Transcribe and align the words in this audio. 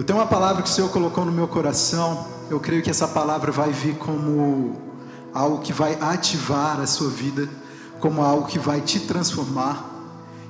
Eu 0.00 0.04
tenho 0.04 0.18
uma 0.18 0.26
palavra 0.26 0.62
que 0.62 0.68
o 0.70 0.72
Senhor 0.72 0.88
colocou 0.88 1.26
no 1.26 1.30
meu 1.30 1.46
coração. 1.46 2.26
Eu 2.48 2.58
creio 2.58 2.82
que 2.82 2.88
essa 2.88 3.06
palavra 3.06 3.52
vai 3.52 3.70
vir 3.70 3.96
como 3.96 4.80
algo 5.34 5.58
que 5.58 5.74
vai 5.74 5.94
ativar 6.00 6.80
a 6.80 6.86
sua 6.86 7.10
vida, 7.10 7.46
como 8.00 8.22
algo 8.22 8.46
que 8.46 8.58
vai 8.58 8.80
te 8.80 9.00
transformar 9.00 9.90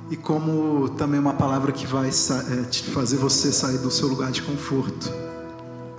e 0.09 0.15
como 0.15 0.87
também 0.91 1.19
uma 1.19 1.33
palavra 1.33 1.73
que 1.73 1.85
vai 1.85 2.07
é, 2.07 2.63
te 2.69 2.83
fazer 2.91 3.17
você 3.17 3.51
sair 3.51 3.79
do 3.79 3.91
seu 3.91 4.07
lugar 4.07 4.31
de 4.31 4.41
conforto. 4.41 5.11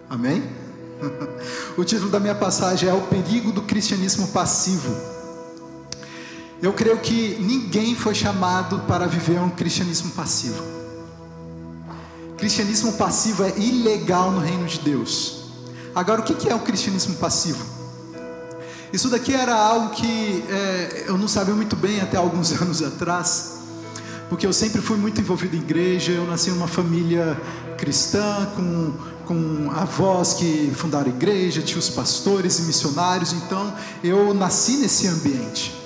Amém? 0.09 0.43
o 1.77 1.85
título 1.85 2.09
da 2.09 2.19
minha 2.19 2.35
passagem 2.35 2.89
é 2.89 2.95
O 2.95 3.03
Perigo 3.03 3.53
do 3.53 3.61
Cristianismo 3.61 4.29
Passivo. 4.29 4.97
Eu 6.63 6.73
creio 6.73 6.97
que 7.01 7.37
ninguém 7.39 7.95
foi 7.95 8.15
chamado 8.15 8.79
para 8.89 9.05
viver 9.05 9.39
um 9.39 9.51
cristianismo 9.51 10.11
passivo. 10.13 10.82
Cristianismo 12.43 12.95
passivo 12.95 13.45
é 13.45 13.57
ilegal 13.57 14.33
no 14.33 14.41
reino 14.41 14.67
de 14.67 14.81
Deus. 14.81 15.45
Agora, 15.95 16.23
o 16.23 16.25
que 16.25 16.49
é 16.49 16.53
o 16.53 16.59
cristianismo 16.59 17.15
passivo? 17.15 17.65
Isso 18.93 19.09
daqui 19.09 19.33
era 19.33 19.55
algo 19.55 19.91
que 19.91 20.43
é, 20.51 21.05
eu 21.07 21.17
não 21.17 21.29
sabia 21.29 21.55
muito 21.55 21.77
bem 21.77 22.01
até 22.01 22.17
alguns 22.17 22.51
anos 22.61 22.83
atrás, 22.83 23.59
porque 24.29 24.45
eu 24.45 24.53
sempre 24.53 24.81
fui 24.81 24.97
muito 24.97 25.21
envolvido 25.21 25.55
em 25.55 25.61
igreja. 25.61 26.11
Eu 26.11 26.27
nasci 26.27 26.51
em 26.51 26.55
uma 26.55 26.67
família 26.67 27.41
cristã, 27.79 28.51
com, 28.57 28.93
com 29.25 29.71
avós 29.71 30.35
que 30.35 30.73
fundaram 30.75 31.11
igreja, 31.11 31.63
tios 31.63 31.91
pastores 31.91 32.59
e 32.59 32.63
missionários, 32.63 33.33
então 33.33 33.73
eu 34.03 34.35
nasci 34.35 34.79
nesse 34.79 35.07
ambiente. 35.07 35.81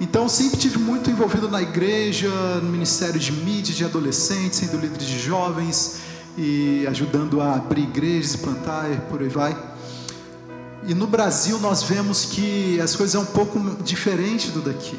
Então 0.00 0.28
sempre 0.28 0.58
tive 0.58 0.78
muito 0.78 1.10
envolvido 1.10 1.48
na 1.48 1.62
igreja, 1.62 2.28
no 2.62 2.70
ministério 2.70 3.18
de 3.18 3.32
mídia 3.32 3.74
de 3.74 3.84
adolescentes, 3.84 4.58
sendo 4.58 4.76
líder 4.78 4.98
de 4.98 5.18
jovens 5.18 5.98
e 6.36 6.86
ajudando 6.86 7.40
a 7.40 7.54
abrir 7.54 7.84
igrejas 7.84 8.36
plantar 8.36 8.92
e 8.92 8.96
por 9.10 9.22
aí 9.22 9.28
vai. 9.28 9.56
E 10.86 10.94
no 10.94 11.06
Brasil 11.06 11.58
nós 11.58 11.82
vemos 11.82 12.26
que 12.26 12.78
as 12.80 12.94
coisas 12.94 13.14
é 13.14 13.18
um 13.18 13.26
pouco 13.26 13.58
diferente 13.82 14.50
do 14.50 14.60
daqui. 14.60 14.98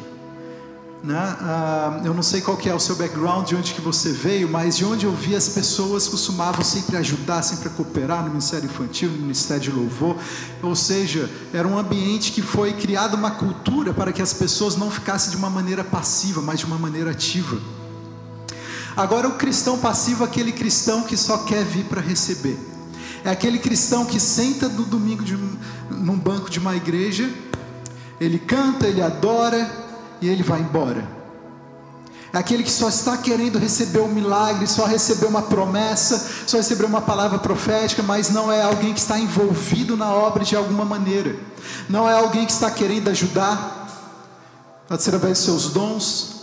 Né? 1.04 1.16
Ah, 1.16 2.02
eu 2.04 2.14
não 2.14 2.24
sei 2.24 2.42
qual 2.42 2.58
que 2.58 2.68
é 2.68 2.74
o 2.74 2.80
seu 2.80 2.96
background, 2.96 3.48
de 3.48 3.56
onde 3.56 3.74
que 3.74 3.82
você 3.82 4.12
veio, 4.12 4.50
mas 4.50 4.76
de 4.76 4.84
onde 4.84 5.06
eu 5.06 5.12
vi 5.12 5.36
as 5.36 5.50
pessoas 5.50 6.08
costumavam 6.08 6.64
sempre 6.64 6.98
ajudar, 6.98 7.44
sempre 7.44 7.70
cooperar 7.70 8.24
no 8.24 8.30
ministério 8.30 8.66
infantil, 8.66 9.10
no 9.10 9.20
ministério 9.20 9.62
de 9.62 9.72
louvor. 9.72 10.18
Ou 10.62 10.76
seja, 10.76 11.30
era 11.54 11.68
um 11.68 11.78
ambiente 11.78 12.32
que 12.32 12.42
foi 12.42 12.74
criada 12.74 13.16
uma 13.16 13.32
cultura 13.32 13.94
para 13.94 14.12
que 14.12 14.22
as 14.22 14.34
pessoas 14.34 14.76
não 14.76 14.90
ficassem 14.90 15.32
de 15.32 15.38
uma 15.38 15.50
maneira 15.50 15.84
passiva, 15.84 16.42
mas 16.42 16.60
de 16.60 16.66
uma 16.66 16.78
maneira 16.78 17.12
ativa. 17.12 17.58
Agora, 18.96 19.28
o 19.28 19.36
cristão 19.36 19.78
passivo 19.78 20.24
é 20.24 20.28
aquele 20.28 20.52
cristão 20.52 21.04
que 21.04 21.16
só 21.16 21.38
quer 21.40 21.64
vir 21.64 21.86
para 21.86 22.02
receber. 22.02 22.58
É 23.24 23.30
aquele 23.30 23.60
cristão 23.60 24.06
que 24.06 24.20
senta 24.20 24.68
no 24.68 24.84
domingo 24.84 25.24
de, 25.24 25.38
num 25.92 26.18
banco 26.18 26.50
de 26.50 26.58
uma 26.58 26.76
igreja, 26.76 27.30
ele 28.20 28.40
canta, 28.40 28.88
ele 28.88 29.02
adora, 29.02 29.87
e 30.22 30.28
ele 30.28 30.44
vai 30.44 30.60
embora. 30.60 31.18
É 32.34 32.38
aquele 32.38 32.62
que 32.62 32.72
só 32.72 32.90
está 32.90 33.18
querendo 33.18 33.58
receber 33.58 34.00
um 34.00 34.08
milagre, 34.08 34.68
só 34.68 34.86
receber 34.86 35.26
uma 35.28 35.42
promessa, 35.42 36.30
só 36.46 36.58
receber 36.58 36.86
uma 36.86 37.02
palavra 37.02 37.40
profética, 37.40 38.04
mas 38.04 38.30
não 38.30 38.52
é 38.52 38.62
alguém 38.62 38.94
que 38.94 39.00
está 39.00 39.18
envolvido 39.18 39.96
na 39.96 40.14
obra 40.14 40.44
de 40.44 40.56
alguma 40.56 40.84
maneira. 40.84 41.36
Não 41.90 42.08
é 42.10 42.14
alguém 42.14 42.46
que 42.46 42.52
está 42.52 42.70
querendo 42.70 43.10
ajudar, 43.10 43.78
através 44.90 45.38
dos 45.38 45.46
seus 45.46 45.74
dons. 45.74 46.36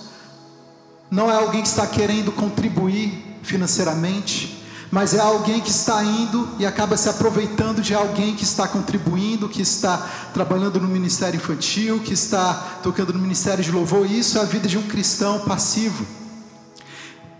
Não 1.10 1.30
é 1.30 1.36
alguém 1.36 1.62
que 1.62 1.68
está 1.68 1.86
querendo 1.86 2.32
contribuir 2.32 3.38
financeiramente 3.42 4.63
mas 4.94 5.12
é 5.12 5.18
alguém 5.18 5.60
que 5.60 5.70
está 5.70 6.04
indo 6.04 6.48
e 6.56 6.64
acaba 6.64 6.96
se 6.96 7.08
aproveitando 7.08 7.82
de 7.82 7.92
alguém 7.92 8.36
que 8.36 8.44
está 8.44 8.68
contribuindo, 8.68 9.48
que 9.48 9.60
está 9.60 9.98
trabalhando 10.32 10.80
no 10.80 10.86
ministério 10.86 11.36
infantil, 11.36 11.98
que 11.98 12.12
está 12.12 12.78
tocando 12.80 13.12
no 13.12 13.18
ministério 13.18 13.64
de 13.64 13.72
louvor. 13.72 14.08
Isso 14.08 14.38
é 14.38 14.42
a 14.42 14.44
vida 14.44 14.68
de 14.68 14.78
um 14.78 14.84
cristão 14.84 15.40
passivo. 15.40 16.06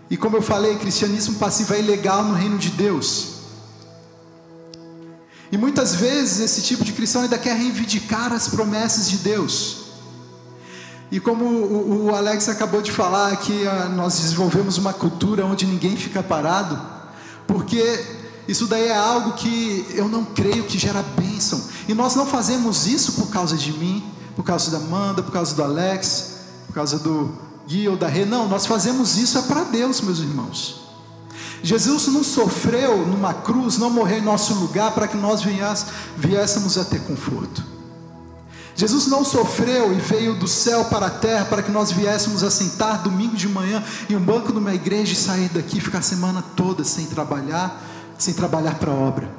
E 0.09 0.17
como 0.17 0.35
eu 0.35 0.41
falei, 0.41 0.75
cristianismo 0.75 1.35
passivo 1.35 1.73
é 1.75 1.79
ilegal 1.79 2.25
no 2.25 2.33
reino 2.33 2.57
de 2.57 2.71
Deus. 2.71 3.35
E 5.49 5.57
muitas 5.57 5.95
vezes 5.95 6.41
esse 6.41 6.61
tipo 6.61 6.83
de 6.83 6.91
cristão 6.91 7.21
ainda 7.21 7.37
quer 7.37 7.55
reivindicar 7.55 8.33
as 8.33 8.49
promessas 8.49 9.09
de 9.09 9.19
Deus. 9.19 9.77
E 11.09 11.21
como 11.21 11.45
o, 11.45 12.13
Alex 12.13 12.49
acabou 12.49 12.81
de 12.81 12.91
falar, 12.91 13.33
que 13.37 13.65
ah, 13.65 13.87
nós 13.87 14.19
desenvolvemos 14.19 14.77
uma 14.77 14.91
cultura 14.91 15.45
onde 15.45 15.65
ninguém 15.65 15.95
fica 15.95 16.21
parado 16.21 16.94
porque 17.47 18.05
isso 18.47 18.67
daí 18.67 18.87
é 18.87 18.95
algo 18.95 19.33
que 19.33 19.85
eu 19.89 20.07
não 20.07 20.23
creio 20.23 20.63
que 20.65 20.77
gera 20.77 21.03
bênção. 21.17 21.61
E 21.87 21.93
nós 21.93 22.15
não 22.15 22.25
fazemos 22.25 22.85
isso 22.85 23.13
por 23.13 23.29
causa 23.29 23.55
de 23.55 23.71
mim, 23.73 24.03
por 24.35 24.43
causa 24.43 24.71
da 24.71 24.77
Amanda, 24.77 25.23
por 25.23 25.31
causa 25.31 25.55
do 25.55 25.63
Alex, 25.63 26.35
por 26.67 26.73
causa 26.73 26.99
do 26.99 27.31
Gui 27.67 27.87
ou 27.87 27.97
da 27.97 28.07
Rê. 28.07 28.25
Não, 28.25 28.47
nós 28.47 28.65
fazemos 28.65 29.17
isso 29.17 29.37
é 29.37 29.41
para 29.43 29.63
Deus, 29.63 30.01
meus 30.01 30.19
irmãos. 30.19 30.85
Jesus 31.63 32.07
não 32.07 32.23
sofreu 32.23 33.05
numa 33.07 33.33
cruz, 33.33 33.77
não 33.77 33.89
morreu 33.89 34.19
em 34.19 34.21
nosso 34.21 34.53
lugar 34.53 34.91
para 34.93 35.07
que 35.07 35.17
nós 35.17 35.41
viéssemos 36.17 36.77
a 36.77 36.85
ter 36.85 37.01
conforto. 37.01 37.74
Jesus 38.75 39.07
não 39.07 39.23
sofreu 39.23 39.93
e 39.93 39.95
veio 39.95 40.35
do 40.35 40.47
céu 40.47 40.83
para 40.85 41.05
a 41.05 41.09
terra 41.09 41.45
para 41.45 41.63
que 41.63 41.71
nós 41.71 41.91
viéssemos 41.91 42.43
a 42.43 42.51
sentar 42.51 43.01
domingo 43.01 43.35
de 43.35 43.47
manhã 43.47 43.81
em 44.09 44.17
um 44.17 44.19
banco 44.19 44.51
de 44.51 44.57
uma 44.57 44.73
igreja 44.73 45.13
e 45.13 45.15
sair 45.15 45.47
daqui 45.49 45.77
e 45.77 45.81
ficar 45.81 45.99
a 45.99 46.01
semana 46.01 46.43
toda 46.57 46.83
sem 46.83 47.05
trabalhar, 47.05 47.81
sem 48.17 48.33
trabalhar 48.33 48.75
para 48.75 48.91
a 48.91 48.95
obra. 48.95 49.29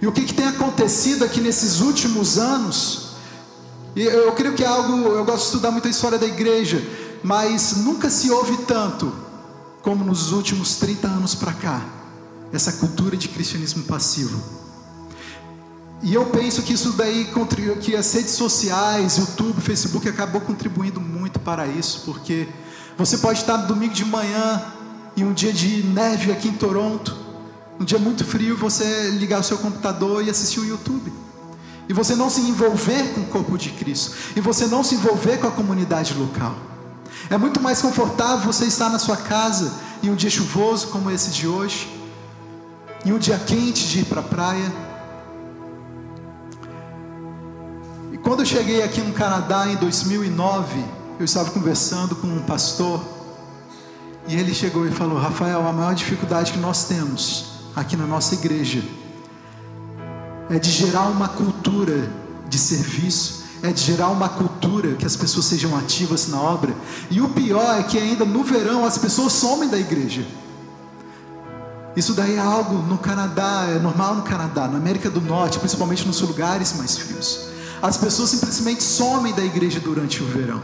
E 0.00 0.06
o 0.06 0.12
que, 0.12 0.24
que 0.24 0.32
tem 0.32 0.46
acontecido 0.46 1.22
aqui 1.22 1.42
nesses 1.42 1.80
últimos 1.80 2.38
anos? 2.38 3.10
E 3.94 4.00
eu 4.00 4.32
creio 4.32 4.54
que 4.54 4.64
é 4.64 4.66
algo, 4.66 5.08
eu 5.08 5.24
gosto 5.24 5.40
de 5.40 5.46
estudar 5.46 5.70
muito 5.70 5.88
a 5.88 5.90
história 5.90 6.18
da 6.18 6.26
igreja, 6.26 6.82
mas 7.22 7.76
nunca 7.78 8.08
se 8.08 8.30
ouve 8.30 8.56
tanto 8.64 9.12
como 9.82 10.04
nos 10.04 10.32
últimos 10.32 10.76
30 10.76 11.06
anos 11.06 11.34
para 11.34 11.52
cá, 11.52 11.84
essa 12.50 12.72
cultura 12.72 13.14
de 13.14 13.28
cristianismo 13.28 13.84
passivo. 13.84 14.59
E 16.02 16.14
eu 16.14 16.26
penso 16.26 16.62
que 16.62 16.72
isso 16.72 16.92
daí, 16.92 17.30
que 17.82 17.94
as 17.94 18.12
redes 18.12 18.32
sociais, 18.32 19.18
YouTube, 19.18 19.60
Facebook, 19.60 20.08
acabou 20.08 20.40
contribuindo 20.40 20.98
muito 21.00 21.38
para 21.38 21.66
isso, 21.66 22.02
porque 22.06 22.48
você 22.96 23.18
pode 23.18 23.40
estar 23.40 23.58
no 23.58 23.66
domingo 23.66 23.92
de 23.92 24.04
manhã, 24.04 24.62
em 25.14 25.24
um 25.24 25.32
dia 25.32 25.52
de 25.52 25.82
neve 25.82 26.32
aqui 26.32 26.48
em 26.48 26.54
Toronto, 26.54 27.14
um 27.78 27.84
dia 27.84 27.98
muito 27.98 28.24
frio, 28.24 28.56
você 28.56 29.10
ligar 29.10 29.40
o 29.40 29.42
seu 29.44 29.58
computador 29.58 30.24
e 30.24 30.30
assistir 30.30 30.60
o 30.60 30.64
YouTube. 30.64 31.12
E 31.86 31.92
você 31.92 32.14
não 32.14 32.30
se 32.30 32.40
envolver 32.42 33.14
com 33.14 33.22
o 33.22 33.26
corpo 33.26 33.58
de 33.58 33.70
Cristo. 33.70 34.14
E 34.36 34.40
você 34.40 34.66
não 34.66 34.84
se 34.84 34.94
envolver 34.94 35.38
com 35.38 35.48
a 35.48 35.50
comunidade 35.50 36.14
local. 36.14 36.54
É 37.28 37.36
muito 37.36 37.60
mais 37.60 37.82
confortável 37.82 38.44
você 38.44 38.64
estar 38.64 38.88
na 38.88 38.98
sua 38.98 39.16
casa 39.16 39.72
em 40.02 40.08
um 40.08 40.14
dia 40.14 40.30
chuvoso 40.30 40.88
como 40.88 41.10
esse 41.10 41.30
de 41.30 41.48
hoje, 41.48 41.90
em 43.04 43.12
um 43.12 43.18
dia 43.18 43.38
quente 43.38 43.88
de 43.88 44.00
ir 44.00 44.04
para 44.04 44.20
a 44.20 44.24
praia 44.24 44.89
Quando 48.30 48.42
eu 48.42 48.46
cheguei 48.46 48.80
aqui 48.80 49.00
no 49.00 49.12
Canadá 49.12 49.66
em 49.66 49.74
2009, 49.74 50.84
eu 51.18 51.24
estava 51.24 51.50
conversando 51.50 52.14
com 52.14 52.28
um 52.28 52.40
pastor 52.42 53.02
e 54.28 54.36
ele 54.36 54.54
chegou 54.54 54.86
e 54.86 54.92
falou: 54.92 55.18
Rafael, 55.18 55.66
a 55.66 55.72
maior 55.72 55.96
dificuldade 55.96 56.52
que 56.52 56.58
nós 56.60 56.84
temos 56.84 57.46
aqui 57.74 57.96
na 57.96 58.06
nossa 58.06 58.36
igreja 58.36 58.84
é 60.48 60.60
de 60.60 60.70
gerar 60.70 61.08
uma 61.08 61.26
cultura 61.26 62.08
de 62.48 62.56
serviço, 62.56 63.42
é 63.64 63.72
de 63.72 63.82
gerar 63.82 64.10
uma 64.10 64.28
cultura 64.28 64.94
que 64.94 65.04
as 65.04 65.16
pessoas 65.16 65.46
sejam 65.46 65.76
ativas 65.76 66.28
na 66.28 66.40
obra. 66.40 66.72
E 67.10 67.20
o 67.20 67.30
pior 67.30 67.80
é 67.80 67.82
que 67.82 67.98
ainda 67.98 68.24
no 68.24 68.44
verão 68.44 68.84
as 68.84 68.96
pessoas 68.96 69.32
somem 69.32 69.68
da 69.68 69.76
igreja. 69.76 70.24
Isso 71.96 72.14
daí 72.14 72.36
é 72.36 72.38
algo 72.38 72.76
no 72.76 72.96
Canadá, 72.96 73.66
é 73.68 73.80
normal 73.80 74.14
no 74.14 74.22
Canadá, 74.22 74.68
na 74.68 74.78
América 74.78 75.10
do 75.10 75.20
Norte, 75.20 75.58
principalmente 75.58 76.06
nos 76.06 76.20
lugares 76.20 76.74
mais 76.74 76.96
frios. 76.96 77.49
As 77.82 77.96
pessoas 77.96 78.30
simplesmente 78.30 78.82
somem 78.82 79.32
da 79.32 79.44
igreja 79.44 79.80
durante 79.80 80.22
o 80.22 80.26
verão. 80.26 80.62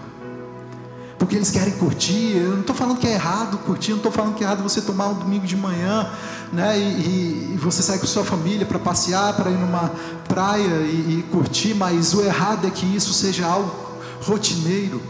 Porque 1.18 1.34
eles 1.34 1.50
querem 1.50 1.72
curtir. 1.74 2.36
Eu 2.36 2.50
não 2.50 2.60
estou 2.60 2.76
falando 2.76 2.98
que 2.98 3.06
é 3.06 3.12
errado 3.12 3.56
curtir, 3.58 3.90
não 3.90 3.96
estou 3.98 4.12
falando 4.12 4.34
que 4.34 4.44
é 4.44 4.46
errado 4.46 4.62
você 4.62 4.82
tomar 4.82 5.08
um 5.08 5.14
domingo 5.14 5.46
de 5.46 5.56
manhã, 5.56 6.10
né? 6.52 6.78
E, 6.78 7.54
e 7.54 7.58
você 7.58 7.82
sair 7.82 7.98
com 7.98 8.06
sua 8.06 8.24
família 8.24 8.66
para 8.66 8.78
passear, 8.78 9.34
para 9.34 9.50
ir 9.50 9.56
numa 9.56 9.90
praia 10.28 10.82
e, 10.82 11.18
e 11.18 11.24
curtir, 11.30 11.74
mas 11.74 12.12
o 12.12 12.22
errado 12.22 12.66
é 12.66 12.70
que 12.70 12.84
isso 12.84 13.14
seja 13.14 13.46
algo 13.46 13.74
rotineiro. 14.22 15.00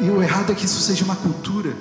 E 0.00 0.08
o 0.10 0.22
errado 0.22 0.52
é 0.52 0.54
que 0.54 0.64
isso 0.64 0.80
seja 0.80 1.04
uma 1.04 1.16
cultura. 1.16 1.74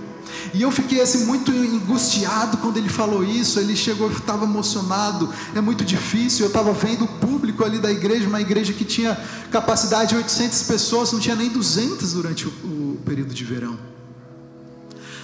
E 0.53 0.61
eu 0.61 0.71
fiquei 0.71 1.01
assim 1.01 1.25
muito 1.25 1.51
angustiado 1.51 2.57
quando 2.57 2.77
ele 2.77 2.89
falou 2.89 3.23
isso. 3.23 3.59
Ele 3.59 3.75
chegou, 3.75 4.11
estava 4.11 4.45
emocionado. 4.45 5.29
É 5.55 5.61
muito 5.61 5.85
difícil. 5.85 6.45
Eu 6.45 6.47
estava 6.47 6.73
vendo 6.73 7.05
o 7.05 7.07
público 7.07 7.63
ali 7.63 7.79
da 7.79 7.91
igreja, 7.91 8.27
uma 8.27 8.41
igreja 8.41 8.73
que 8.73 8.83
tinha 8.83 9.15
capacidade 9.51 10.09
de 10.09 10.15
800 10.15 10.63
pessoas, 10.63 11.11
não 11.11 11.19
tinha 11.19 11.35
nem 11.35 11.49
200 11.49 12.13
durante 12.13 12.47
o, 12.47 12.49
o 12.49 13.01
período 13.05 13.33
de 13.33 13.43
verão. 13.43 13.77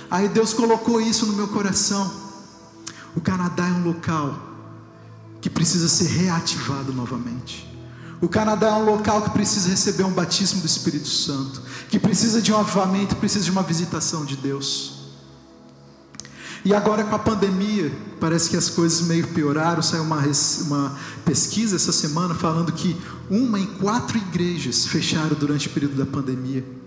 Aí 0.09 0.27
Deus 0.27 0.53
colocou 0.53 0.99
isso 0.99 1.25
no 1.25 1.33
meu 1.33 1.47
coração. 1.47 2.11
O 3.15 3.21
Canadá 3.21 3.67
é 3.67 3.71
um 3.71 3.83
local 3.83 4.49
que 5.41 5.49
precisa 5.49 5.87
ser 5.87 6.07
reativado 6.07 6.91
novamente. 6.93 7.67
O 8.21 8.27
Canadá 8.27 8.67
é 8.67 8.73
um 8.73 8.85
local 8.85 9.21
que 9.21 9.29
precisa 9.29 9.69
receber 9.69 10.03
um 10.03 10.11
batismo 10.11 10.59
do 10.59 10.65
Espírito 10.65 11.07
Santo, 11.07 11.61
que 11.89 11.97
precisa 11.97 12.41
de 12.41 12.51
um 12.51 12.57
avivamento, 12.57 13.15
precisa 13.15 13.45
de 13.45 13.51
uma 13.51 13.63
visitação 13.63 14.25
de 14.25 14.35
Deus. 14.35 14.98
E 16.63 16.73
agora 16.73 17.03
com 17.03 17.15
a 17.15 17.19
pandemia, 17.19 17.91
parece 18.19 18.49
que 18.49 18.57
as 18.57 18.69
coisas 18.69 19.01
meio 19.01 19.27
pioraram. 19.27 19.81
Saiu 19.81 20.03
uma, 20.03 20.21
uma 20.61 20.97
pesquisa 21.23 21.75
essa 21.75 21.91
semana 21.91 22.35
falando 22.35 22.71
que 22.71 22.95
uma 23.29 23.59
em 23.59 23.65
quatro 23.65 24.17
igrejas 24.17 24.85
fecharam 24.85 25.35
durante 25.39 25.67
o 25.67 25.71
período 25.71 25.95
da 25.95 26.05
pandemia. 26.05 26.79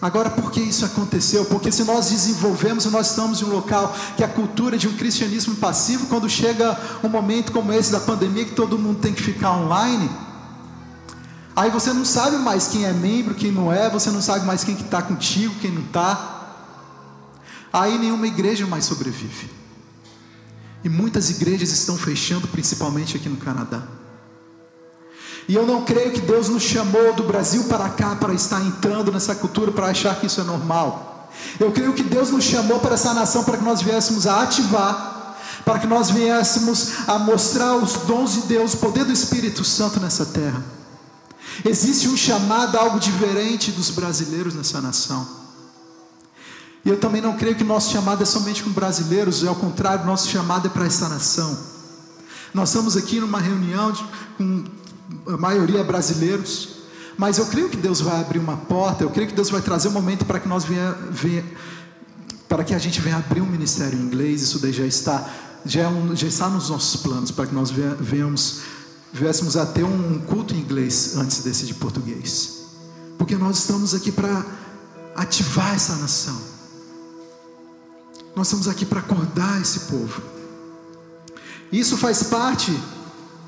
Agora, 0.00 0.28
por 0.28 0.50
que 0.52 0.60
isso 0.60 0.84
aconteceu? 0.84 1.46
Porque 1.46 1.72
se 1.72 1.82
nós 1.84 2.10
desenvolvemos 2.10 2.84
nós 2.86 3.10
estamos 3.10 3.40
em 3.40 3.44
um 3.46 3.48
local 3.48 3.96
que 4.16 4.22
a 4.22 4.28
cultura 4.28 4.76
de 4.76 4.86
um 4.86 4.92
cristianismo 4.92 5.56
passivo, 5.56 6.06
quando 6.06 6.28
chega 6.28 6.78
um 7.02 7.08
momento 7.08 7.50
como 7.50 7.72
esse 7.72 7.90
da 7.90 8.00
pandemia, 8.00 8.44
que 8.44 8.54
todo 8.54 8.78
mundo 8.78 8.98
tem 9.00 9.14
que 9.14 9.22
ficar 9.22 9.52
online, 9.56 10.10
aí 11.56 11.70
você 11.70 11.94
não 11.94 12.04
sabe 12.04 12.36
mais 12.36 12.68
quem 12.68 12.84
é 12.84 12.92
membro, 12.92 13.34
quem 13.34 13.50
não 13.50 13.72
é, 13.72 13.88
você 13.88 14.10
não 14.10 14.20
sabe 14.20 14.44
mais 14.44 14.62
quem 14.62 14.74
está 14.74 15.00
contigo, 15.00 15.54
quem 15.62 15.70
não 15.70 15.82
está. 15.82 16.35
Aí 17.76 17.98
nenhuma 17.98 18.26
igreja 18.26 18.66
mais 18.66 18.86
sobrevive. 18.86 19.50
E 20.82 20.88
muitas 20.88 21.28
igrejas 21.28 21.70
estão 21.72 21.94
fechando, 21.98 22.48
principalmente 22.48 23.18
aqui 23.18 23.28
no 23.28 23.36
Canadá. 23.36 23.82
E 25.46 25.54
eu 25.54 25.66
não 25.66 25.84
creio 25.84 26.10
que 26.10 26.22
Deus 26.22 26.48
nos 26.48 26.62
chamou 26.62 27.12
do 27.12 27.24
Brasil 27.24 27.64
para 27.64 27.90
cá 27.90 28.16
para 28.16 28.32
estar 28.32 28.64
entrando 28.64 29.12
nessa 29.12 29.34
cultura, 29.34 29.70
para 29.70 29.88
achar 29.88 30.18
que 30.18 30.24
isso 30.24 30.40
é 30.40 30.44
normal. 30.44 31.30
Eu 31.60 31.70
creio 31.70 31.92
que 31.92 32.02
Deus 32.02 32.30
nos 32.30 32.44
chamou 32.44 32.80
para 32.80 32.94
essa 32.94 33.12
nação 33.12 33.44
para 33.44 33.58
que 33.58 33.64
nós 33.64 33.82
viéssemos 33.82 34.26
a 34.26 34.40
ativar, 34.40 35.36
para 35.62 35.78
que 35.78 35.86
nós 35.86 36.08
viéssemos 36.10 37.06
a 37.06 37.18
mostrar 37.18 37.76
os 37.76 37.92
dons 38.06 38.32
de 38.32 38.40
Deus, 38.42 38.72
o 38.72 38.78
poder 38.78 39.04
do 39.04 39.12
Espírito 39.12 39.62
Santo 39.62 40.00
nessa 40.00 40.24
terra. 40.24 40.64
Existe 41.62 42.08
um 42.08 42.16
chamado, 42.16 42.78
algo 42.78 42.98
diferente 42.98 43.70
dos 43.70 43.90
brasileiros 43.90 44.54
nessa 44.54 44.80
nação. 44.80 45.45
E 46.86 46.88
eu 46.88 46.96
também 47.00 47.20
não 47.20 47.36
creio 47.36 47.56
que 47.56 47.64
nosso 47.64 47.90
chamado 47.92 48.22
é 48.22 48.24
somente 48.24 48.62
com 48.62 48.70
brasileiros, 48.70 49.42
é 49.42 49.48
ao 49.48 49.56
contrário, 49.56 50.06
nosso 50.06 50.28
chamado 50.28 50.68
é 50.68 50.70
para 50.70 50.86
essa 50.86 51.08
nação. 51.08 51.58
Nós 52.54 52.68
estamos 52.68 52.96
aqui 52.96 53.18
numa 53.18 53.40
reunião 53.40 53.90
de, 53.90 54.04
com 54.38 54.64
a 55.26 55.36
maioria 55.36 55.82
brasileiros, 55.82 56.76
mas 57.18 57.38
eu 57.38 57.46
creio 57.46 57.68
que 57.68 57.76
Deus 57.76 58.00
vai 58.00 58.20
abrir 58.20 58.38
uma 58.38 58.56
porta, 58.56 59.02
eu 59.02 59.10
creio 59.10 59.28
que 59.28 59.34
Deus 59.34 59.50
vai 59.50 59.60
trazer 59.60 59.88
um 59.88 59.90
momento 59.90 60.24
para 60.24 60.38
que 60.38 60.46
nós 60.46 60.62
venha, 60.62 60.92
venha 61.10 61.44
para 62.48 62.62
que 62.62 62.72
a 62.72 62.78
gente 62.78 63.00
venha 63.00 63.16
abrir 63.16 63.40
um 63.40 63.46
ministério 63.46 63.98
em 63.98 64.02
inglês, 64.02 64.40
isso 64.42 64.60
daí 64.60 64.72
já 64.72 64.86
está, 64.86 65.28
já, 65.64 65.82
é 65.82 65.88
um, 65.88 66.14
já 66.14 66.28
está 66.28 66.48
nos 66.48 66.70
nossos 66.70 67.02
planos, 67.02 67.32
para 67.32 67.48
que 67.48 67.54
nós 67.54 67.68
venhamos, 67.98 68.60
viéssemos 69.12 69.56
a 69.56 69.66
ter 69.66 69.82
um 69.82 70.20
culto 70.20 70.54
em 70.54 70.58
inglês 70.58 71.16
antes 71.16 71.42
desse 71.42 71.66
de 71.66 71.74
português, 71.74 72.60
porque 73.18 73.34
nós 73.34 73.58
estamos 73.58 73.92
aqui 73.92 74.12
para 74.12 74.46
ativar 75.16 75.74
essa 75.74 75.96
nação, 75.96 76.54
nós 78.36 78.46
estamos 78.46 78.68
aqui 78.68 78.84
para 78.84 79.00
acordar 79.00 79.60
esse 79.60 79.80
povo, 79.80 80.22
isso 81.72 81.96
faz 81.96 82.24
parte 82.24 82.78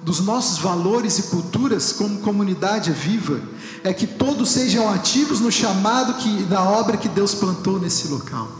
dos 0.02 0.20
nossos 0.20 0.58
valores 0.58 1.18
e 1.18 1.22
culturas 1.24 1.92
como 1.92 2.20
comunidade 2.20 2.90
viva 2.90 3.40
é 3.84 3.92
que 3.92 4.06
todos 4.06 4.48
sejam 4.50 4.88
ativos 4.90 5.40
no 5.40 5.52
chamado 5.52 6.14
que 6.14 6.28
na 6.44 6.62
obra 6.62 6.96
que 6.96 7.08
Deus 7.08 7.34
plantou 7.34 7.78
nesse 7.78 8.08
local. 8.08 8.50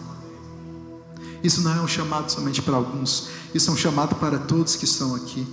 Isso 1.42 1.62
não 1.62 1.72
é 1.72 1.80
um 1.80 1.88
chamado 1.88 2.31
somente 2.31 2.60
para 2.60 2.76
alguns, 2.76 3.28
isso 3.54 3.70
é 3.70 3.72
um 3.72 3.76
chamado 3.76 4.16
para 4.16 4.38
todos 4.38 4.76
que 4.76 4.84
estão 4.84 5.14
aqui. 5.14 5.46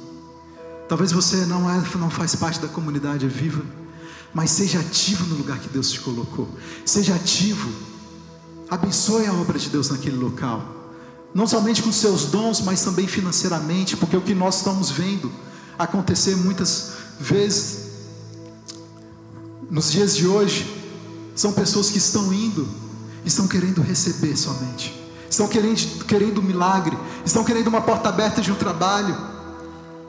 Talvez 0.89 1.11
você 1.11 1.45
não 1.45 1.69
é, 1.69 1.81
não 1.95 2.09
faz 2.09 2.35
parte 2.35 2.59
da 2.59 2.67
comunidade 2.67 3.27
viva, 3.27 3.63
mas 4.33 4.51
seja 4.51 4.79
ativo 4.79 5.25
no 5.25 5.35
lugar 5.35 5.59
que 5.59 5.69
Deus 5.69 5.91
te 5.91 5.99
colocou. 6.01 6.49
Seja 6.85 7.15
ativo. 7.15 7.94
Abençoe 8.69 9.27
a 9.27 9.33
obra 9.33 9.59
de 9.59 9.69
Deus 9.69 9.89
naquele 9.89 10.17
local. 10.17 10.63
Não 11.33 11.45
somente 11.45 11.83
com 11.83 11.91
seus 11.91 12.25
dons, 12.25 12.61
mas 12.61 12.83
também 12.83 13.07
financeiramente, 13.07 13.97
porque 13.97 14.15
o 14.15 14.21
que 14.21 14.33
nós 14.33 14.57
estamos 14.57 14.89
vendo 14.89 15.31
acontecer 15.77 16.35
muitas 16.35 16.93
vezes 17.19 17.85
nos 19.69 19.91
dias 19.91 20.15
de 20.15 20.27
hoje 20.27 20.65
são 21.35 21.51
pessoas 21.51 21.89
que 21.89 21.97
estão 21.97 22.31
indo, 22.33 22.67
estão 23.25 23.47
querendo 23.47 23.81
receber 23.81 24.35
somente, 24.37 24.95
estão 25.29 25.47
querendo, 25.47 26.05
querendo 26.05 26.39
um 26.39 26.43
milagre, 26.43 26.97
estão 27.25 27.43
querendo 27.43 27.67
uma 27.67 27.81
porta 27.81 28.09
aberta 28.09 28.41
de 28.41 28.51
um 28.51 28.55
trabalho, 28.55 29.17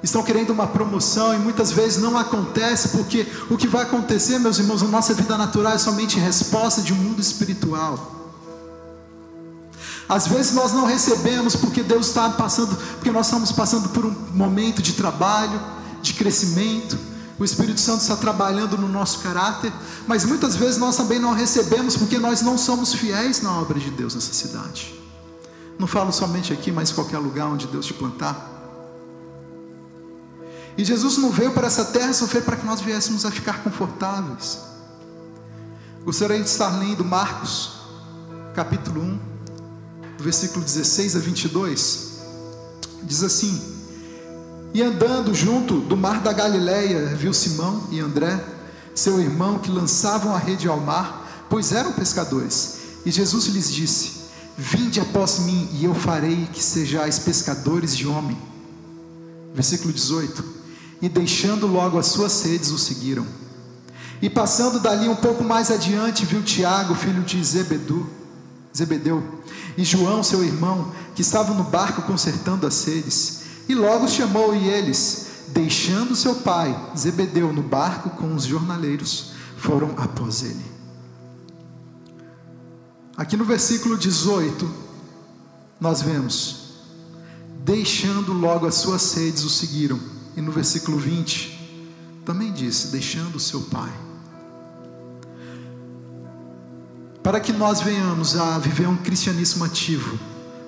estão 0.03 0.23
querendo 0.23 0.51
uma 0.51 0.69
promoção 0.69 1.35
e 1.35 1.39
muitas 1.39 1.73
vezes 1.73 2.01
não 2.01 2.17
acontece, 2.17 2.91
porque 2.91 3.27
o 3.51 3.57
que 3.57 3.67
vai 3.67 3.83
acontecer, 3.83 4.39
meus 4.39 4.59
irmãos, 4.59 4.83
na 4.83 4.89
nossa 4.89 5.13
vida 5.13 5.37
natural 5.37 5.73
é 5.73 5.79
somente 5.79 6.19
resposta 6.19 6.81
de 6.81 6.93
um 6.93 6.97
mundo 6.97 7.21
espiritual. 7.21 8.16
Às 10.09 10.29
vezes 10.29 10.55
nós 10.55 10.73
não 10.73 10.87
recebemos 10.87 11.57
porque 11.57 11.83
Deus 11.83 12.09
está 12.09 12.31
passando, 12.31 12.77
porque 12.77 13.11
nós 13.11 13.27
estamos 13.27 13.51
passando 13.51 13.89
por 13.89 14.07
um 14.07 14.15
momento 14.33 14.81
de 14.81 14.93
trabalho, 14.93 15.61
de 16.01 16.15
crescimento. 16.15 16.97
O 17.39 17.45
Espírito 17.45 17.81
Santo 17.81 18.03
está 18.03 18.17
trabalhando 18.17 18.79
no 18.79 18.89
nosso 18.89 19.19
caráter, 19.19 19.73
mas 20.07 20.25
muitas 20.25 20.57
vezes 20.57 20.79
nós 20.79 20.97
também 20.97 21.19
não 21.19 21.33
recebemos 21.33 21.97
porque 21.97 22.19
nós 22.19 22.41
não 22.41 22.57
somos 22.57 22.95
fiéis 22.95 23.43
na 23.43 23.53
obra 23.59 23.79
de 23.79 23.91
Deus 23.91 24.15
nessa 24.15 24.33
cidade. 24.33 24.95
Não 25.79 25.87
falo 25.87 26.13
somente 26.13 26.53
aqui, 26.53 26.71
mas 26.71 26.93
qualquer 26.93 27.19
lugar 27.19 27.49
onde 27.49 27.67
Deus 27.67 27.85
te 27.85 27.93
plantar. 27.93 28.55
E 30.79 30.85
Jesus 30.85 31.19
não 31.19 31.31
veio 31.31 31.53
para 31.53 31.67
essa 31.67 31.85
terra 31.87 32.13
sofrer 32.13 32.43
para 32.43 32.57
que 32.57 32.65
nós 32.65 32.81
viéssemos 32.81 33.27
a 33.27 33.31
ficar 33.31 33.63
confortáveis. 33.63 34.61
Gostaria 36.05 36.41
de 36.41 36.49
estar 36.49 36.69
lendo 36.79 37.05
Marcos, 37.05 37.81
capítulo 38.55 39.03
1 39.03 39.36
do 40.17 40.25
versículo 40.25 40.65
16 40.65 41.17
a 41.17 41.19
22, 41.19 42.09
diz 43.03 43.23
assim: 43.23 43.61
E 44.73 44.83
andando 44.83 45.35
junto 45.35 45.81
do 45.81 45.97
mar 45.97 46.21
da 46.21 46.33
Galileia, 46.33 47.15
viu 47.15 47.33
Simão 47.33 47.89
e 47.91 48.01
André, 48.01 48.43
seu 48.95 49.21
irmão, 49.21 49.59
que 49.59 49.71
lançavam 49.71 50.35
a 50.35 50.39
rede 50.39 50.69
ao 50.69 50.81
mar, 50.81 51.47
pois 51.51 51.73
eram 51.73 51.93
pescadores. 51.93 52.79
E 53.05 53.11
Jesus 53.11 53.47
lhes 53.47 53.73
disse: 53.73 54.13
Vinde 54.57 55.01
após 55.01 55.41
mim, 55.41 55.69
e 55.75 55.85
eu 55.85 55.95
farei 55.95 56.49
que 56.53 56.63
sejais 56.63 57.19
pescadores 57.19 57.97
de 57.97 58.07
homem. 58.07 58.39
Versículo 59.55 59.93
18: 59.93 60.45
E 61.03 61.09
deixando 61.09 61.67
logo 61.67 61.99
as 61.99 62.07
suas 62.07 62.43
redes, 62.43 62.71
o 62.71 62.79
seguiram. 62.79 63.27
E 64.23 64.31
passando 64.31 64.81
dali 64.81 65.09
um 65.09 65.17
pouco 65.17 65.45
mais 65.45 65.71
adiante, 65.71 66.25
viu 66.25 66.43
Tiago, 66.43 66.95
filho 66.95 67.23
de 67.23 67.43
Zebedu, 67.45 68.09
Zebedeu, 68.77 69.43
e 69.77 69.85
João, 69.85 70.23
seu 70.23 70.45
irmão, 70.45 70.93
que 71.15 71.23
estavam 71.23 71.57
no 71.57 71.65
barco 71.65 72.03
consertando 72.03 72.67
as 72.67 72.85
redes. 72.85 73.41
E 73.69 73.75
logo 73.75 74.09
chamou 74.09 74.55
e 74.55 74.69
eles, 74.69 75.27
deixando 75.49 76.15
seu 76.15 76.37
pai, 76.37 76.93
Zebedeu, 76.97 77.53
no 77.53 77.63
barco 77.63 78.11
com 78.11 78.35
os 78.35 78.45
jornaleiros, 78.45 79.33
foram 79.57 79.95
após 79.97 80.43
ele. 80.43 80.65
Aqui 83.17 83.37
no 83.37 83.45
versículo 83.45 83.97
18, 83.97 84.71
nós 85.81 86.03
vemos, 86.03 86.75
deixando 87.65 88.33
logo 88.33 88.67
as 88.67 88.75
suas 88.75 89.15
redes, 89.15 89.43
o 89.43 89.51
seguiram. 89.51 89.99
E 90.37 90.41
no 90.43 90.53
versículo 90.53 90.99
20, 90.99 92.23
também 92.27 92.53
disse, 92.53 92.89
deixando 92.89 93.41
seu 93.41 93.63
pai. 93.63 94.06
Para 97.27 97.41
que 97.41 97.53
nós 97.53 97.81
venhamos 97.81 98.37
a 98.37 98.57
viver 98.57 98.87
um 98.87 98.97
cristianismo 98.97 99.65
ativo, 99.65 100.17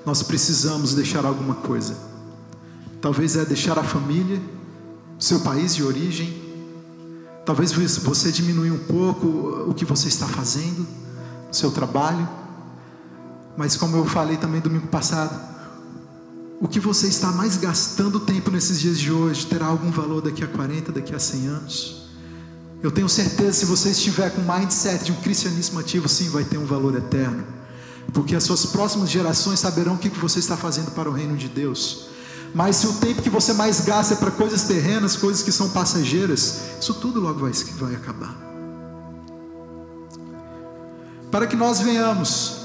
nós 0.04 0.24
precisamos 0.24 0.92
deixar 0.92 1.24
alguma 1.24 1.54
coisa. 1.54 1.96
Talvez 3.00 3.36
é 3.36 3.44
deixar 3.44 3.78
a 3.78 3.84
família, 3.84 4.42
seu 5.20 5.38
país 5.38 5.72
de 5.72 5.84
origem. 5.84 6.36
Talvez 7.46 7.70
você 7.70 8.32
diminua 8.32 8.66
um 8.74 8.78
pouco 8.86 9.28
o 9.68 9.72
que 9.72 9.84
você 9.84 10.08
está 10.08 10.26
fazendo, 10.26 10.84
o 11.48 11.54
seu 11.54 11.70
trabalho. 11.70 12.28
Mas 13.56 13.76
como 13.76 13.96
eu 13.96 14.04
falei 14.04 14.36
também 14.36 14.60
domingo 14.60 14.88
passado, 14.88 15.40
o 16.60 16.66
que 16.66 16.80
você 16.80 17.06
está 17.06 17.30
mais 17.30 17.56
gastando 17.56 18.18
tempo 18.18 18.50
nesses 18.50 18.80
dias 18.80 18.98
de 18.98 19.12
hoje 19.12 19.46
terá 19.46 19.66
algum 19.66 19.92
valor 19.92 20.22
daqui 20.22 20.42
a 20.42 20.48
40, 20.48 20.90
daqui 20.90 21.14
a 21.14 21.20
100 21.20 21.46
anos. 21.46 22.07
Eu 22.82 22.90
tenho 22.90 23.08
certeza, 23.08 23.52
se 23.52 23.64
você 23.64 23.90
estiver 23.90 24.30
com 24.30 24.40
o 24.40 24.58
mindset 24.58 25.04
de 25.04 25.12
um 25.12 25.16
cristianismo 25.16 25.80
ativo, 25.80 26.08
sim, 26.08 26.28
vai 26.28 26.44
ter 26.44 26.58
um 26.58 26.64
valor 26.66 26.96
eterno. 26.96 27.44
Porque 28.12 28.36
as 28.36 28.44
suas 28.44 28.66
próximas 28.66 29.10
gerações 29.10 29.60
saberão 29.60 29.94
o 29.94 29.98
que 29.98 30.08
você 30.08 30.38
está 30.38 30.56
fazendo 30.56 30.92
para 30.92 31.08
o 31.08 31.12
reino 31.12 31.36
de 31.36 31.48
Deus. 31.48 32.08
Mas 32.54 32.76
se 32.76 32.86
o 32.86 32.94
tempo 32.94 33.20
que 33.20 33.28
você 33.28 33.52
mais 33.52 33.80
gasta 33.80 34.14
é 34.14 34.16
para 34.16 34.30
coisas 34.30 34.62
terrenas, 34.62 35.16
coisas 35.16 35.42
que 35.42 35.52
são 35.52 35.70
passageiras, 35.70 36.60
isso 36.80 36.94
tudo 36.94 37.20
logo 37.20 37.40
vai, 37.40 37.52
vai 37.52 37.94
acabar. 37.94 38.48
para 41.30 41.46
que 41.46 41.56
nós 41.56 41.80
venhamos 41.80 42.56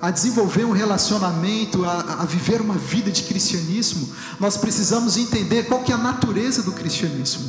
a 0.00 0.10
desenvolver 0.10 0.64
um 0.64 0.72
relacionamento, 0.72 1.84
a, 1.84 2.22
a, 2.22 2.24
viver 2.24 2.60
uma 2.60 2.74
vida 2.74 3.10
de 3.10 3.22
cristianismo, 3.22 4.08
nós 4.40 4.56
precisamos 4.56 5.16
entender 5.16 5.64
qual 5.64 5.82
que 5.82 5.92
é 5.92 5.94
a 5.94 5.98
natureza 5.98 6.62
do 6.62 6.72
cristianismo. 6.72 7.48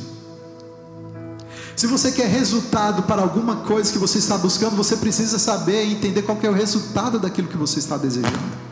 Se 1.75 1.88
você 1.88 2.12
quer 2.12 2.27
resultado 2.27 3.03
para 3.03 3.22
alguma 3.22 3.58
coisa 3.58 3.92
que 3.92 3.98
você 3.98 4.20
está 4.20 4.38
buscando, 4.38 4.75
você 4.75 4.96
precisa 4.96 5.39
saber 5.39 5.86
e 5.86 5.94
entender 5.94 6.22
qual 6.22 6.38
é 6.42 6.50
o 6.50 6.53
resultado 6.53 7.20
daquilo 7.20 7.48
que 7.48 7.58
você 7.58 7.80
está 7.80 7.98
desejando. 7.98 8.63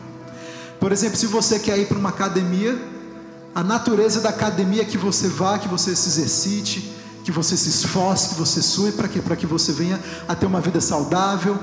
Por 0.78 0.92
exemplo, 0.92 1.16
se 1.16 1.26
você 1.26 1.58
quer 1.58 1.78
ir 1.78 1.86
para 1.86 1.98
uma 1.98 2.08
academia, 2.08 2.80
a 3.54 3.62
natureza 3.62 4.20
da 4.20 4.30
academia 4.30 4.82
é 4.82 4.84
que 4.84 4.96
você 4.96 5.28
vá, 5.28 5.58
que 5.58 5.68
você 5.68 5.94
se 5.94 6.08
exercite, 6.08 6.92
que 7.24 7.30
você 7.30 7.56
se 7.56 7.68
esforce, 7.68 8.30
que 8.30 8.34
você 8.34 8.62
sue, 8.62 8.92
para 8.92 9.08
quê? 9.08 9.20
Para 9.20 9.36
que 9.36 9.46
você 9.46 9.72
venha 9.72 10.00
a 10.28 10.34
ter 10.34 10.46
uma 10.46 10.60
vida 10.60 10.80
saudável, 10.80 11.58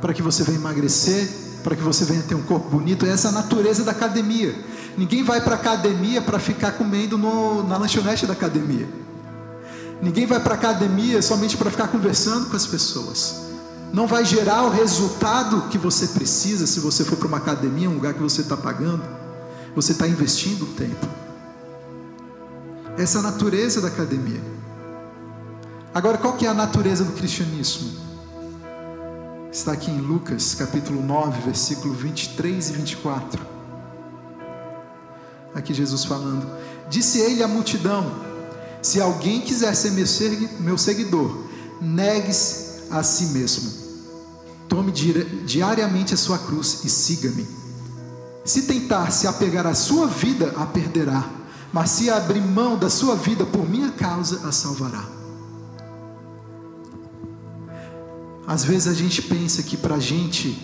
para 0.00 0.12
que 0.12 0.22
você 0.22 0.42
venha 0.42 0.58
emagrecer, 0.58 1.28
para 1.62 1.74
que 1.76 1.82
você 1.82 2.04
venha 2.04 2.22
ter 2.22 2.34
um 2.34 2.42
corpo 2.42 2.68
bonito. 2.68 3.06
Essa 3.06 3.28
é 3.28 3.30
a 3.30 3.32
natureza 3.32 3.84
da 3.84 3.92
academia. 3.92 4.54
Ninguém 4.96 5.22
vai 5.22 5.40
para 5.40 5.54
a 5.54 5.58
academia 5.58 6.20
para 6.20 6.38
ficar 6.38 6.72
comendo 6.72 7.16
no, 7.16 7.66
na 7.66 7.76
lanchonete 7.76 8.26
da 8.26 8.32
academia. 8.32 8.88
Ninguém 10.02 10.26
vai 10.26 10.40
para 10.40 10.54
a 10.54 10.56
academia 10.56 11.20
somente 11.20 11.56
para 11.56 11.70
ficar 11.70 11.88
conversando 11.88 12.46
com 12.48 12.56
as 12.56 12.66
pessoas. 12.66 13.42
Não 13.92 14.06
vai 14.06 14.24
gerar 14.24 14.64
o 14.64 14.70
resultado 14.70 15.68
que 15.68 15.76
você 15.76 16.08
precisa 16.08 16.66
se 16.66 16.80
você 16.80 17.04
for 17.04 17.16
para 17.16 17.28
uma 17.28 17.36
academia, 17.36 17.90
um 17.90 17.94
lugar 17.94 18.14
que 18.14 18.22
você 18.22 18.40
está 18.40 18.56
pagando. 18.56 19.02
Você 19.74 19.92
está 19.92 20.06
investindo 20.06 20.66
tempo. 20.74 21.06
Essa 22.96 23.18
é 23.18 23.20
a 23.20 23.22
natureza 23.22 23.80
da 23.80 23.88
academia. 23.88 24.40
Agora, 25.92 26.18
qual 26.18 26.34
que 26.34 26.46
é 26.46 26.48
a 26.48 26.54
natureza 26.54 27.04
do 27.04 27.12
cristianismo? 27.12 28.10
está 29.52 29.72
aqui 29.72 29.90
em 29.90 30.00
Lucas 30.00 30.54
capítulo 30.54 31.02
9, 31.02 31.42
versículo 31.42 31.92
23 31.92 32.70
e 32.70 32.72
24. 32.72 33.46
Aqui 35.54 35.74
Jesus 35.74 36.04
falando: 36.04 36.48
Disse 36.88 37.18
ele 37.18 37.42
à 37.42 37.48
multidão: 37.48 38.29
Se 38.82 39.00
alguém 39.00 39.40
quiser 39.40 39.74
ser 39.74 39.92
meu 40.60 40.78
seguidor, 40.78 41.44
negue-se 41.80 42.84
a 42.90 43.02
si 43.02 43.26
mesmo. 43.26 43.70
Tome 44.68 44.92
diariamente 44.92 46.14
a 46.14 46.16
sua 46.16 46.38
cruz 46.38 46.84
e 46.84 46.88
siga-me. 46.88 47.46
Se 48.44 48.62
tentar 48.62 49.10
se 49.10 49.26
apegar 49.26 49.66
à 49.66 49.74
sua 49.74 50.06
vida, 50.06 50.54
a 50.56 50.64
perderá. 50.64 51.28
Mas 51.72 51.90
se 51.90 52.10
abrir 52.10 52.40
mão 52.40 52.76
da 52.76 52.90
sua 52.90 53.14
vida 53.14 53.44
por 53.44 53.68
minha 53.68 53.90
causa, 53.90 54.48
a 54.48 54.52
salvará. 54.52 55.04
Às 58.46 58.64
vezes 58.64 58.88
a 58.88 58.94
gente 58.94 59.22
pensa 59.22 59.62
que 59.62 59.76
para 59.76 59.96
a 59.96 60.00
gente 60.00 60.58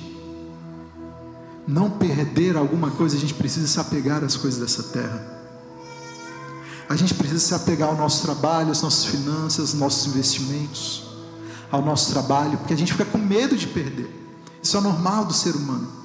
não 1.69 1.91
perder 1.91 2.57
alguma 2.57 2.91
coisa, 2.91 3.17
a 3.17 3.21
gente 3.21 3.35
precisa 3.35 3.67
se 3.67 3.79
apegar 3.79 4.25
às 4.25 4.37
coisas 4.37 4.59
dessa 4.59 4.83
terra. 4.85 5.36
A 6.89 6.95
gente 6.95 7.15
precisa 7.15 7.41
se 7.41 7.55
apegar 7.55 7.89
ao 7.89 7.97
nosso 7.97 8.23
trabalho, 8.23 8.71
às 8.71 8.81
nossas 8.81 9.05
finanças, 9.07 9.59
aos 9.59 9.75
nossos 9.75 10.07
investimentos, 10.07 11.03
ao 11.71 11.83
nosso 11.83 12.13
trabalho, 12.13 12.59
porque 12.59 12.75
a 12.75 12.77
gente 12.77 12.93
fica 12.93 13.05
com 13.05 13.19
medo 13.19 13.57
de 13.57 13.67
perder. 13.67 14.09
Isso 14.63 14.77
é 14.77 14.81
normal 14.81 15.25
do 15.25 15.33
ser 15.33 15.57
humano. 15.57 15.97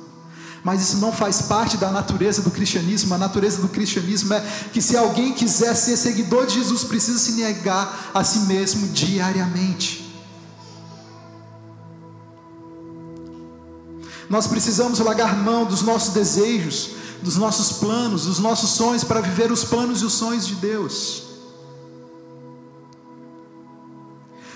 Mas 0.64 0.82
isso 0.82 0.98
não 0.98 1.12
faz 1.12 1.44
parte 1.44 1.78
da 1.78 1.90
natureza 1.90 2.42
do 2.42 2.52
cristianismo. 2.52 3.14
A 3.16 3.18
natureza 3.18 3.62
do 3.62 3.68
cristianismo 3.68 4.34
é 4.34 4.42
que 4.72 4.82
se 4.82 4.96
alguém 4.96 5.34
quiser 5.34 5.76
ser 5.76 5.98
seguidor 5.98 6.46
de 6.46 6.56
Jesus, 6.56 6.84
precisa 6.84 7.18
se 7.18 7.34
negar 7.34 8.12
a 8.14 8.24
si 8.24 8.40
mesmo 8.42 8.88
diariamente. 8.90 10.02
Nós 14.30 14.48
precisamos 14.48 15.00
largar 15.00 15.36
mão 15.36 15.66
dos 15.66 15.82
nossos 15.82 16.14
desejos, 16.14 16.92
dos 17.22 17.36
nossos 17.38 17.80
planos, 17.80 18.26
dos 18.26 18.40
nossos 18.40 18.72
sonhos 18.72 19.04
para 19.04 19.22
viver 19.22 19.52
os 19.52 19.64
planos 19.64 20.02
e 20.02 20.06
os 20.06 20.14
sonhos 20.14 20.48
de 20.48 20.56
Deus. 20.56 21.24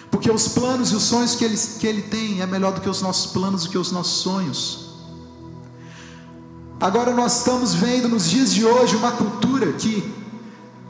Porque 0.10 0.32
os 0.32 0.48
planos 0.48 0.92
e 0.92 0.96
os 0.96 1.04
sonhos 1.04 1.36
que 1.36 1.44
ele, 1.44 1.58
que 1.58 1.86
ele 1.86 2.02
tem 2.02 2.42
é 2.42 2.46
melhor 2.46 2.72
do 2.74 2.82
que 2.82 2.90
os 2.90 3.02
nossos 3.02 3.32
planos, 3.32 3.64
do 3.64 3.70
que 3.70 3.78
os 3.78 3.92
nossos 3.92 4.22
sonhos. 4.22 4.86
Agora 6.80 7.14
nós 7.14 7.38
estamos 7.38 7.74
vendo 7.74 8.10
nos 8.10 8.30
dias 8.30 8.54
de 8.54 8.66
hoje 8.66 8.96
uma 8.96 9.12
cultura 9.12 9.74
que 9.74 10.14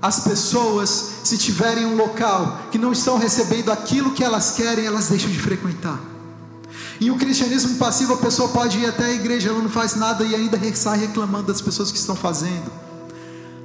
as 0.01 0.19
pessoas, 0.19 1.15
se 1.23 1.37
tiverem 1.37 1.85
um 1.85 1.95
local 1.95 2.59
que 2.71 2.77
não 2.77 2.91
estão 2.91 3.17
recebendo 3.17 3.71
aquilo 3.71 4.11
que 4.11 4.23
elas 4.23 4.51
querem, 4.51 4.85
elas 4.85 5.09
deixam 5.09 5.29
de 5.29 5.39
frequentar. 5.39 6.14
E 6.99 7.11
o 7.11 7.17
cristianismo 7.17 7.75
passivo, 7.75 8.13
a 8.13 8.17
pessoa 8.17 8.49
pode 8.49 8.79
ir 8.79 8.85
até 8.85 9.05
a 9.05 9.13
igreja, 9.13 9.49
ela 9.49 9.61
não 9.61 9.69
faz 9.69 9.95
nada 9.95 10.23
e 10.23 10.33
ainda 10.33 10.59
sai 10.73 10.99
reclamando 10.99 11.47
das 11.47 11.61
pessoas 11.61 11.91
que 11.91 11.97
estão 11.97 12.15
fazendo. 12.15 12.71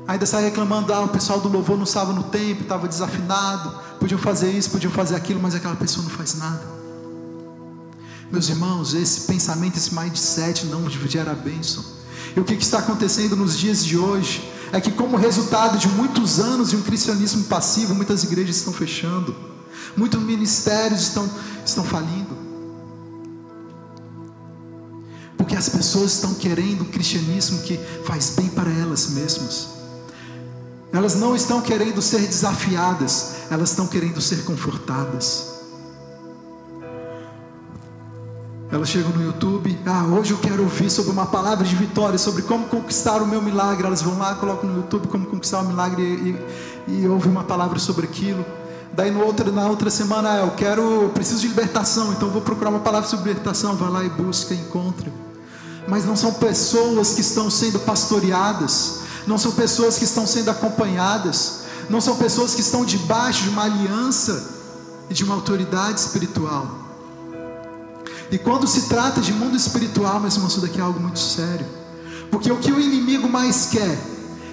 Ainda 0.08 0.26
sai 0.26 0.42
reclamando, 0.44 0.92
ah, 0.92 1.02
o 1.02 1.08
pessoal 1.08 1.40
do 1.40 1.48
louvor 1.48 1.76
não 1.76 1.84
estava 1.84 2.12
no 2.12 2.24
tempo, 2.24 2.62
estava 2.62 2.88
desafinado, 2.88 3.72
podiam 4.00 4.18
fazer 4.18 4.50
isso, 4.50 4.70
podiam 4.70 4.92
fazer 4.92 5.14
aquilo, 5.14 5.40
mas 5.40 5.54
aquela 5.54 5.76
pessoa 5.76 6.02
não 6.02 6.10
faz 6.10 6.34
nada. 6.34 6.80
Meus 8.30 8.48
irmãos, 8.48 8.94
esse 8.94 9.22
pensamento, 9.22 9.76
esse 9.76 9.94
mindset 9.94 10.66
não 10.66 10.88
gera 10.90 11.34
bênção. 11.34 11.84
E 12.36 12.40
o 12.40 12.44
que 12.44 12.54
está 12.54 12.78
acontecendo 12.78 13.36
nos 13.36 13.58
dias 13.58 13.84
de 13.84 13.96
hoje 13.98 14.48
é 14.72 14.80
que, 14.80 14.90
como 14.90 15.16
resultado 15.16 15.78
de 15.78 15.88
muitos 15.88 16.38
anos 16.38 16.70
de 16.70 16.76
um 16.76 16.82
cristianismo 16.82 17.44
passivo, 17.44 17.94
muitas 17.94 18.22
igrejas 18.22 18.56
estão 18.56 18.72
fechando, 18.72 19.34
muitos 19.96 20.20
ministérios 20.20 21.02
estão, 21.02 21.28
estão 21.64 21.84
falindo. 21.84 22.29
Porque 25.40 25.56
as 25.56 25.70
pessoas 25.70 26.12
estão 26.12 26.34
querendo 26.34 26.82
um 26.82 26.84
cristianismo 26.84 27.62
que 27.62 27.80
faz 28.04 28.34
bem 28.36 28.46
para 28.48 28.70
elas 28.70 29.08
mesmas. 29.08 29.68
Elas 30.92 31.14
não 31.14 31.34
estão 31.34 31.62
querendo 31.62 32.02
ser 32.02 32.20
desafiadas, 32.26 33.36
elas 33.50 33.70
estão 33.70 33.86
querendo 33.86 34.20
ser 34.20 34.44
confortadas. 34.44 35.62
Elas 38.70 38.90
chegam 38.90 39.12
no 39.12 39.24
YouTube, 39.24 39.78
ah, 39.86 40.04
hoje 40.12 40.32
eu 40.32 40.36
quero 40.36 40.62
ouvir 40.62 40.90
sobre 40.90 41.10
uma 41.10 41.24
palavra 41.24 41.64
de 41.64 41.74
vitória, 41.74 42.18
sobre 42.18 42.42
como 42.42 42.66
conquistar 42.66 43.22
o 43.22 43.26
meu 43.26 43.40
milagre. 43.40 43.86
Elas 43.86 44.02
vão 44.02 44.18
lá, 44.18 44.34
colocam 44.34 44.68
no 44.68 44.76
YouTube 44.76 45.08
como 45.08 45.24
conquistar 45.24 45.60
o 45.60 45.64
milagre 45.66 46.02
e, 46.86 47.00
e, 47.00 47.08
ouvem 47.08 47.32
uma 47.32 47.44
palavra 47.44 47.78
sobre 47.78 48.04
aquilo. 48.04 48.44
Daí 48.92 49.10
no 49.10 49.24
outro, 49.24 49.50
na 49.50 49.66
outra 49.66 49.88
semana, 49.88 50.32
ah, 50.32 50.36
eu 50.40 50.50
quero, 50.50 51.10
preciso 51.14 51.40
de 51.40 51.48
libertação, 51.48 52.12
então 52.12 52.28
vou 52.28 52.42
procurar 52.42 52.68
uma 52.68 52.80
palavra 52.80 53.08
sobre 53.08 53.30
libertação. 53.30 53.74
Vai 53.74 53.90
lá 53.90 54.04
e 54.04 54.10
busca, 54.10 54.52
encontra 54.52 55.29
mas 55.90 56.04
não 56.04 56.14
são 56.14 56.32
pessoas 56.32 57.14
que 57.14 57.20
estão 57.20 57.50
sendo 57.50 57.80
pastoreadas, 57.80 59.00
não 59.26 59.36
são 59.36 59.50
pessoas 59.50 59.98
que 59.98 60.04
estão 60.04 60.24
sendo 60.24 60.48
acompanhadas, 60.48 61.62
não 61.90 62.00
são 62.00 62.14
pessoas 62.16 62.54
que 62.54 62.60
estão 62.60 62.84
debaixo 62.84 63.42
de 63.42 63.48
uma 63.48 63.64
aliança 63.64 64.48
e 65.10 65.14
de 65.14 65.24
uma 65.24 65.34
autoridade 65.34 65.98
espiritual. 65.98 66.78
E 68.30 68.38
quando 68.38 68.68
se 68.68 68.82
trata 68.82 69.20
de 69.20 69.32
mundo 69.32 69.56
espiritual, 69.56 70.20
mas 70.20 70.36
irmãos, 70.36 70.52
isso 70.52 70.60
daqui 70.60 70.78
é 70.78 70.82
algo 70.82 71.00
muito 71.00 71.18
sério. 71.18 71.66
Porque 72.30 72.52
o 72.52 72.58
que 72.58 72.70
o 72.70 72.78
inimigo 72.78 73.28
mais 73.28 73.66
quer 73.66 73.98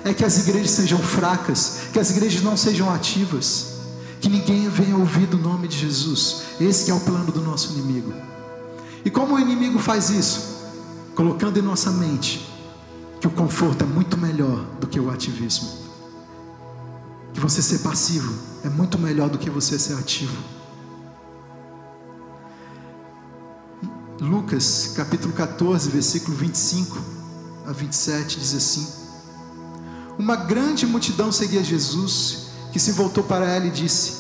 é 0.04 0.16
que 0.16 0.26
as 0.26 0.40
igrejas 0.40 0.72
sejam 0.72 0.98
fracas, 0.98 1.82
que 1.94 2.00
as 2.00 2.10
igrejas 2.10 2.42
não 2.42 2.58
sejam 2.58 2.92
ativas, 2.92 3.74
que 4.20 4.28
ninguém 4.28 4.68
venha 4.70 4.98
ouvir 4.98 5.28
do 5.28 5.38
nome 5.38 5.68
de 5.68 5.78
Jesus. 5.78 6.38
Esse 6.60 6.90
é 6.90 6.94
o 6.96 7.00
plano 7.00 7.32
do 7.32 7.42
nosso 7.42 7.74
inimigo. 7.74 8.12
E 9.06 9.12
como 9.12 9.36
o 9.36 9.40
inimigo 9.40 9.78
faz 9.78 10.10
isso? 10.10 10.57
Colocando 11.18 11.58
em 11.58 11.64
nossa 11.64 11.90
mente 11.90 12.48
que 13.20 13.26
o 13.26 13.32
conforto 13.32 13.84
é 13.84 13.88
muito 13.88 14.16
melhor 14.16 14.64
do 14.80 14.86
que 14.86 15.00
o 15.00 15.10
ativismo. 15.10 15.68
Que 17.34 17.40
você 17.40 17.60
ser 17.60 17.80
passivo 17.80 18.32
é 18.64 18.70
muito 18.70 19.00
melhor 19.00 19.28
do 19.28 19.40
que 19.40 19.50
você 19.50 19.80
ser 19.80 19.96
ativo. 19.96 20.38
Lucas 24.22 24.94
capítulo 24.96 25.34
14, 25.34 25.90
versículo 25.90 26.38
25 26.38 27.00
a 27.66 27.72
27 27.72 28.40
diz 28.40 28.54
assim: 28.54 28.88
Uma 30.20 30.36
grande 30.36 30.86
multidão 30.86 31.32
seguia 31.32 31.64
Jesus, 31.64 32.50
que 32.72 32.80
se 32.80 32.92
voltou 32.92 33.24
para 33.24 33.46
ela 33.48 33.66
e 33.66 33.72
disse: 33.72 34.18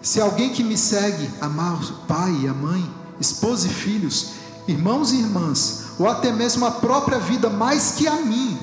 Se 0.00 0.20
alguém 0.20 0.52
que 0.52 0.64
me 0.64 0.76
segue 0.76 1.30
amar 1.40 1.80
o 1.80 1.92
pai 2.08 2.40
e 2.42 2.48
a 2.48 2.52
mãe, 2.52 2.92
esposa 3.20 3.68
e 3.68 3.70
filhos, 3.70 4.41
irmãos 4.66 5.12
e 5.12 5.16
irmãs, 5.16 5.84
ou 5.98 6.08
até 6.08 6.32
mesmo 6.32 6.64
a 6.64 6.70
própria 6.70 7.18
vida 7.18 7.50
mais 7.50 7.92
que 7.92 8.06
a 8.06 8.16
mim, 8.16 8.58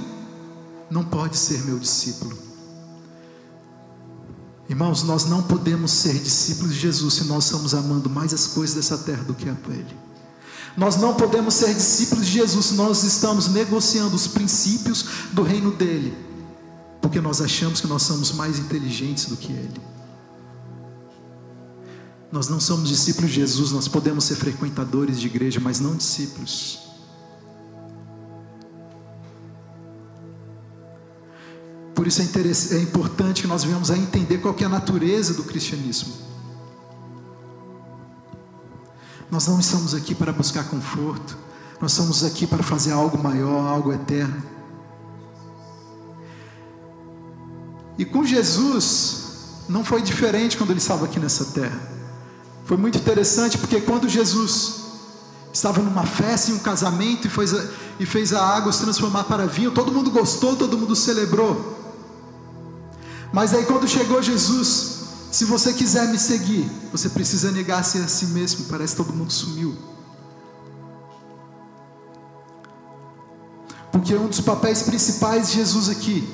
não 0.89 1.03
pode 1.03 1.37
ser 1.37 1.63
meu 1.65 1.77
discípulo. 1.77 2.37
Irmãos, 4.67 5.03
nós 5.03 5.25
não 5.25 5.41
podemos 5.41 5.91
ser 5.91 6.13
discípulos 6.19 6.73
de 6.73 6.79
Jesus 6.79 7.15
se 7.15 7.23
nós 7.25 7.45
estamos 7.45 7.73
amando 7.73 8.09
mais 8.09 8.33
as 8.33 8.47
coisas 8.47 8.75
dessa 8.75 8.97
terra 8.99 9.23
do 9.23 9.33
que 9.33 9.49
a 9.49 9.55
Ele. 9.69 9.97
Nós 10.77 10.95
não 10.95 11.15
podemos 11.15 11.55
ser 11.55 11.73
discípulos 11.73 12.27
de 12.27 12.33
Jesus 12.33 12.67
se 12.67 12.73
nós 12.75 13.03
estamos 13.03 13.47
negociando 13.47 14.15
os 14.15 14.27
princípios 14.27 15.03
do 15.33 15.41
reino 15.41 15.71
dele, 15.71 16.15
porque 17.01 17.19
nós 17.19 17.41
achamos 17.41 17.81
que 17.81 17.87
nós 17.87 18.03
somos 18.03 18.31
mais 18.31 18.59
inteligentes 18.59 19.25
do 19.25 19.35
que 19.35 19.51
Ele. 19.51 19.81
Nós 22.31 22.47
não 22.47 22.59
somos 22.59 22.89
discípulos 22.89 23.31
de 23.31 23.37
Jesus, 23.37 23.71
nós 23.71 23.87
podemos 23.87 24.23
ser 24.23 24.35
frequentadores 24.35 25.19
de 25.19 25.27
igreja, 25.27 25.59
mas 25.59 25.79
não 25.79 25.95
discípulos. 25.95 26.89
Por 31.95 32.05
isso 32.07 32.21
é, 32.21 32.77
é 32.77 32.81
importante 32.81 33.41
que 33.41 33.47
nós 33.47 33.63
venhamos 33.63 33.89
a 33.89 33.97
entender 33.97 34.37
qual 34.37 34.55
é 34.59 34.63
a 34.63 34.69
natureza 34.69 35.33
do 35.33 35.43
cristianismo. 35.43 36.13
Nós 39.29 39.47
não 39.47 39.59
estamos 39.59 39.93
aqui 39.93 40.15
para 40.15 40.31
buscar 40.31 40.63
conforto, 40.69 41.37
nós 41.81 41.91
estamos 41.91 42.23
aqui 42.23 42.47
para 42.47 42.63
fazer 42.63 42.91
algo 42.91 43.21
maior, 43.21 43.67
algo 43.67 43.91
eterno. 43.91 44.41
E 47.97 48.05
com 48.05 48.23
Jesus, 48.23 49.65
não 49.67 49.83
foi 49.83 50.01
diferente 50.01 50.57
quando 50.57 50.69
ele 50.69 50.79
estava 50.79 51.05
aqui 51.05 51.19
nessa 51.19 51.45
terra. 51.45 51.98
Foi 52.69 52.77
muito 52.77 52.99
interessante 52.99 53.57
porque 53.57 53.81
quando 53.81 54.07
Jesus 54.07 54.75
estava 55.51 55.81
numa 55.81 56.05
festa, 56.05 56.51
em 56.51 56.53
um 56.53 56.59
casamento 56.59 57.25
e 57.25 57.29
fez, 57.29 57.51
a, 57.51 57.67
e 57.99 58.05
fez 58.05 58.31
a 58.31 58.45
água 58.45 58.71
se 58.71 58.83
transformar 58.83 59.23
para 59.23 59.47
vinho, 59.47 59.71
todo 59.71 59.91
mundo 59.91 60.11
gostou, 60.11 60.55
todo 60.55 60.77
mundo 60.77 60.95
celebrou. 60.95 61.79
Mas 63.33 63.55
aí 63.55 63.65
quando 63.65 63.87
chegou 63.87 64.21
Jesus, 64.21 64.99
se 65.31 65.45
você 65.45 65.73
quiser 65.73 66.09
me 66.09 66.19
seguir, 66.19 66.69
você 66.91 67.09
precisa 67.09 67.51
negar-se 67.51 67.97
a 67.97 68.07
si 68.07 68.27
mesmo. 68.27 68.65
Parece 68.65 68.95
que 68.95 69.03
todo 69.03 69.15
mundo 69.15 69.33
sumiu. 69.33 69.75
Porque 73.91 74.13
um 74.13 74.27
dos 74.27 74.41
papéis 74.41 74.83
principais 74.83 75.47
de 75.47 75.55
Jesus 75.55 75.89
aqui 75.89 76.29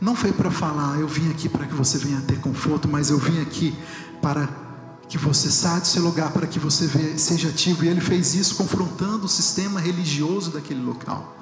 não 0.00 0.16
foi 0.16 0.32
para 0.32 0.50
falar, 0.50 0.98
eu 0.98 1.06
vim 1.06 1.30
aqui 1.30 1.46
para 1.46 1.66
que 1.66 1.74
você 1.74 1.98
venha 1.98 2.22
ter 2.22 2.40
conforto, 2.40 2.88
mas 2.88 3.10
eu 3.10 3.18
vim 3.18 3.42
aqui 3.42 3.76
para 4.22 4.66
que 5.08 5.16
você 5.16 5.50
saia 5.50 5.80
do 5.80 5.86
seu 5.86 6.02
lugar, 6.02 6.30
para 6.32 6.46
que 6.46 6.58
você 6.58 7.16
seja 7.16 7.48
ativo. 7.48 7.84
E 7.84 7.88
ele 7.88 8.00
fez 8.00 8.34
isso 8.34 8.56
confrontando 8.56 9.24
o 9.24 9.28
sistema 9.28 9.80
religioso 9.80 10.50
daquele 10.50 10.82
local. 10.82 11.36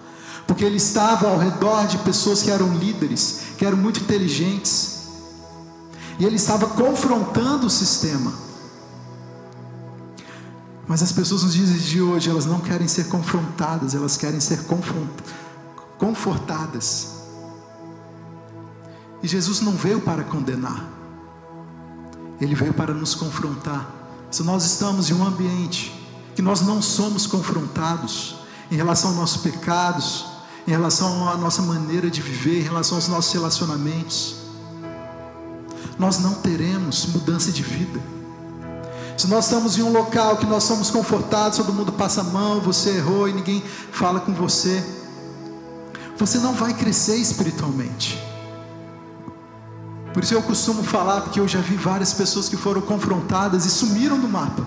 Porque 0.47 0.65
ele 0.65 0.77
estava 0.77 1.29
ao 1.29 1.39
redor 1.39 1.87
de 1.87 1.99
pessoas 1.99 2.43
que 2.43 2.51
eram 2.51 2.77
líderes, 2.77 3.41
que 3.59 3.65
eram 3.65 3.77
muito 3.77 4.01
inteligentes. 4.01 5.01
E 6.19 6.25
ele 6.25 6.37
estava 6.37 6.69
confrontando 6.69 7.67
o 7.67 7.71
sistema. 7.71 8.33
Mas 10.87 11.03
as 11.03 11.11
pessoas 11.11 11.43
nos 11.43 11.53
dias 11.53 11.83
de 11.83 12.01
hoje, 12.01 12.31
elas 12.31 12.47
não 12.47 12.61
querem 12.61 12.87
ser 12.87 13.09
confrontadas, 13.09 13.95
elas 13.95 14.17
querem 14.17 14.39
ser 14.39 14.61
confortadas. 15.99 17.09
E 19.21 19.27
Jesus 19.27 19.61
não 19.61 19.73
veio 19.73 20.01
para 20.01 20.23
condenar, 20.23 20.89
Ele 22.41 22.55
veio 22.55 22.75
para 22.75 22.93
nos 22.93 23.15
confrontar. 23.15 23.91
Se 24.31 24.43
nós 24.43 24.65
estamos 24.65 25.11
em 25.11 25.15
um 25.15 25.25
ambiente 25.25 25.93
que 26.35 26.43
nós 26.43 26.61
não 26.61 26.83
somos 26.83 27.27
confrontados 27.27 28.37
em 28.71 28.77
relação 28.77 29.11
aos 29.11 29.19
nossos 29.19 29.43
pecados, 29.43 30.27
em 30.67 30.71
relação 30.71 31.29
à 31.29 31.37
nossa 31.37 31.63
maneira 31.63 32.11
de 32.11 32.21
viver, 32.21 32.61
em 32.61 32.65
relação 32.65 32.99
aos 32.99 33.09
nossos 33.09 33.33
relacionamentos, 33.33 34.37
nós 35.99 36.19
não 36.19 36.35
teremos 36.35 37.07
mudança 37.07 37.51
de 37.51 37.63
vida. 37.63 38.01
Se 39.17 39.27
nós 39.29 39.47
estamos 39.47 39.79
em 39.79 39.83
um 39.83 39.93
local 39.93 40.37
que 40.37 40.45
nós 40.45 40.65
somos 40.65 40.91
confortados, 40.91 41.57
todo 41.57 41.73
mundo 41.73 41.93
passa 41.93 42.21
a 42.21 42.25
mão, 42.25 42.61
você 42.61 42.97
errou 42.97 43.27
e 43.29 43.33
ninguém 43.33 43.63
fala 43.91 44.21
com 44.21 44.35
você, 44.35 44.85
você 46.19 46.39
não 46.39 46.53
vai 46.53 46.75
crescer 46.75 47.17
espiritualmente. 47.17 48.23
Por 50.17 50.25
isso 50.25 50.33
eu 50.33 50.41
costumo 50.41 50.83
falar, 50.83 51.21
porque 51.21 51.39
eu 51.39 51.47
já 51.47 51.61
vi 51.61 51.77
várias 51.77 52.15
pessoas 52.15 52.49
que 52.49 52.57
foram 52.57 52.81
confrontadas 52.81 53.67
e 53.67 53.71
sumiram 53.71 54.19
do 54.19 54.27
mapa. 54.27 54.67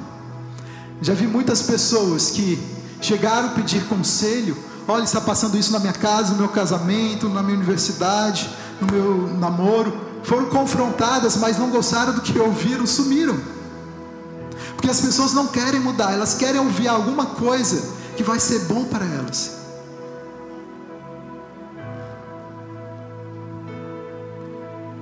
Já 1.01 1.15
vi 1.15 1.25
muitas 1.25 1.63
pessoas 1.63 2.29
que 2.29 2.61
chegaram 3.01 3.47
a 3.47 3.51
pedir 3.53 3.83
conselho. 3.85 4.55
Olha, 4.87 5.01
está 5.01 5.19
passando 5.19 5.57
isso 5.57 5.71
na 5.71 5.79
minha 5.79 5.91
casa, 5.91 6.33
no 6.33 6.37
meu 6.37 6.49
casamento, 6.49 7.27
na 7.27 7.41
minha 7.41 7.57
universidade, 7.57 8.47
no 8.79 8.93
meu 8.93 9.37
namoro. 9.39 9.91
Foram 10.21 10.45
confrontadas, 10.51 11.35
mas 11.37 11.57
não 11.57 11.71
gostaram 11.71 12.13
do 12.13 12.21
que 12.21 12.37
ouviram, 12.37 12.85
sumiram. 12.85 13.39
Porque 14.75 14.91
as 14.91 15.01
pessoas 15.01 15.33
não 15.33 15.47
querem 15.47 15.79
mudar, 15.79 16.13
elas 16.13 16.35
querem 16.35 16.61
ouvir 16.61 16.89
alguma 16.89 17.25
coisa 17.25 17.91
que 18.15 18.21
vai 18.21 18.39
ser 18.39 18.65
bom 18.65 18.85
para 18.85 19.03
elas. 19.03 19.58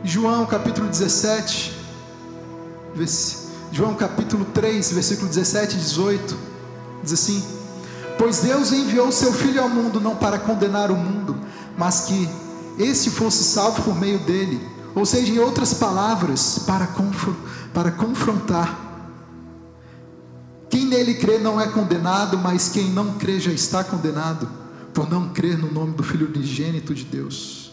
João 0.07 0.45
capítulo 0.45 0.87
17, 0.87 1.73
João 3.73 3.93
capítulo 3.93 4.45
3, 4.53 4.93
versículo 4.93 5.27
17 5.27 5.75
e 5.75 5.79
18, 5.79 6.37
diz 7.03 7.11
assim: 7.11 7.43
Pois 8.17 8.39
Deus 8.39 8.71
enviou 8.71 9.11
seu 9.11 9.33
Filho 9.33 9.61
ao 9.61 9.67
mundo 9.67 9.99
não 9.99 10.15
para 10.15 10.39
condenar 10.39 10.91
o 10.91 10.95
mundo, 10.95 11.35
mas 11.77 12.05
que 12.05 12.29
esse 12.79 13.09
fosse 13.09 13.43
salvo 13.43 13.83
por 13.83 13.99
meio 13.99 14.19
dele, 14.19 14.65
ou 14.95 15.05
seja, 15.05 15.29
em 15.29 15.39
outras 15.39 15.73
palavras, 15.73 16.59
para, 16.59 16.87
para 17.73 17.91
confrontar. 17.91 18.79
Quem 20.69 20.85
nele 20.85 21.15
crê 21.15 21.37
não 21.37 21.59
é 21.59 21.67
condenado, 21.67 22.37
mas 22.37 22.69
quem 22.69 22.91
não 22.91 23.15
crê 23.15 23.41
já 23.41 23.51
está 23.51 23.83
condenado, 23.83 24.49
por 24.93 25.09
não 25.09 25.27
crer 25.33 25.57
no 25.57 25.69
nome 25.69 25.95
do 25.95 26.03
Filho 26.03 26.27
unigênito 26.27 26.95
de 26.95 27.03
Deus. 27.03 27.66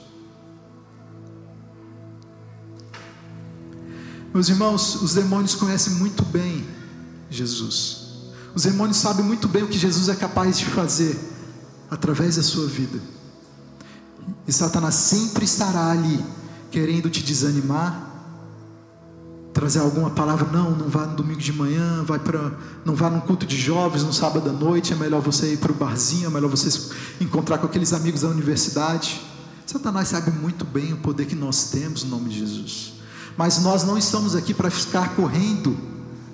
Meus 4.35 4.49
irmãos, 4.49 5.01
os 5.01 5.15
demônios 5.15 5.55
conhecem 5.55 5.93
muito 5.93 6.25
bem 6.25 6.67
Jesus. 7.31 7.99
Os 8.53 8.65
demônios 8.65 8.97
sabem 8.97 9.25
muito 9.25 9.47
bem 9.47 9.63
o 9.63 9.69
que 9.69 9.79
Jesus 9.79 10.09
é 10.09 10.17
capaz 10.17 10.59
de 10.59 10.65
fazer 10.65 11.17
através 11.89 12.35
da 12.35 12.43
sua 12.43 12.67
vida. 12.67 12.99
E 14.45 14.53
Satanás 14.53 14.97
sempre 14.97 15.45
estará 15.45 15.93
ali, 15.93 16.19
querendo 16.69 17.09
te 17.09 17.23
desanimar, 17.23 18.11
trazer 19.53 19.79
alguma 19.79 20.11
palavra, 20.11 20.51
não, 20.51 20.73
não 20.73 20.89
vá 20.89 21.07
no 21.07 21.15
domingo 21.15 21.41
de 21.41 21.53
manhã, 21.53 22.03
vai 22.03 22.19
para, 22.19 22.59
não 22.85 22.97
vá 22.97 23.09
no 23.09 23.21
culto 23.21 23.47
de 23.47 23.57
jovens 23.57 24.03
no 24.03 24.13
sábado 24.13 24.51
à 24.51 24.53
noite, 24.53 24.93
é 24.93 24.97
melhor 24.97 25.21
você 25.21 25.53
ir 25.53 25.59
para 25.59 25.71
o 25.71 25.75
barzinho, 25.77 26.27
é 26.27 26.31
melhor 26.31 26.51
você 26.51 26.91
encontrar 27.21 27.59
com 27.59 27.67
aqueles 27.67 27.93
amigos 27.93 28.23
da 28.23 28.29
universidade. 28.29 29.21
Satanás 29.65 30.09
sabe 30.09 30.33
muito 30.33 30.65
bem 30.65 30.93
o 30.93 30.97
poder 30.97 31.27
que 31.27 31.37
nós 31.37 31.71
temos 31.71 32.03
no 32.03 32.11
nome 32.11 32.31
de 32.31 32.41
Jesus. 32.41 32.94
Mas 33.37 33.59
nós 33.63 33.85
não 33.85 33.99
estamos 33.99 34.35
aqui 34.35 34.55
para 34.55 34.71
ficar 34.71 35.15
correndo 35.17 35.77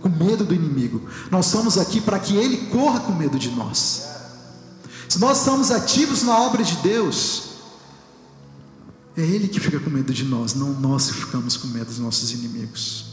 com 0.01 0.09
medo 0.09 0.45
do 0.45 0.55
inimigo. 0.55 1.09
Nós 1.31 1.47
estamos 1.47 1.79
aqui 1.79 2.01
para 2.01 2.19
que 2.19 2.37
ele 2.37 2.69
corra 2.69 3.01
com 3.01 3.13
medo 3.13 3.39
de 3.39 3.51
nós. 3.51 4.09
Se 5.09 5.19
nós 5.19 5.39
estamos 5.39 5.71
ativos 5.71 6.23
na 6.23 6.39
obra 6.39 6.63
de 6.63 6.77
Deus, 6.77 7.51
é 9.17 9.23
ele 9.23 9.49
que 9.49 9.61
fica 9.61 9.81
com 9.81 9.91
medo 9.91 10.13
de 10.13 10.25
nós, 10.25 10.55
não 10.55 10.73
nós 10.73 11.11
que 11.11 11.15
ficamos 11.15 11.57
com 11.57 11.69
medo 11.69 11.87
dos 11.87 11.99
nossos 11.99 12.31
inimigos. 12.33 13.07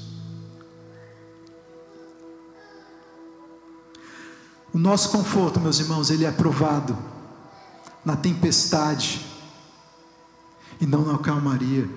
O 4.74 4.78
nosso 4.78 5.10
conforto, 5.10 5.60
meus 5.60 5.80
irmãos, 5.80 6.10
ele 6.12 6.24
é 6.24 6.32
provado 6.32 6.96
na 8.06 8.16
tempestade 8.16 9.26
e 10.80 10.86
não 10.86 11.04
na 11.04 11.18
calmaria. 11.18 11.90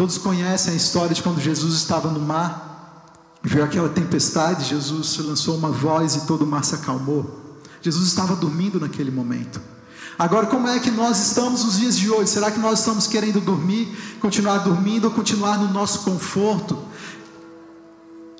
Todos 0.00 0.16
conhecem 0.16 0.72
a 0.72 0.76
história 0.76 1.14
de 1.14 1.22
quando 1.22 1.38
Jesus 1.42 1.74
estava 1.74 2.08
no 2.08 2.20
mar, 2.20 3.28
viu 3.42 3.62
aquela 3.62 3.90
tempestade, 3.90 4.64
Jesus 4.64 5.18
lançou 5.18 5.54
uma 5.58 5.70
voz 5.70 6.16
e 6.16 6.26
todo 6.26 6.40
o 6.40 6.46
mar 6.46 6.64
se 6.64 6.74
acalmou. 6.74 7.58
Jesus 7.82 8.08
estava 8.08 8.34
dormindo 8.34 8.80
naquele 8.80 9.10
momento. 9.10 9.60
Agora, 10.18 10.46
como 10.46 10.66
é 10.68 10.78
que 10.78 10.90
nós 10.90 11.20
estamos 11.26 11.66
nos 11.66 11.78
dias 11.78 11.98
de 11.98 12.08
hoje? 12.08 12.30
Será 12.30 12.50
que 12.50 12.58
nós 12.58 12.78
estamos 12.78 13.06
querendo 13.06 13.42
dormir, 13.42 13.94
continuar 14.22 14.60
dormindo 14.60 15.04
ou 15.04 15.10
continuar 15.10 15.58
no 15.58 15.70
nosso 15.70 15.98
conforto? 15.98 16.78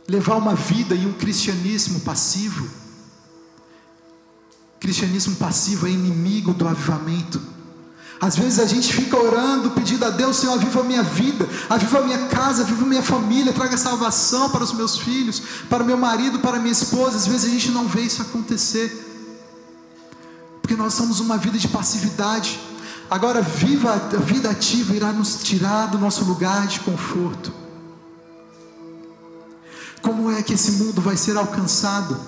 Levar 0.08 0.36
uma 0.36 0.54
vida 0.54 0.94
e 0.94 1.04
um 1.04 1.12
cristianismo 1.12 2.00
passivo? 2.00 2.70
Cristianismo 4.80 5.36
passivo 5.36 5.86
é 5.86 5.90
inimigo 5.90 6.54
do 6.54 6.66
avivamento. 6.66 7.59
Às 8.20 8.36
vezes 8.36 8.60
a 8.60 8.66
gente 8.66 8.92
fica 8.92 9.16
orando, 9.16 9.70
pedindo 9.70 10.04
a 10.04 10.10
Deus, 10.10 10.36
Senhor, 10.36 10.52
aviva 10.52 10.80
a 10.80 10.84
minha 10.84 11.02
vida, 11.02 11.48
aviva 11.70 12.00
a 12.00 12.02
minha 12.02 12.26
casa, 12.26 12.62
aviva 12.62 12.84
a 12.84 12.86
minha 12.86 13.02
família, 13.02 13.50
traga 13.50 13.78
salvação 13.78 14.50
para 14.50 14.62
os 14.62 14.74
meus 14.74 14.98
filhos, 14.98 15.40
para 15.70 15.82
o 15.82 15.86
meu 15.86 15.96
marido, 15.96 16.38
para 16.38 16.58
a 16.58 16.60
minha 16.60 16.72
esposa. 16.72 17.16
Às 17.16 17.26
vezes 17.26 17.46
a 17.46 17.48
gente 17.48 17.70
não 17.70 17.88
vê 17.88 18.02
isso 18.02 18.20
acontecer, 18.20 18.92
porque 20.60 20.76
nós 20.76 20.92
somos 20.92 21.18
uma 21.18 21.38
vida 21.38 21.56
de 21.56 21.66
passividade. 21.68 22.60
Agora, 23.10 23.40
viva 23.40 23.94
a 23.94 24.16
vida 24.18 24.50
ativa 24.50 24.94
irá 24.94 25.12
nos 25.12 25.42
tirar 25.42 25.86
do 25.86 25.98
nosso 25.98 26.22
lugar 26.24 26.66
de 26.66 26.80
conforto. 26.80 27.50
Como 30.02 30.30
é 30.30 30.42
que 30.42 30.52
esse 30.52 30.72
mundo 30.72 31.00
vai 31.00 31.16
ser 31.16 31.38
alcançado? 31.38 32.20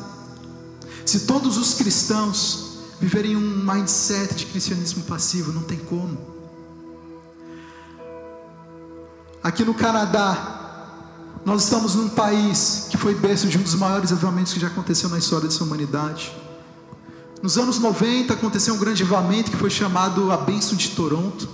Se 1.05 1.21
todos 1.21 1.59
os 1.59 1.75
cristãos 1.75 2.72
viverem 3.03 3.37
um 3.37 3.65
mindset 3.65 4.33
de 4.37 4.47
cristianismo 4.47 5.03
passivo, 5.03 5.53
não 5.53 5.63
tem 5.63 5.77
como. 5.77 6.17
Aqui 9.43 9.65
no 9.65 9.75
Canadá, 9.75 10.61
Nós 11.45 11.65
estamos 11.65 11.97
num 11.97 12.09
país 12.09 12.87
que 12.89 12.97
foi 12.97 13.17
berço 13.17 13.49
de 13.49 13.59
um 13.59 13.63
dos 13.63 13.75
maiores 13.75 14.13
avivamentos 14.13 14.53
que 14.53 14.61
já 14.61 14.69
aconteceu 14.69 15.09
na 15.09 15.19
história 15.19 15.49
dessa 15.49 15.65
humanidade. 15.65 16.33
Nos 17.43 17.59
anos 17.59 17.81
90 17.81 18.33
aconteceu 18.33 18.73
um 18.75 18.79
grande 18.79 19.03
avivamento 19.03 19.51
que 19.51 19.57
foi 19.57 19.69
chamado 19.69 20.31
a 20.31 20.37
Bênção 20.37 20.77
de 20.77 20.91
Toronto. 20.91 21.49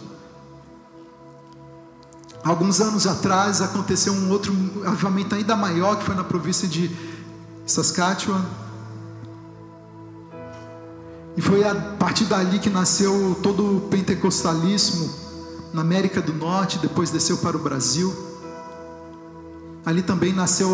Alguns 2.45 2.83
anos 2.83 3.07
atrás 3.07 3.63
aconteceu 3.63 4.13
um 4.13 4.31
outro 4.31 4.53
avivamento 4.85 5.35
ainda 5.35 5.57
maior 5.57 5.97
que 5.97 6.05
foi 6.05 6.15
na 6.15 6.23
província 6.23 6.69
de 6.69 6.95
Saskatchewan. 7.65 8.45
E 11.39 11.41
foi 11.41 11.63
a 11.63 11.73
partir 11.73 12.25
dali 12.25 12.59
que 12.59 12.69
nasceu 12.69 13.39
todo 13.41 13.77
o 13.77 13.81
pentecostalismo 13.83 15.09
na 15.73 15.83
América 15.83 16.21
do 16.21 16.33
Norte, 16.33 16.81
depois 16.81 17.13
desceu 17.13 17.39
para 17.39 17.57
o 17.57 17.61
Brasil. 17.61 18.13
Ali 19.87 20.03
também 20.03 20.33
nasceu 20.33 20.69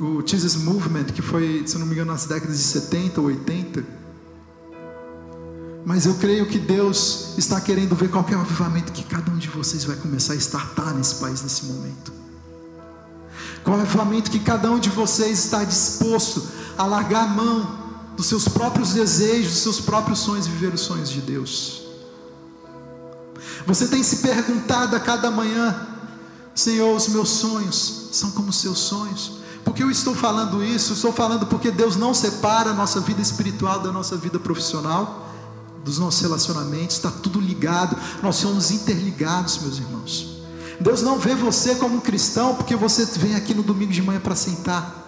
o, 0.00 0.26
Jesus 0.26 0.54
Movement, 0.54 1.04
que 1.04 1.20
foi, 1.20 1.64
se 1.66 1.76
não 1.76 1.84
me 1.84 1.92
engano, 1.92 2.12
nas 2.12 2.24
décadas 2.24 2.56
de 2.56 2.64
70 2.64 3.20
ou 3.20 3.26
80. 3.26 3.84
Mas 5.84 6.06
eu 6.06 6.14
creio 6.14 6.46
que 6.46 6.58
Deus 6.58 7.34
está 7.36 7.60
querendo 7.60 7.94
ver 7.94 8.08
qual 8.08 8.24
é 8.26 8.36
o 8.36 8.40
avivamento 8.40 8.90
que 8.90 9.04
cada 9.04 9.30
um 9.30 9.36
de 9.36 9.48
vocês 9.48 9.84
vai 9.84 9.96
começar 9.96 10.32
a 10.32 10.36
estartar 10.36 10.94
nesse 10.94 11.16
país 11.16 11.42
nesse 11.42 11.66
momento. 11.66 12.10
Qual 13.62 13.76
é 13.76 13.80
o 13.80 13.82
avivamento 13.82 14.30
que 14.30 14.38
cada 14.38 14.70
um 14.70 14.78
de 14.78 14.88
vocês 14.88 15.44
está 15.44 15.62
disposto 15.62 16.42
a 16.78 16.86
largar 16.86 17.24
a 17.24 17.28
mão 17.28 17.77
dos 18.18 18.26
seus 18.26 18.48
próprios 18.48 18.94
desejos, 18.94 19.52
dos 19.52 19.62
seus 19.62 19.80
próprios 19.80 20.18
sonhos 20.18 20.46
e 20.46 20.50
viver 20.50 20.74
os 20.74 20.80
sonhos 20.80 21.08
de 21.08 21.20
Deus. 21.20 21.82
Você 23.64 23.86
tem 23.86 24.02
se 24.02 24.16
perguntado 24.16 24.96
a 24.96 25.00
cada 25.00 25.30
manhã, 25.30 25.86
Senhor, 26.52 26.96
os 26.96 27.06
meus 27.06 27.28
sonhos 27.28 28.08
são 28.10 28.32
como 28.32 28.48
os 28.48 28.56
seus 28.56 28.76
sonhos. 28.76 29.38
Por 29.64 29.72
que 29.72 29.84
eu 29.84 29.90
estou 29.90 30.16
falando 30.16 30.64
isso? 30.64 30.94
estou 30.94 31.12
falando 31.12 31.46
porque 31.46 31.70
Deus 31.70 31.94
não 31.94 32.12
separa 32.12 32.70
a 32.70 32.74
nossa 32.74 32.98
vida 32.98 33.22
espiritual 33.22 33.78
da 33.78 33.92
nossa 33.92 34.16
vida 34.16 34.40
profissional, 34.40 35.28
dos 35.84 35.98
nossos 35.98 36.20
relacionamentos, 36.20 36.96
está 36.96 37.12
tudo 37.12 37.40
ligado, 37.40 37.96
nós 38.20 38.34
somos 38.34 38.72
interligados, 38.72 39.58
meus 39.58 39.78
irmãos. 39.78 40.38
Deus 40.80 41.02
não 41.02 41.20
vê 41.20 41.36
você 41.36 41.76
como 41.76 41.96
um 41.96 42.00
cristão 42.00 42.56
porque 42.56 42.74
você 42.74 43.04
vem 43.04 43.36
aqui 43.36 43.54
no 43.54 43.62
domingo 43.62 43.92
de 43.92 44.02
manhã 44.02 44.18
para 44.18 44.34
sentar. 44.34 45.07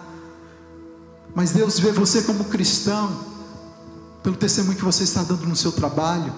Mas 1.33 1.51
Deus 1.51 1.79
vê 1.79 1.91
você 1.91 2.21
como 2.23 2.45
cristão, 2.45 3.31
pelo 4.21 4.35
testemunho 4.35 4.77
que 4.77 4.83
você 4.83 5.03
está 5.03 5.23
dando 5.23 5.45
no 5.47 5.55
seu 5.55 5.71
trabalho. 5.71 6.33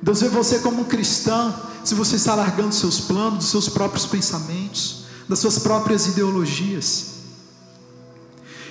Deus 0.00 0.20
vê 0.20 0.28
você 0.28 0.58
como 0.58 0.84
cristão, 0.84 1.54
se 1.82 1.94
você 1.94 2.16
está 2.16 2.34
largando 2.34 2.74
seus 2.74 3.00
planos, 3.00 3.38
dos 3.38 3.48
seus 3.48 3.68
próprios 3.68 4.06
pensamentos, 4.06 5.04
das 5.28 5.38
suas 5.38 5.58
próprias 5.58 6.06
ideologias. 6.06 7.16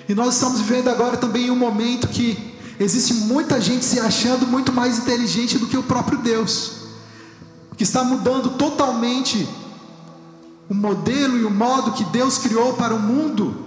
E 0.08 0.13
nós 0.13 0.36
estamos 0.36 0.62
vivendo 0.62 0.89
agora 0.89 1.17
também 1.17 1.50
um 1.50 1.56
momento 1.56 2.08
que 2.08 2.56
existe 2.80 3.13
muita 3.13 3.60
gente 3.60 3.84
se 3.84 4.00
achando 4.00 4.45
muito 4.45 4.71
mais 4.71 5.00
inteligente 5.00 5.58
do 5.58 5.67
que 5.67 5.78
o 5.78 5.84
próprio 5.84 6.19
Deus, 6.19 6.74
que 7.76 7.84
está 7.84 8.04
mudando 8.04 8.52
totalmente 8.52 9.48
o 10.69 10.74
modelo 10.74 11.38
e 11.38 11.43
o 11.43 11.52
modo 11.52 11.91
que 11.91 12.04
Deus 12.06 12.38
criou 12.38 12.74
para 12.74 12.93
o 12.93 13.00
mundo 13.00 13.64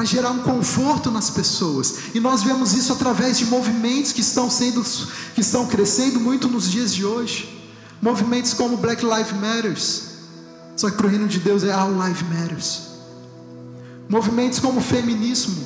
para 0.00 0.06
gerar 0.06 0.30
um 0.30 0.38
conforto 0.38 1.10
nas 1.10 1.28
pessoas. 1.28 1.94
E 2.14 2.20
nós 2.20 2.42
vemos 2.42 2.72
isso 2.72 2.90
através 2.90 3.36
de 3.36 3.44
movimentos 3.44 4.12
que 4.12 4.22
estão 4.22 4.48
sendo 4.48 4.82
que 5.34 5.42
estão 5.42 5.66
crescendo 5.66 6.18
muito 6.18 6.48
nos 6.48 6.70
dias 6.70 6.94
de 6.94 7.04
hoje. 7.04 7.62
Movimentos 8.00 8.54
como 8.54 8.78
Black 8.78 9.04
Lives 9.04 9.32
Matters. 9.38 10.02
Só 10.74 10.88
que 10.88 10.96
para 10.96 11.06
o 11.06 11.10
reino 11.10 11.28
de 11.28 11.38
Deus 11.38 11.64
é 11.64 11.72
All 11.72 11.92
Lives 11.92 12.22
Matters. 12.22 12.80
Movimentos 14.08 14.58
como 14.58 14.80
feminismo, 14.80 15.62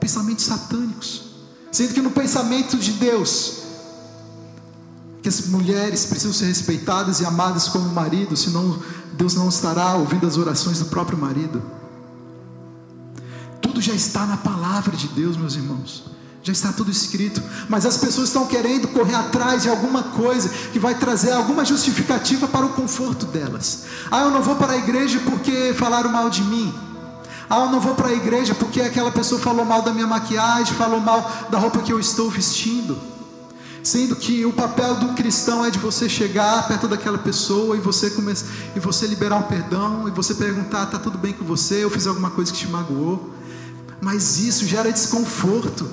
pensamentos 0.00 0.44
satânicos. 0.44 1.22
Sendo 1.70 1.94
que 1.94 2.02
no 2.02 2.10
pensamento 2.10 2.76
de 2.76 2.90
Deus, 2.90 3.58
que 5.22 5.28
as 5.28 5.46
mulheres 5.46 6.06
precisam 6.06 6.32
ser 6.32 6.46
respeitadas 6.46 7.20
e 7.20 7.24
amadas 7.24 7.68
como 7.68 7.88
marido, 7.90 8.36
senão 8.36 8.82
Deus 9.12 9.34
não 9.34 9.48
estará 9.48 9.94
ouvindo 9.94 10.26
as 10.26 10.36
orações 10.36 10.80
do 10.80 10.86
próprio 10.86 11.16
marido. 11.16 11.77
Tudo 13.78 13.86
já 13.86 13.94
está 13.94 14.26
na 14.26 14.36
palavra 14.36 14.96
de 14.96 15.06
Deus, 15.06 15.36
meus 15.36 15.54
irmãos. 15.54 16.02
Já 16.42 16.52
está 16.52 16.72
tudo 16.72 16.90
escrito, 16.90 17.40
mas 17.68 17.86
as 17.86 17.96
pessoas 17.96 18.26
estão 18.26 18.44
querendo 18.44 18.88
correr 18.88 19.14
atrás 19.14 19.62
de 19.62 19.68
alguma 19.68 20.02
coisa 20.02 20.48
que 20.72 20.80
vai 20.80 20.96
trazer 20.96 21.30
alguma 21.30 21.64
justificativa 21.64 22.48
para 22.48 22.66
o 22.66 22.70
conforto 22.70 23.24
delas. 23.26 23.84
Ah, 24.10 24.22
eu 24.22 24.32
não 24.32 24.42
vou 24.42 24.56
para 24.56 24.72
a 24.72 24.76
igreja 24.76 25.20
porque 25.20 25.72
falaram 25.74 26.10
mal 26.10 26.28
de 26.28 26.42
mim. 26.42 26.74
Ah, 27.48 27.60
eu 27.60 27.70
não 27.70 27.78
vou 27.78 27.94
para 27.94 28.08
a 28.08 28.12
igreja 28.12 28.52
porque 28.52 28.80
aquela 28.80 29.12
pessoa 29.12 29.40
falou 29.40 29.64
mal 29.64 29.80
da 29.80 29.92
minha 29.92 30.08
maquiagem, 30.08 30.74
falou 30.74 30.98
mal 30.98 31.30
da 31.48 31.56
roupa 31.56 31.78
que 31.78 31.92
eu 31.92 32.00
estou 32.00 32.28
vestindo. 32.28 32.98
Sendo 33.84 34.16
que 34.16 34.44
o 34.44 34.52
papel 34.52 34.96
do 34.96 35.14
cristão 35.14 35.64
é 35.64 35.70
de 35.70 35.78
você 35.78 36.08
chegar 36.08 36.66
perto 36.66 36.88
daquela 36.88 37.18
pessoa 37.18 37.76
e 37.76 37.80
você 37.80 38.10
começar, 38.10 38.48
e 38.74 38.80
você 38.80 39.06
liberar 39.06 39.36
um 39.36 39.42
perdão 39.42 40.08
e 40.08 40.10
você 40.10 40.34
perguntar, 40.34 40.86
tá 40.86 40.98
tudo 40.98 41.16
bem 41.16 41.32
com 41.32 41.44
você? 41.44 41.84
Eu 41.84 41.90
fiz 41.90 42.08
alguma 42.08 42.30
coisa 42.32 42.52
que 42.52 42.58
te 42.58 42.66
magoou? 42.66 43.37
Mas 44.00 44.38
isso 44.38 44.66
gera 44.66 44.92
desconforto. 44.92 45.88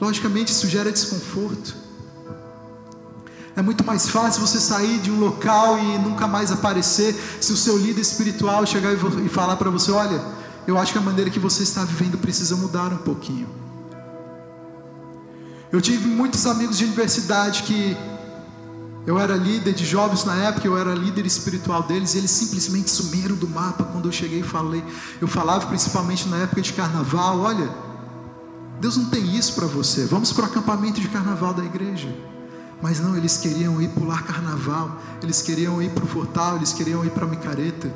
Logicamente, 0.00 0.52
isso 0.52 0.68
gera 0.68 0.90
desconforto. 0.90 1.74
É 3.56 3.62
muito 3.62 3.84
mais 3.84 4.08
fácil 4.08 4.40
você 4.40 4.60
sair 4.60 4.98
de 5.00 5.10
um 5.10 5.18
local 5.18 5.78
e 5.78 5.98
nunca 5.98 6.28
mais 6.28 6.52
aparecer 6.52 7.12
se 7.40 7.52
o 7.52 7.56
seu 7.56 7.76
líder 7.76 8.00
espiritual 8.00 8.64
chegar 8.64 8.92
e 8.94 9.28
falar 9.28 9.56
para 9.56 9.68
você: 9.68 9.90
olha, 9.90 10.22
eu 10.66 10.78
acho 10.78 10.92
que 10.92 10.98
a 10.98 11.02
maneira 11.02 11.28
que 11.28 11.40
você 11.40 11.64
está 11.64 11.84
vivendo 11.84 12.16
precisa 12.18 12.54
mudar 12.54 12.92
um 12.92 12.98
pouquinho. 12.98 13.48
Eu 15.72 15.80
tive 15.80 16.06
muitos 16.06 16.46
amigos 16.46 16.78
de 16.78 16.84
universidade 16.84 17.64
que 17.64 17.96
eu 19.08 19.18
era 19.18 19.34
líder 19.34 19.72
de 19.72 19.86
jovens 19.86 20.26
na 20.26 20.36
época, 20.36 20.66
eu 20.66 20.76
era 20.76 20.94
líder 20.94 21.24
espiritual 21.24 21.82
deles, 21.82 22.12
e 22.12 22.18
eles 22.18 22.30
simplesmente 22.30 22.90
sumiram 22.90 23.34
do 23.34 23.48
mapa 23.48 23.82
quando 23.84 24.06
eu 24.06 24.12
cheguei 24.12 24.40
e 24.40 24.42
falei. 24.42 24.84
Eu 25.18 25.26
falava 25.26 25.66
principalmente 25.66 26.28
na 26.28 26.36
época 26.36 26.60
de 26.60 26.74
carnaval: 26.74 27.40
olha, 27.40 27.70
Deus 28.78 28.98
não 28.98 29.06
tem 29.06 29.34
isso 29.34 29.54
para 29.54 29.66
você, 29.66 30.04
vamos 30.04 30.30
para 30.30 30.42
o 30.42 30.44
acampamento 30.44 31.00
de 31.00 31.08
carnaval 31.08 31.54
da 31.54 31.64
igreja. 31.64 32.14
Mas 32.82 33.00
não, 33.00 33.16
eles 33.16 33.38
queriam 33.38 33.80
ir 33.80 33.88
pular 33.88 34.24
carnaval, 34.24 35.00
eles 35.22 35.40
queriam 35.40 35.80
ir 35.80 35.90
para 35.92 36.04
o 36.04 36.06
Fortal, 36.06 36.56
eles 36.56 36.74
queriam 36.74 37.02
ir 37.02 37.10
para 37.10 37.24
a 37.24 37.28
Micareta. 37.28 37.90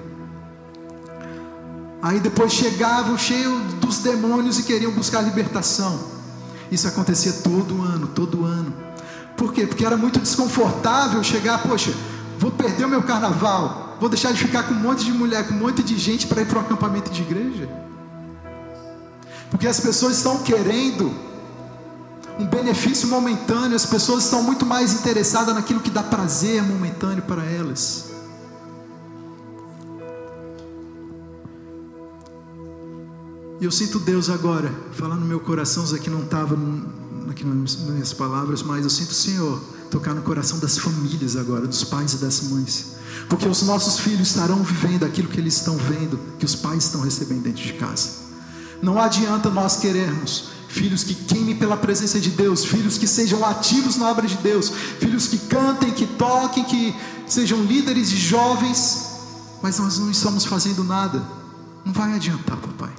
Aí 2.00 2.20
depois 2.20 2.54
chegavam 2.54 3.18
cheio 3.18 3.60
dos 3.82 3.98
demônios 3.98 4.58
e 4.58 4.62
queriam 4.62 4.90
buscar 4.92 5.20
libertação. 5.20 6.00
Isso 6.70 6.88
acontecia 6.88 7.34
todo 7.34 7.82
ano, 7.82 8.06
todo 8.06 8.46
ano. 8.46 8.91
Por 9.42 9.52
quê? 9.52 9.66
Porque 9.66 9.84
era 9.84 9.96
muito 9.96 10.20
desconfortável 10.20 11.20
chegar, 11.24 11.60
poxa, 11.64 11.92
vou 12.38 12.52
perder 12.52 12.84
o 12.84 12.88
meu 12.88 13.02
carnaval, 13.02 13.96
vou 13.98 14.08
deixar 14.08 14.30
de 14.30 14.38
ficar 14.38 14.62
com 14.62 14.72
um 14.72 14.78
monte 14.78 15.04
de 15.04 15.10
mulher, 15.12 15.48
com 15.48 15.54
um 15.54 15.58
monte 15.58 15.82
de 15.82 15.98
gente 15.98 16.28
para 16.28 16.42
ir 16.42 16.46
para 16.46 16.60
um 16.60 16.62
acampamento 16.62 17.10
de 17.10 17.22
igreja. 17.22 17.68
Porque 19.50 19.66
as 19.66 19.80
pessoas 19.80 20.18
estão 20.18 20.44
querendo 20.44 21.12
um 22.38 22.46
benefício 22.46 23.08
momentâneo, 23.08 23.74
as 23.74 23.84
pessoas 23.84 24.22
estão 24.22 24.44
muito 24.44 24.64
mais 24.64 24.94
interessadas 24.94 25.52
naquilo 25.52 25.80
que 25.80 25.90
dá 25.90 26.04
prazer 26.04 26.62
momentâneo 26.62 27.24
para 27.24 27.44
elas. 27.44 28.12
E 33.60 33.64
eu 33.64 33.72
sinto 33.72 33.98
Deus 33.98 34.30
agora, 34.30 34.72
falando 34.92 35.22
no 35.22 35.26
meu 35.26 35.40
coração, 35.40 35.82
isso 35.82 35.96
aqui 35.96 36.08
não 36.08 36.22
estava 36.22 36.54
aqui 37.32 37.44
nas 37.44 37.76
minhas 37.76 38.12
palavras, 38.12 38.62
mas 38.62 38.84
eu 38.84 38.90
sinto 38.90 39.10
o 39.10 39.14
Senhor 39.14 39.60
tocar 39.90 40.14
no 40.14 40.22
coração 40.22 40.58
das 40.58 40.78
famílias 40.78 41.36
agora, 41.36 41.66
dos 41.66 41.84
pais 41.84 42.14
e 42.14 42.16
das 42.18 42.42
mães. 42.42 42.92
Porque 43.28 43.46
os 43.48 43.62
nossos 43.62 43.98
filhos 43.98 44.28
estarão 44.28 44.62
vivendo 44.62 45.04
aquilo 45.04 45.28
que 45.28 45.40
eles 45.40 45.56
estão 45.56 45.76
vendo, 45.76 46.18
que 46.38 46.44
os 46.44 46.54
pais 46.54 46.84
estão 46.84 47.00
recebendo 47.00 47.42
dentro 47.42 47.62
de 47.62 47.72
casa. 47.74 48.22
Não 48.80 49.00
adianta 49.00 49.50
nós 49.50 49.76
querermos 49.76 50.50
filhos 50.68 51.04
que 51.04 51.14
queimem 51.14 51.56
pela 51.56 51.76
presença 51.76 52.18
de 52.18 52.30
Deus, 52.30 52.64
filhos 52.64 52.96
que 52.96 53.06
sejam 53.06 53.44
ativos 53.44 53.96
na 53.96 54.08
obra 54.08 54.26
de 54.26 54.36
Deus, 54.36 54.70
filhos 54.98 55.26
que 55.26 55.38
cantem, 55.38 55.90
que 55.92 56.06
toquem, 56.06 56.64
que 56.64 56.94
sejam 57.26 57.62
líderes 57.62 58.08
de 58.08 58.16
jovens, 58.16 59.10
mas 59.62 59.78
nós 59.78 59.98
não 59.98 60.10
estamos 60.10 60.46
fazendo 60.46 60.82
nada. 60.82 61.22
Não 61.84 61.92
vai 61.92 62.14
adiantar, 62.14 62.56
papai. 62.56 62.92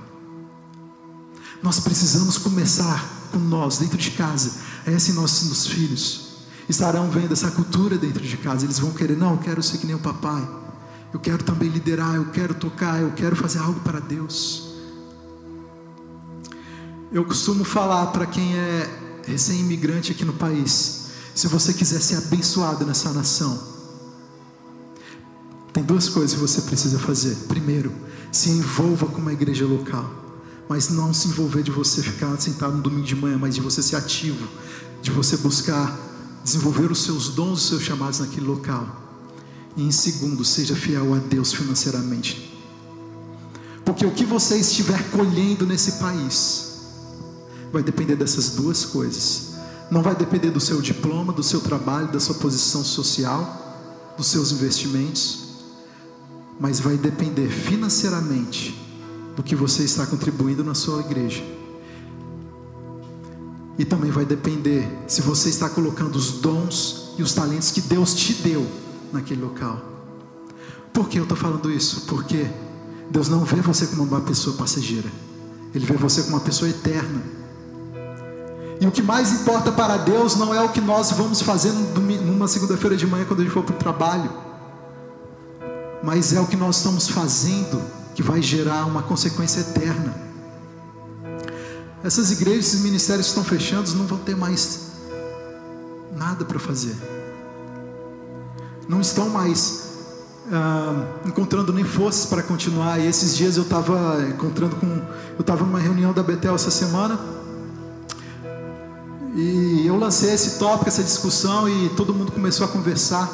Nós 1.63 1.79
precisamos 1.79 2.37
começar 2.37 3.03
com 3.03 3.22
nós 3.39 3.77
dentro 3.77 3.97
de 3.97 4.11
casa. 4.11 4.51
É 4.85 4.93
assim 4.93 5.13
nossos 5.13 5.67
filhos 5.67 6.33
estarão 6.67 7.09
vendo 7.09 7.33
essa 7.33 7.51
cultura 7.51 7.97
dentro 7.97 8.23
de 8.23 8.37
casa. 8.37 8.65
Eles 8.65 8.79
vão 8.79 8.91
querer, 8.91 9.17
não, 9.17 9.31
eu 9.31 9.37
quero 9.37 9.61
ser 9.61 9.77
que 9.77 9.85
nem 9.85 9.95
o 9.95 9.99
papai. 9.99 10.47
Eu 11.13 11.19
quero 11.19 11.43
também 11.43 11.69
liderar, 11.69 12.15
eu 12.15 12.25
quero 12.31 12.53
tocar, 12.53 13.01
eu 13.01 13.11
quero 13.11 13.35
fazer 13.35 13.59
algo 13.59 13.79
para 13.81 13.99
Deus. 13.99 14.73
Eu 17.11 17.23
costumo 17.25 17.63
falar 17.63 18.07
para 18.07 18.25
quem 18.25 18.57
é 18.57 19.21
recém-imigrante 19.27 20.11
aqui 20.11 20.25
no 20.25 20.33
país: 20.33 21.09
se 21.35 21.47
você 21.47 21.73
quiser 21.73 22.01
ser 22.01 22.15
abençoado 22.15 22.85
nessa 22.85 23.13
nação, 23.13 23.61
tem 25.71 25.83
duas 25.83 26.09
coisas 26.09 26.33
que 26.33 26.39
você 26.39 26.61
precisa 26.61 26.97
fazer. 26.97 27.35
Primeiro, 27.47 27.91
se 28.31 28.49
envolva 28.49 29.05
com 29.05 29.21
uma 29.21 29.33
igreja 29.33 29.67
local, 29.67 30.09
mas 30.67 30.89
não 30.89 31.13
se 31.13 31.28
envolver 31.28 31.63
de 31.63 31.71
você 31.71 32.02
ficar 32.02 32.39
sentado 32.39 32.76
no 32.76 32.82
domingo 32.82 33.06
de 33.06 33.15
manhã, 33.15 33.38
mas 33.38 33.56
de 33.56 33.62
você 33.62 33.82
ser 33.82 33.95
ativo, 33.95 34.47
de 35.02 35.12
você 35.12 35.38
buscar 35.38 35.99
desenvolver 36.43 36.91
os 36.91 37.04
seus 37.04 37.30
dons, 37.30 37.62
os 37.62 37.67
seus 37.67 37.84
chamados 37.84 38.19
naquele 38.19 38.45
local. 38.45 39.02
E 39.76 39.84
em 39.84 39.91
segundo, 39.91 40.43
seja 40.43 40.76
fiel 40.76 41.13
a 41.13 41.17
Deus 41.17 41.54
financeiramente. 41.54 42.52
Porque 43.86 44.06
o 44.06 44.12
que 44.12 44.26
você 44.26 44.58
estiver 44.58 45.10
colhendo 45.10 45.65
nesse 45.65 45.93
país 45.93 46.73
vai 47.71 47.82
depender 47.82 48.15
dessas 48.15 48.52
duas 48.52 48.86
coisas. 48.86 49.54
Não 49.89 50.02
vai 50.02 50.15
depender 50.15 50.52
do 50.52 50.60
seu 50.60 50.82
diploma, 50.82 51.34
do 51.34 51.43
seu 51.43 51.60
trabalho, 51.60 52.12
da 52.12 52.19
sua 52.19 52.36
posição 52.36 52.84
social, 52.84 54.13
dos 54.17 54.28
seus 54.28 54.52
investimentos, 54.52 55.39
mas 56.60 56.80
vai 56.80 56.97
depender 56.97 57.49
financeiramente 57.49 58.82
do 59.35 59.43
que 59.43 59.55
você 59.55 59.83
está 59.83 60.05
contribuindo 60.05 60.63
na 60.63 60.75
sua 60.75 61.01
igreja. 61.01 61.43
E 63.77 63.83
também 63.83 64.11
vai 64.11 64.25
depender 64.25 64.87
se 65.07 65.21
você 65.21 65.49
está 65.49 65.69
colocando 65.69 66.15
os 66.15 66.33
dons 66.33 67.13
e 67.17 67.23
os 67.23 67.33
talentos 67.33 67.71
que 67.71 67.81
Deus 67.81 68.13
te 68.13 68.33
deu 68.33 68.65
naquele 69.11 69.41
local. 69.41 69.81
Por 70.91 71.09
que 71.09 71.17
eu 71.17 71.23
estou 71.23 71.37
falando 71.37 71.71
isso? 71.71 72.01
Porque 72.01 72.47
Deus 73.09 73.29
não 73.29 73.43
vê 73.43 73.61
você 73.61 73.87
como 73.87 74.03
uma 74.03 74.21
pessoa 74.21 74.55
passageira, 74.55 75.09
Ele 75.73 75.85
vê 75.85 75.95
você 75.95 76.21
como 76.21 76.35
uma 76.35 76.41
pessoa 76.41 76.69
eterna. 76.69 77.21
E 78.79 78.85
o 78.85 78.91
que 78.91 79.01
mais 79.01 79.31
importa 79.31 79.71
para 79.71 79.97
Deus 79.97 80.35
não 80.35 80.53
é 80.53 80.61
o 80.61 80.69
que 80.69 80.81
nós 80.81 81.11
vamos 81.11 81.41
fazer 81.41 81.71
numa 81.71 82.47
segunda-feira 82.47 82.95
de 82.95 83.07
manhã 83.07 83.25
quando 83.25 83.39
a 83.39 83.43
gente 83.43 83.53
for 83.53 83.63
para 83.63 83.75
o 83.75 83.79
trabalho, 83.79 84.31
mas 86.03 86.33
é 86.33 86.39
o 86.39 86.45
que 86.45 86.57
nós 86.57 86.77
estamos 86.77 87.07
fazendo 87.07 87.81
que 88.13 88.21
vai 88.21 88.41
gerar 88.41 88.86
uma 88.86 89.02
consequência 89.04 89.62
eterna. 89.62 90.15
Essas 92.04 92.32
igrejas, 92.32 92.67
esses 92.67 92.82
ministérios 92.82 93.28
estão 93.28 93.43
fechados, 93.43 93.93
não 93.93 94.06
vão 94.06 94.17
ter 94.17 94.36
mais 94.36 94.91
nada 96.15 96.43
para 96.43 96.60
fazer. 96.60 96.95
Não 98.88 98.99
estão 98.99 99.30
mais 99.30 99.84
ah, 100.52 101.06
encontrando 101.26 101.71
nem 101.71 101.86
forças 101.86 102.26
para 102.26 102.43
continuar. 102.43 102.99
E 102.99 103.08
esses 103.08 103.36
dias 103.36 103.56
eu 103.56 103.63
estava 103.63 104.21
encontrando 104.28 104.76
com, 104.76 104.88
eu 104.88 105.41
estava 105.41 105.65
numa 105.65 105.80
reunião 105.80 106.12
da 106.13 106.21
Betel 106.21 106.56
essa 106.56 106.69
semana 106.69 107.19
e 109.36 109.88
eu 109.88 109.97
lancei 109.97 110.32
esse 110.32 110.60
tópico, 110.60 110.88
essa 110.88 111.04
discussão 111.04 111.67
e 111.67 111.89
todo 111.89 112.13
mundo 112.13 112.32
começou 112.32 112.65
a 112.65 112.69
conversar. 112.69 113.32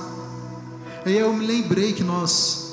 Aí 1.06 1.18
eu 1.18 1.34
me 1.34 1.46
lembrei 1.46 1.92
que 1.92 2.04
nós 2.04 2.69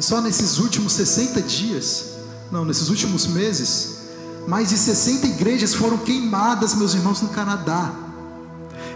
só 0.00 0.20
nesses 0.20 0.58
últimos 0.58 0.92
60 0.94 1.42
dias, 1.42 2.14
não, 2.50 2.64
nesses 2.64 2.88
últimos 2.88 3.26
meses, 3.26 3.98
mais 4.46 4.68
de 4.68 4.76
60 4.76 5.26
igrejas 5.26 5.74
foram 5.74 5.98
queimadas, 5.98 6.74
meus 6.74 6.94
irmãos, 6.94 7.20
no 7.20 7.28
Canadá. 7.28 7.92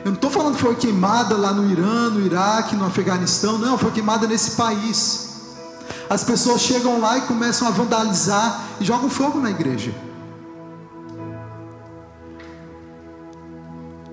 Eu 0.04 0.10
não 0.10 0.14
estou 0.14 0.30
falando 0.30 0.54
que 0.56 0.62
foi 0.62 0.74
queimada 0.74 1.36
lá 1.36 1.52
no 1.52 1.70
Irã, 1.70 2.10
no 2.10 2.24
Iraque, 2.24 2.76
no 2.76 2.84
Afeganistão, 2.84 3.58
não, 3.58 3.78
foi 3.78 3.90
queimada 3.90 4.26
nesse 4.26 4.52
país. 4.52 5.30
As 6.08 6.22
pessoas 6.22 6.60
chegam 6.60 7.00
lá 7.00 7.18
e 7.18 7.22
começam 7.22 7.66
a 7.66 7.70
vandalizar 7.70 8.64
e 8.80 8.84
jogam 8.84 9.08
fogo 9.08 9.40
na 9.40 9.50
igreja. 9.50 9.94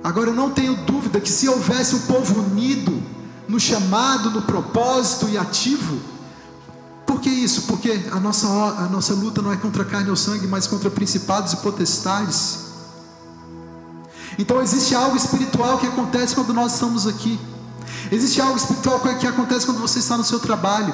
Agora 0.04 0.30
eu 0.30 0.36
não 0.36 0.50
tenho 0.50 0.76
dúvida 0.76 1.20
que 1.20 1.30
se 1.30 1.48
houvesse 1.48 1.96
o 1.96 2.00
povo 2.02 2.42
unido 2.42 3.02
no 3.48 3.60
chamado, 3.60 4.32
no 4.32 4.42
propósito 4.42 5.30
e 5.30 5.38
ativo, 5.38 6.00
por 7.12 7.20
que 7.20 7.30
isso? 7.30 7.64
Porque 7.64 7.92
a 8.10 8.22
nossa, 8.22 8.48
a 8.48 8.88
nossa 8.90 9.14
luta 9.14 9.42
não 9.42 9.52
é 9.52 9.58
contra 9.58 9.84
carne 9.84 10.10
ou 10.10 10.16
sangue, 10.16 10.48
mas 10.48 10.66
contra 10.66 10.90
principados 10.90 11.52
e 11.52 11.58
potestades. 11.58 12.60
Então 14.40 14.62
existe 14.62 14.96
algo 14.96 15.18
espiritual 15.18 15.78
que 15.78 15.88
acontece 15.88 16.34
quando 16.34 16.54
nós 16.54 16.74
estamos 16.76 17.06
aqui. 17.06 17.38
Existe 18.10 18.40
algo 18.40 18.56
espiritual 18.56 19.02
que 19.02 19.28
acontece 19.28 19.66
quando 19.66 19.82
você 19.82 20.00
está 20.00 20.16
no 20.16 20.24
seu 20.24 20.40
trabalho. 20.40 20.94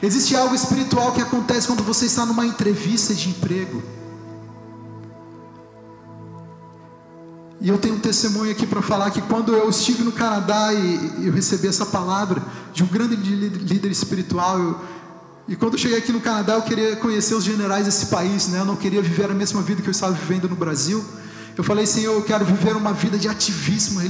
Existe 0.00 0.36
algo 0.36 0.54
espiritual 0.54 1.10
que 1.10 1.20
acontece 1.20 1.66
quando 1.66 1.82
você 1.82 2.06
está 2.06 2.24
numa 2.24 2.46
entrevista 2.46 3.12
de 3.12 3.30
emprego. 3.30 3.82
E 7.60 7.68
eu 7.68 7.78
tenho 7.78 7.96
um 7.96 8.00
testemunho 8.00 8.52
aqui 8.52 8.66
para 8.66 8.80
falar 8.80 9.10
que 9.10 9.22
quando 9.22 9.52
eu 9.52 9.68
estive 9.68 10.04
no 10.04 10.12
Canadá 10.12 10.72
e 10.72 11.26
eu 11.26 11.32
recebi 11.32 11.66
essa 11.66 11.86
palavra 11.86 12.40
de 12.72 12.84
um 12.84 12.86
grande 12.86 13.16
líder 13.16 13.90
espiritual, 13.90 14.58
eu, 14.58 15.01
e 15.48 15.56
quando 15.56 15.74
eu 15.74 15.78
cheguei 15.78 15.98
aqui 15.98 16.12
no 16.12 16.20
Canadá, 16.20 16.54
eu 16.54 16.62
queria 16.62 16.96
conhecer 16.96 17.34
os 17.34 17.44
generais 17.44 17.86
desse 17.86 18.06
país, 18.06 18.48
né? 18.48 18.60
Eu 18.60 18.64
não 18.64 18.76
queria 18.76 19.02
viver 19.02 19.30
a 19.30 19.34
mesma 19.34 19.60
vida 19.60 19.82
que 19.82 19.88
eu 19.88 19.92
estava 19.92 20.12
vivendo 20.12 20.48
no 20.48 20.54
Brasil. 20.54 21.04
Eu 21.56 21.64
falei, 21.64 21.84
Senhor, 21.84 22.14
eu 22.14 22.22
quero 22.22 22.44
viver 22.44 22.76
uma 22.76 22.92
vida 22.92 23.18
de 23.18 23.28
ativismo 23.28 24.00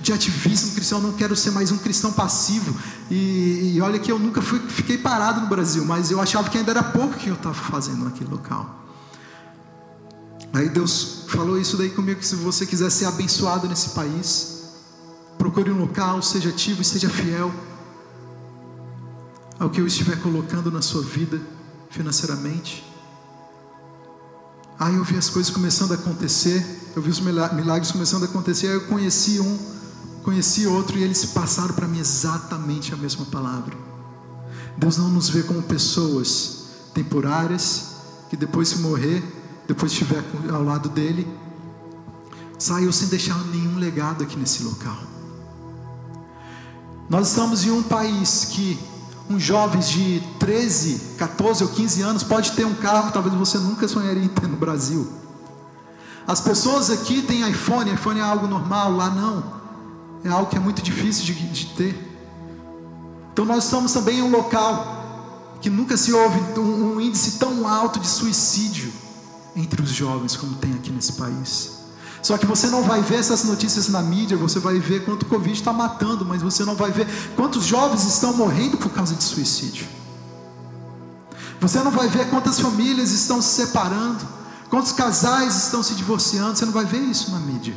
de 0.00 0.12
ativismo 0.12 0.74
cristão, 0.74 0.98
eu 0.98 1.08
não 1.08 1.12
quero 1.12 1.36
ser 1.36 1.52
mais 1.52 1.70
um 1.70 1.78
cristão 1.78 2.12
passivo. 2.12 2.74
E, 3.10 3.74
e 3.74 3.80
olha 3.80 3.98
que 3.98 4.10
eu 4.10 4.18
nunca 4.18 4.42
fui, 4.42 4.58
fiquei 4.60 4.98
parado 4.98 5.42
no 5.42 5.46
Brasil, 5.46 5.84
mas 5.84 6.10
eu 6.10 6.20
achava 6.20 6.50
que 6.50 6.58
ainda 6.58 6.72
era 6.72 6.82
pouco 6.82 7.14
que 7.14 7.28
eu 7.28 7.34
estava 7.34 7.54
fazendo 7.54 8.04
naquele 8.04 8.30
local. 8.30 8.82
Aí 10.52 10.68
Deus 10.68 11.24
falou 11.28 11.58
isso 11.58 11.76
daí 11.76 11.90
comigo, 11.90 12.18
que 12.18 12.26
se 12.26 12.34
você 12.34 12.66
quiser 12.66 12.90
ser 12.90 13.04
abençoado 13.04 13.68
nesse 13.68 13.90
país, 13.90 14.64
procure 15.38 15.70
um 15.70 15.78
local, 15.78 16.20
seja 16.20 16.48
ativo 16.48 16.82
e 16.82 16.84
seja 16.84 17.08
fiel 17.08 17.52
ao 19.62 19.70
que 19.70 19.80
eu 19.80 19.86
estiver 19.86 20.20
colocando 20.20 20.72
na 20.72 20.82
sua 20.82 21.02
vida 21.02 21.40
financeiramente. 21.88 22.84
Aí 24.76 24.96
eu 24.96 25.04
vi 25.04 25.16
as 25.16 25.30
coisas 25.30 25.52
começando 25.52 25.92
a 25.92 25.94
acontecer, 25.94 26.90
eu 26.96 27.00
vi 27.00 27.10
os 27.10 27.20
milagres 27.20 27.92
começando 27.92 28.24
a 28.24 28.26
acontecer, 28.26 28.66
aí 28.66 28.74
eu 28.74 28.88
conheci 28.88 29.38
um, 29.38 29.58
conheci 30.24 30.66
outro 30.66 30.98
e 30.98 31.04
eles 31.04 31.24
passaram 31.26 31.72
para 31.74 31.86
mim 31.86 32.00
exatamente 32.00 32.92
a 32.92 32.96
mesma 32.96 33.24
palavra. 33.26 33.76
Deus 34.76 34.96
não 34.96 35.08
nos 35.08 35.28
vê 35.28 35.44
como 35.44 35.62
pessoas 35.62 36.64
temporárias 36.92 37.92
que 38.30 38.36
depois 38.36 38.66
se 38.66 38.78
morrer, 38.78 39.22
depois 39.68 39.92
estiver 39.92 40.24
ao 40.52 40.64
lado 40.64 40.88
dele, 40.88 41.24
saiu 42.58 42.92
sem 42.92 43.06
deixar 43.06 43.38
nenhum 43.46 43.78
legado 43.78 44.24
aqui 44.24 44.36
nesse 44.36 44.64
local. 44.64 44.98
Nós 47.08 47.28
estamos 47.28 47.64
em 47.64 47.70
um 47.70 47.82
país 47.84 48.46
que 48.46 48.90
uns 49.28 49.42
jovens 49.42 49.88
de 49.88 50.22
13, 50.38 51.16
14 51.16 51.64
ou 51.64 51.70
15 51.70 52.02
anos 52.02 52.22
pode 52.22 52.52
ter 52.52 52.64
um 52.64 52.74
carro 52.74 53.06
que 53.06 53.12
talvez 53.12 53.34
você 53.34 53.58
nunca 53.58 53.86
sonharia 53.88 54.22
em 54.22 54.28
ter 54.28 54.46
no 54.46 54.56
Brasil. 54.56 55.10
As 56.26 56.40
pessoas 56.40 56.90
aqui 56.90 57.22
têm 57.22 57.48
iPhone, 57.48 57.92
iPhone 57.92 58.20
é 58.20 58.22
algo 58.22 58.46
normal, 58.46 58.92
lá 58.92 59.10
não. 59.10 59.62
É 60.24 60.28
algo 60.28 60.48
que 60.48 60.56
é 60.56 60.60
muito 60.60 60.82
difícil 60.82 61.24
de, 61.24 61.34
de 61.34 61.66
ter. 61.74 62.12
Então 63.32 63.44
nós 63.44 63.64
estamos 63.64 63.92
também 63.92 64.18
em 64.18 64.22
um 64.22 64.30
local 64.30 65.02
que 65.60 65.70
nunca 65.70 65.96
se 65.96 66.12
houve 66.12 66.38
um, 66.60 66.94
um 66.94 67.00
índice 67.00 67.38
tão 67.38 67.66
alto 67.66 67.98
de 67.98 68.06
suicídio 68.06 68.92
entre 69.56 69.82
os 69.82 69.90
jovens 69.90 70.36
como 70.36 70.54
tem 70.56 70.72
aqui 70.74 70.90
nesse 70.90 71.14
país. 71.14 71.81
Só 72.22 72.38
que 72.38 72.46
você 72.46 72.68
não 72.68 72.84
vai 72.84 73.02
ver 73.02 73.16
essas 73.16 73.42
notícias 73.42 73.88
na 73.88 74.00
mídia, 74.00 74.36
você 74.36 74.60
vai 74.60 74.78
ver 74.78 75.04
quanto 75.04 75.24
o 75.24 75.26
Covid 75.26 75.52
está 75.52 75.72
matando, 75.72 76.24
mas 76.24 76.40
você 76.40 76.64
não 76.64 76.76
vai 76.76 76.92
ver 76.92 77.08
quantos 77.34 77.64
jovens 77.64 78.04
estão 78.04 78.32
morrendo 78.32 78.76
por 78.76 78.90
causa 78.90 79.14
de 79.14 79.24
suicídio. 79.24 79.88
Você 81.60 81.80
não 81.80 81.90
vai 81.90 82.08
ver 82.08 82.30
quantas 82.30 82.60
famílias 82.60 83.10
estão 83.10 83.42
se 83.42 83.62
separando, 83.62 84.24
quantos 84.70 84.92
casais 84.92 85.56
estão 85.64 85.82
se 85.82 85.94
divorciando, 85.94 86.56
você 86.56 86.64
não 86.64 86.72
vai 86.72 86.84
ver 86.84 87.00
isso 87.00 87.32
na 87.32 87.40
mídia. 87.40 87.76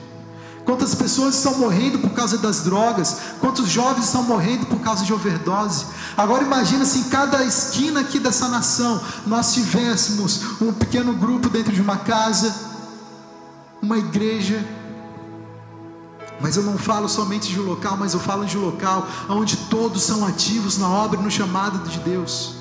Quantas 0.63 0.95
pessoas 0.95 1.35
estão 1.35 1.57
morrendo 1.59 1.99
por 1.99 2.11
causa 2.11 2.37
das 2.39 2.61
drogas, 2.61 3.17
quantos 3.39 3.69
jovens 3.69 4.05
estão 4.05 4.23
morrendo 4.23 4.65
por 4.65 4.79
causa 4.79 5.05
de 5.05 5.13
overdose. 5.13 5.85
Agora 6.17 6.43
imagina 6.43 6.85
se 6.85 6.99
em 6.99 7.03
cada 7.03 7.43
esquina 7.43 7.99
aqui 7.99 8.19
dessa 8.19 8.47
nação 8.47 8.99
nós 9.27 9.53
tivéssemos 9.53 10.41
um 10.59 10.73
pequeno 10.73 11.13
grupo 11.13 11.49
dentro 11.49 11.71
de 11.71 11.81
uma 11.81 11.97
casa 11.97 12.74
uma 13.85 13.97
igreja. 13.99 14.65
Mas 16.41 16.57
eu 16.57 16.63
não 16.63 16.77
falo 16.77 17.07
somente 17.07 17.47
de 17.47 17.59
um 17.59 17.63
local, 17.63 17.95
mas 17.95 18.13
eu 18.13 18.19
falo 18.19 18.45
de 18.45 18.57
um 18.57 18.65
local 18.65 19.07
onde 19.29 19.55
todos 19.55 20.01
são 20.01 20.25
ativos 20.25 20.77
na 20.77 20.89
obra 20.89 21.19
e 21.19 21.23
no 21.23 21.31
chamado 21.31 21.87
de 21.87 21.99
Deus. 21.99 22.55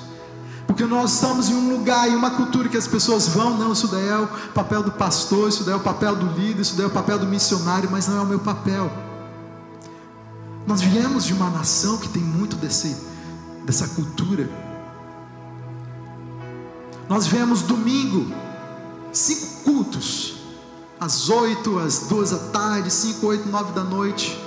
Porque 0.65 0.85
nós 0.85 1.13
estamos 1.13 1.49
em 1.49 1.55
um 1.55 1.71
lugar, 1.71 2.07
em 2.07 2.15
uma 2.15 2.31
cultura 2.31 2.69
que 2.69 2.77
as 2.77 2.87
pessoas 2.87 3.27
vão, 3.27 3.57
não, 3.57 3.73
isso 3.73 3.87
daí 3.87 4.07
é 4.07 4.17
o 4.17 4.27
papel 4.53 4.81
do 4.81 4.91
pastor, 4.91 5.49
isso 5.49 5.63
daí 5.63 5.73
é 5.73 5.77
o 5.77 5.81
papel 5.81 6.15
do 6.15 6.27
líder, 6.39 6.61
isso 6.61 6.75
daí 6.75 6.85
é 6.85 6.87
o 6.87 6.91
papel 6.91 7.19
do 7.19 7.25
missionário, 7.25 7.89
mas 7.91 8.07
não 8.07 8.17
é 8.17 8.21
o 8.21 8.25
meu 8.25 8.39
papel. 8.39 8.91
Nós 10.65 10.81
viemos 10.81 11.25
de 11.25 11.33
uma 11.33 11.49
nação 11.49 11.97
que 11.97 12.09
tem 12.09 12.23
muito 12.23 12.55
desse, 12.55 12.95
dessa 13.63 13.87
cultura. 13.89 14.49
Nós 17.07 17.27
viemos 17.27 17.61
domingo, 17.61 18.33
cinco 19.11 19.63
cultos 19.63 20.34
às 20.99 21.29
oito, 21.29 21.77
às 21.79 22.07
duas 22.07 22.31
da 22.31 22.37
tarde, 22.37 22.91
cinco, 22.91 23.27
oito, 23.27 23.47
nove 23.49 23.73
da 23.73 23.83
noite. 23.83 24.39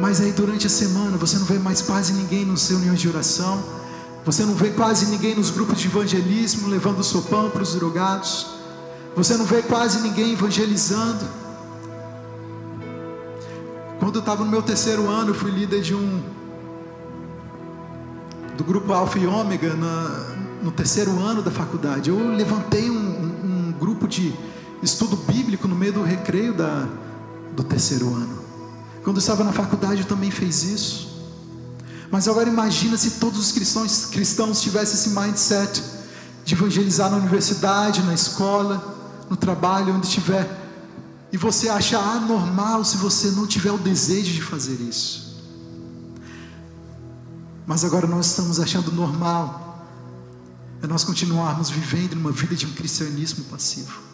Mas 0.00 0.20
aí 0.20 0.32
durante 0.32 0.66
a 0.66 0.70
semana 0.70 1.16
você 1.16 1.38
não 1.38 1.44
vê 1.44 1.58
mais 1.58 1.82
quase 1.82 2.12
ninguém 2.12 2.44
nos 2.44 2.68
reuniões 2.68 3.00
de 3.00 3.08
oração. 3.08 3.62
Você 4.24 4.44
não 4.44 4.54
vê 4.54 4.70
quase 4.70 5.06
ninguém 5.06 5.34
nos 5.34 5.50
grupos 5.50 5.78
de 5.78 5.88
evangelismo 5.88 6.68
levando 6.68 7.00
o 7.00 7.04
sopão 7.04 7.50
para 7.50 7.62
os 7.62 7.74
drogados. 7.74 8.46
Você 9.16 9.36
não 9.36 9.44
vê 9.44 9.62
quase 9.62 10.00
ninguém 10.00 10.32
evangelizando. 10.32 11.24
Quando 13.98 14.16
eu 14.16 14.20
estava 14.20 14.44
no 14.44 14.50
meu 14.50 14.62
terceiro 14.62 15.08
ano, 15.08 15.30
eu 15.30 15.34
fui 15.34 15.50
líder 15.50 15.80
de 15.80 15.94
um 15.94 16.22
do 18.56 18.64
grupo 18.64 18.92
Alfa 18.92 19.18
e 19.18 19.26
Ômega 19.26 19.74
na, 19.74 20.36
no 20.62 20.70
terceiro 20.70 21.18
ano 21.20 21.42
da 21.42 21.50
faculdade. 21.50 22.10
Eu 22.10 22.34
levantei 22.36 22.90
um, 22.90 22.94
um, 22.94 23.68
um 23.68 23.72
grupo 23.72 24.06
de 24.06 24.34
estudo 24.82 25.16
bíblico 25.16 25.66
no 25.66 25.74
meio 25.74 25.92
do 25.92 26.02
recreio 26.02 26.54
da, 26.54 26.88
do 27.54 27.62
terceiro 27.62 28.14
ano. 28.14 28.38
Quando 29.02 29.16
eu 29.16 29.20
estava 29.20 29.44
na 29.44 29.52
faculdade, 29.52 30.02
eu 30.02 30.06
também 30.06 30.30
fiz 30.30 30.62
isso. 30.62 31.08
Mas 32.10 32.26
agora 32.26 32.48
imagina 32.48 32.96
se 32.96 33.12
todos 33.12 33.38
os 33.38 33.52
cristãos, 33.52 34.06
cristãos 34.06 34.60
tivessem 34.60 34.94
esse 34.94 35.10
mindset 35.10 35.82
de 36.44 36.54
evangelizar 36.54 37.10
na 37.10 37.18
universidade, 37.18 38.02
na 38.02 38.14
escola, 38.14 38.96
no 39.28 39.36
trabalho, 39.36 39.94
onde 39.94 40.06
estiver, 40.06 40.48
e 41.30 41.36
você 41.36 41.68
acha 41.68 41.98
anormal 41.98 42.82
se 42.84 42.96
você 42.96 43.30
não 43.32 43.46
tiver 43.46 43.70
o 43.70 43.78
desejo 43.78 44.32
de 44.32 44.42
fazer 44.42 44.80
isso. 44.80 45.28
Mas 47.66 47.84
agora 47.84 48.06
nós 48.06 48.26
estamos 48.26 48.58
achando 48.58 48.90
normal 48.90 49.68
é 50.82 50.86
nós 50.86 51.04
continuarmos 51.04 51.70
vivendo 51.70 52.14
numa 52.14 52.30
vida 52.30 52.54
de 52.54 52.64
um 52.64 52.72
cristianismo 52.72 53.44
passivo. 53.46 54.07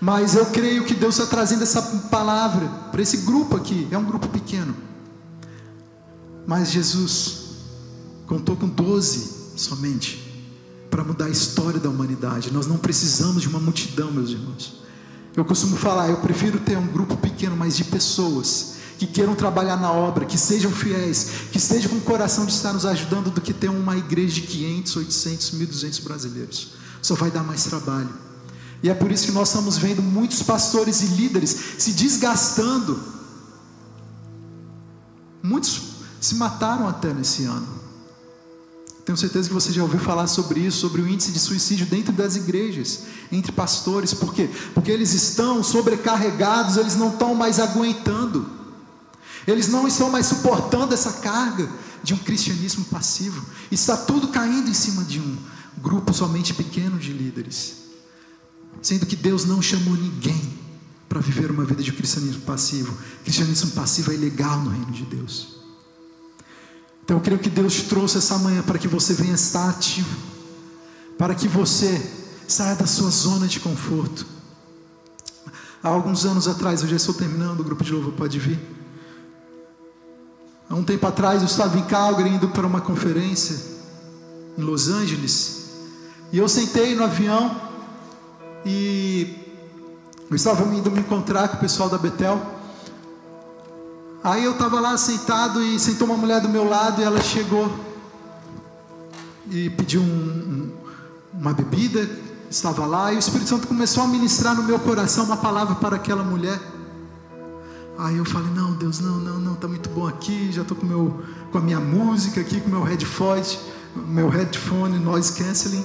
Mas 0.00 0.34
eu 0.34 0.46
creio 0.46 0.84
que 0.84 0.94
Deus 0.94 1.18
está 1.18 1.26
trazendo 1.28 1.62
essa 1.62 1.80
palavra 2.10 2.66
para 2.90 3.00
esse 3.02 3.18
grupo 3.18 3.56
aqui. 3.56 3.88
É 3.90 3.98
um 3.98 4.04
grupo 4.04 4.28
pequeno. 4.28 4.74
Mas 6.46 6.70
Jesus 6.70 7.44
contou 8.26 8.56
com 8.56 8.68
12 8.68 9.52
somente 9.56 10.24
para 10.90 11.02
mudar 11.02 11.26
a 11.26 11.30
história 11.30 11.80
da 11.80 11.88
humanidade. 11.88 12.52
Nós 12.52 12.66
não 12.66 12.76
precisamos 12.76 13.42
de 13.42 13.48
uma 13.48 13.58
multidão, 13.58 14.12
meus 14.12 14.30
irmãos. 14.30 14.84
Eu 15.36 15.44
costumo 15.44 15.76
falar, 15.76 16.08
eu 16.08 16.18
prefiro 16.18 16.60
ter 16.60 16.78
um 16.78 16.86
grupo 16.86 17.16
pequeno, 17.16 17.56
mas 17.56 17.76
de 17.76 17.84
pessoas 17.84 18.74
que 18.98 19.06
queiram 19.06 19.34
trabalhar 19.34 19.76
na 19.76 19.90
obra, 19.90 20.24
que 20.24 20.38
sejam 20.38 20.70
fiéis, 20.70 21.30
que 21.50 21.58
estejam 21.58 21.90
com 21.90 21.96
o 21.96 22.00
coração 22.00 22.46
de 22.46 22.52
estar 22.52 22.72
nos 22.72 22.86
ajudando, 22.86 23.30
do 23.30 23.40
que 23.40 23.52
ter 23.52 23.68
uma 23.68 23.96
igreja 23.96 24.34
de 24.34 24.42
500, 24.42 24.96
800, 24.96 25.50
1200 25.52 25.98
brasileiros. 26.00 26.68
Só 27.02 27.14
vai 27.14 27.30
dar 27.30 27.42
mais 27.42 27.64
trabalho. 27.64 28.10
E 28.82 28.90
é 28.90 28.94
por 28.94 29.10
isso 29.10 29.26
que 29.26 29.32
nós 29.32 29.48
estamos 29.48 29.78
vendo 29.78 30.02
muitos 30.02 30.42
pastores 30.42 31.00
e 31.00 31.06
líderes 31.06 31.56
se 31.78 31.92
desgastando. 31.92 33.02
Muitos 35.42 35.94
se 36.20 36.34
mataram 36.34 36.88
até 36.88 37.12
nesse 37.12 37.44
ano. 37.44 37.66
Tenho 39.04 39.18
certeza 39.18 39.48
que 39.48 39.54
você 39.54 39.70
já 39.70 39.82
ouviu 39.82 40.00
falar 40.00 40.26
sobre 40.26 40.60
isso, 40.60 40.78
sobre 40.78 41.02
o 41.02 41.08
índice 41.08 41.30
de 41.30 41.38
suicídio 41.38 41.84
dentro 41.84 42.12
das 42.12 42.36
igrejas, 42.36 43.02
entre 43.30 43.52
pastores, 43.52 44.14
por 44.14 44.32
quê? 44.32 44.48
Porque 44.72 44.90
eles 44.90 45.12
estão 45.12 45.62
sobrecarregados, 45.62 46.78
eles 46.78 46.96
não 46.96 47.10
estão 47.10 47.34
mais 47.34 47.60
aguentando, 47.60 48.50
eles 49.46 49.68
não 49.68 49.86
estão 49.86 50.08
mais 50.08 50.24
suportando 50.24 50.94
essa 50.94 51.12
carga 51.14 51.70
de 52.02 52.14
um 52.14 52.18
cristianismo 52.18 52.86
passivo, 52.86 53.44
está 53.70 53.94
tudo 53.94 54.28
caindo 54.28 54.70
em 54.70 54.74
cima 54.74 55.04
de 55.04 55.20
um 55.20 55.36
grupo 55.76 56.14
somente 56.14 56.54
pequeno 56.54 56.98
de 56.98 57.12
líderes 57.12 57.83
sendo 58.82 59.06
que 59.06 59.16
Deus 59.16 59.44
não 59.44 59.62
chamou 59.62 59.94
ninguém 59.94 60.54
para 61.08 61.20
viver 61.20 61.50
uma 61.50 61.64
vida 61.64 61.82
de 61.82 61.92
cristianismo 61.92 62.42
passivo. 62.42 62.96
Cristianismo 63.22 63.70
passivo 63.70 64.10
é 64.10 64.14
ilegal 64.14 64.60
no 64.60 64.70
reino 64.70 64.90
de 64.90 65.04
Deus. 65.04 65.56
Então 67.04 67.18
eu 67.18 67.22
creio 67.22 67.38
que 67.38 67.50
Deus 67.50 67.74
te 67.74 67.84
trouxe 67.84 68.18
essa 68.18 68.38
manhã 68.38 68.62
para 68.62 68.78
que 68.78 68.88
você 68.88 69.12
venha 69.12 69.34
estar 69.34 69.68
ativo, 69.68 70.16
para 71.18 71.34
que 71.34 71.46
você 71.46 72.00
saia 72.48 72.74
da 72.74 72.86
sua 72.86 73.10
zona 73.10 73.46
de 73.46 73.60
conforto. 73.60 74.26
Há 75.82 75.88
alguns 75.88 76.24
anos 76.24 76.48
atrás, 76.48 76.80
eu 76.80 76.88
já 76.88 76.96
estou 76.96 77.14
terminando, 77.14 77.60
o 77.60 77.64
grupo 77.64 77.84
de 77.84 77.92
louvor 77.92 78.14
pode 78.14 78.38
vir. 78.38 78.58
Há 80.68 80.74
um 80.74 80.82
tempo 80.82 81.06
atrás 81.06 81.42
eu 81.42 81.46
estava 81.46 81.78
em 81.78 81.84
Calgary 81.84 82.30
indo 82.30 82.48
para 82.48 82.66
uma 82.66 82.80
conferência 82.80 83.60
em 84.56 84.62
Los 84.62 84.88
Angeles. 84.88 85.64
E 86.32 86.38
eu 86.38 86.48
sentei 86.48 86.94
no 86.94 87.04
avião 87.04 87.60
e 88.64 89.44
eu 90.30 90.36
estava 90.36 90.64
indo 90.74 90.90
me 90.90 91.00
encontrar 91.00 91.48
com 91.48 91.56
o 91.56 91.60
pessoal 91.60 91.88
da 91.88 91.98
Betel. 91.98 92.40
Aí 94.22 94.44
eu 94.44 94.52
estava 94.52 94.80
lá 94.80 94.96
sentado 94.96 95.62
e 95.62 95.78
sentou 95.78 96.06
uma 96.06 96.16
mulher 96.16 96.40
do 96.40 96.48
meu 96.48 96.66
lado 96.68 97.00
e 97.00 97.04
ela 97.04 97.20
chegou 97.20 97.70
e 99.50 99.68
pediu 99.70 100.00
um, 100.00 100.04
um, 100.04 100.70
uma 101.38 101.52
bebida, 101.52 102.08
estava 102.50 102.86
lá 102.86 103.12
e 103.12 103.16
o 103.16 103.18
Espírito 103.18 103.50
Santo 103.50 103.68
começou 103.68 104.02
a 104.02 104.06
ministrar 104.06 104.54
no 104.54 104.62
meu 104.62 104.78
coração 104.78 105.24
uma 105.24 105.36
palavra 105.36 105.74
para 105.74 105.96
aquela 105.96 106.24
mulher. 106.24 106.58
Aí 107.98 108.16
eu 108.16 108.24
falei, 108.24 108.50
não, 108.52 108.72
Deus, 108.72 108.98
não, 108.98 109.18
não, 109.18 109.38
não, 109.38 109.54
tá 109.54 109.68
muito 109.68 109.88
bom 109.90 110.08
aqui, 110.08 110.50
já 110.50 110.62
estou 110.62 110.76
com, 110.76 111.12
com 111.52 111.58
a 111.58 111.60
minha 111.60 111.78
música 111.78 112.40
aqui, 112.40 112.60
com 112.60 112.70
meu 112.70 112.82
headphone, 112.82 113.42
meu 113.94 114.28
headphone, 114.28 114.98
noise 114.98 115.32
canceling. 115.32 115.84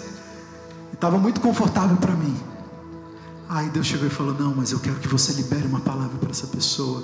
Estava 0.94 1.18
muito 1.18 1.40
confortável 1.40 1.98
para 1.98 2.14
mim. 2.14 2.36
Aí 3.50 3.68
Deus 3.68 3.88
chegou 3.88 4.06
e 4.06 4.12
falou: 4.12 4.36
Não, 4.36 4.54
mas 4.54 4.72
eu 4.72 4.80
quero 4.80 4.98
que 4.98 5.08
você 5.08 5.34
libere 5.34 5.66
uma 5.66 5.80
palavra 5.80 6.16
para 6.20 6.30
essa 6.30 6.46
pessoa. 6.46 7.04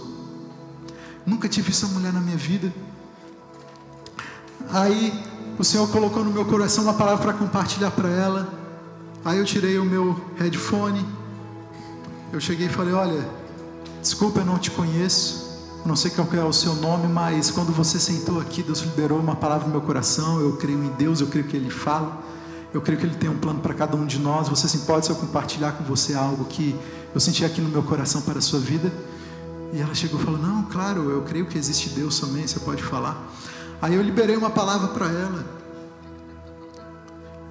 Nunca 1.26 1.50
tive 1.50 1.72
essa 1.72 1.88
mulher 1.88 2.14
na 2.14 2.22
minha 2.22 2.38
vida. 2.38 2.72
Aí 4.70 5.12
o 5.58 5.64
Senhor 5.64 5.90
colocou 5.90 6.24
no 6.24 6.32
meu 6.32 6.46
coração 6.46 6.84
uma 6.84 6.94
palavra 6.94 7.24
para 7.24 7.34
compartilhar 7.34 7.90
para 7.90 8.10
ela. 8.10 8.48
Aí 9.26 9.40
eu 9.40 9.44
tirei 9.44 9.80
o 9.80 9.84
meu 9.84 10.24
headphone. 10.38 11.04
Eu 12.32 12.40
cheguei 12.40 12.68
e 12.68 12.70
falei: 12.70 12.94
Olha, 12.94 13.28
desculpa, 14.00 14.42
eu 14.42 14.46
não 14.46 14.60
te 14.60 14.70
conheço. 14.70 15.44
Não 15.84 15.96
sei 15.96 16.12
qual 16.12 16.28
é 16.34 16.44
o 16.44 16.54
seu 16.54 16.76
nome, 16.76 17.08
mas 17.08 17.50
quando 17.50 17.72
você 17.72 18.00
sentou 18.00 18.40
aqui, 18.40 18.62
Deus 18.62 18.82
liberou 18.82 19.20
uma 19.20 19.36
palavra 19.36 19.66
no 19.66 19.72
meu 19.72 19.82
coração. 19.82 20.40
Eu 20.40 20.58
creio 20.58 20.84
em 20.84 20.90
Deus, 20.90 21.22
eu 21.22 21.28
creio 21.28 21.48
que 21.48 21.58
Ele 21.58 21.72
fala. 21.72 22.24
Eu 22.76 22.82
creio 22.82 23.00
que 23.00 23.06
Ele 23.06 23.16
tem 23.16 23.30
um 23.30 23.38
plano 23.38 23.62
para 23.62 23.74
cada 23.74 23.96
um 23.96 24.06
de 24.06 24.20
nós. 24.20 24.50
Você 24.50 24.68
se 24.68 24.80
pode 24.80 25.06
se 25.06 25.12
eu 25.12 25.16
compartilhar 25.16 25.72
com 25.72 25.86
você 25.86 26.14
algo 26.14 26.44
que 26.44 26.76
eu 27.14 27.22
senti 27.22 27.46
aqui 27.46 27.62
no 27.62 27.70
meu 27.70 27.82
coração 27.82 28.22
para 28.22 28.40
a 28.40 28.42
sua 28.42 28.60
vida. 28.60 28.92
E 29.72 29.80
ela 29.80 29.96
chegou 29.96 30.20
e 30.20 30.24
falou: 30.24 30.38
Não, 30.38 30.64
claro, 30.64 31.10
eu 31.10 31.22
creio 31.22 31.46
que 31.46 31.58
existe 31.58 31.88
Deus 31.92 32.20
também, 32.20 32.46
você 32.46 32.60
pode 32.60 32.84
falar. 32.84 33.32
Aí 33.82 33.96
eu 33.96 34.02
liberei 34.02 34.36
uma 34.36 34.50
palavra 34.50 34.90
para 34.90 35.06
ela. 35.06 35.46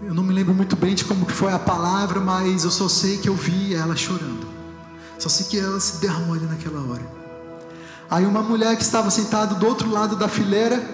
Eu 0.02 0.12
não 0.12 0.22
me 0.22 0.34
lembro 0.34 0.52
muito 0.52 0.76
bem 0.76 0.94
de 0.94 1.06
como 1.06 1.24
foi 1.24 1.54
a 1.54 1.58
palavra, 1.58 2.20
mas 2.20 2.64
eu 2.64 2.70
só 2.70 2.86
sei 2.86 3.16
que 3.16 3.30
eu 3.30 3.34
vi 3.34 3.74
ela 3.74 3.96
chorando. 3.96 4.46
Só 5.18 5.30
sei 5.30 5.46
que 5.46 5.58
ela 5.58 5.80
se 5.80 6.02
derramou 6.02 6.34
ali 6.34 6.44
naquela 6.44 6.82
hora. 6.82 7.10
Aí 8.10 8.26
uma 8.26 8.42
mulher 8.42 8.76
que 8.76 8.82
estava 8.82 9.10
sentada 9.10 9.54
do 9.54 9.66
outro 9.66 9.90
lado 9.90 10.16
da 10.16 10.28
fileira 10.28 10.86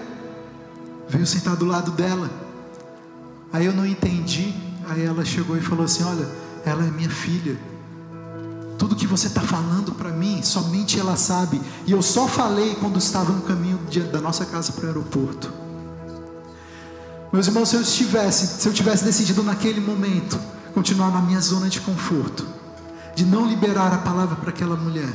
veio 1.09 1.27
sentar 1.27 1.57
do 1.57 1.65
lado 1.65 1.91
dela. 1.91 2.29
Aí 3.53 3.65
eu 3.65 3.73
não 3.73 3.85
entendi. 3.85 4.53
Aí 4.87 5.03
ela 5.03 5.23
chegou 5.25 5.57
e 5.57 5.61
falou 5.61 5.85
assim: 5.85 6.03
Olha, 6.03 6.27
ela 6.65 6.85
é 6.85 6.91
minha 6.91 7.09
filha. 7.09 7.57
Tudo 8.77 8.95
que 8.95 9.05
você 9.05 9.27
está 9.27 9.41
falando 9.41 9.91
para 9.91 10.09
mim, 10.09 10.41
somente 10.41 10.99
ela 10.99 11.15
sabe. 11.15 11.61
E 11.85 11.91
eu 11.91 12.01
só 12.01 12.27
falei 12.27 12.75
quando 12.75 12.97
estava 12.97 13.31
no 13.31 13.41
caminho 13.41 13.79
da 14.11 14.19
nossa 14.19 14.45
casa 14.45 14.71
para 14.71 14.85
o 14.85 14.87
aeroporto. 14.87 15.51
Meus 17.31 17.47
irmãos, 17.47 17.69
se 17.69 17.75
eu 17.75 17.81
estivesse, 17.81 18.61
se 18.61 18.67
eu 18.67 18.73
tivesse 18.73 19.05
decidido 19.05 19.43
naquele 19.43 19.79
momento 19.79 20.39
continuar 20.73 21.11
na 21.11 21.21
minha 21.21 21.39
zona 21.39 21.69
de 21.69 21.79
conforto, 21.79 22.45
de 23.15 23.25
não 23.25 23.45
liberar 23.47 23.93
a 23.93 23.99
palavra 23.99 24.35
para 24.35 24.49
aquela 24.49 24.75
mulher, 24.75 25.13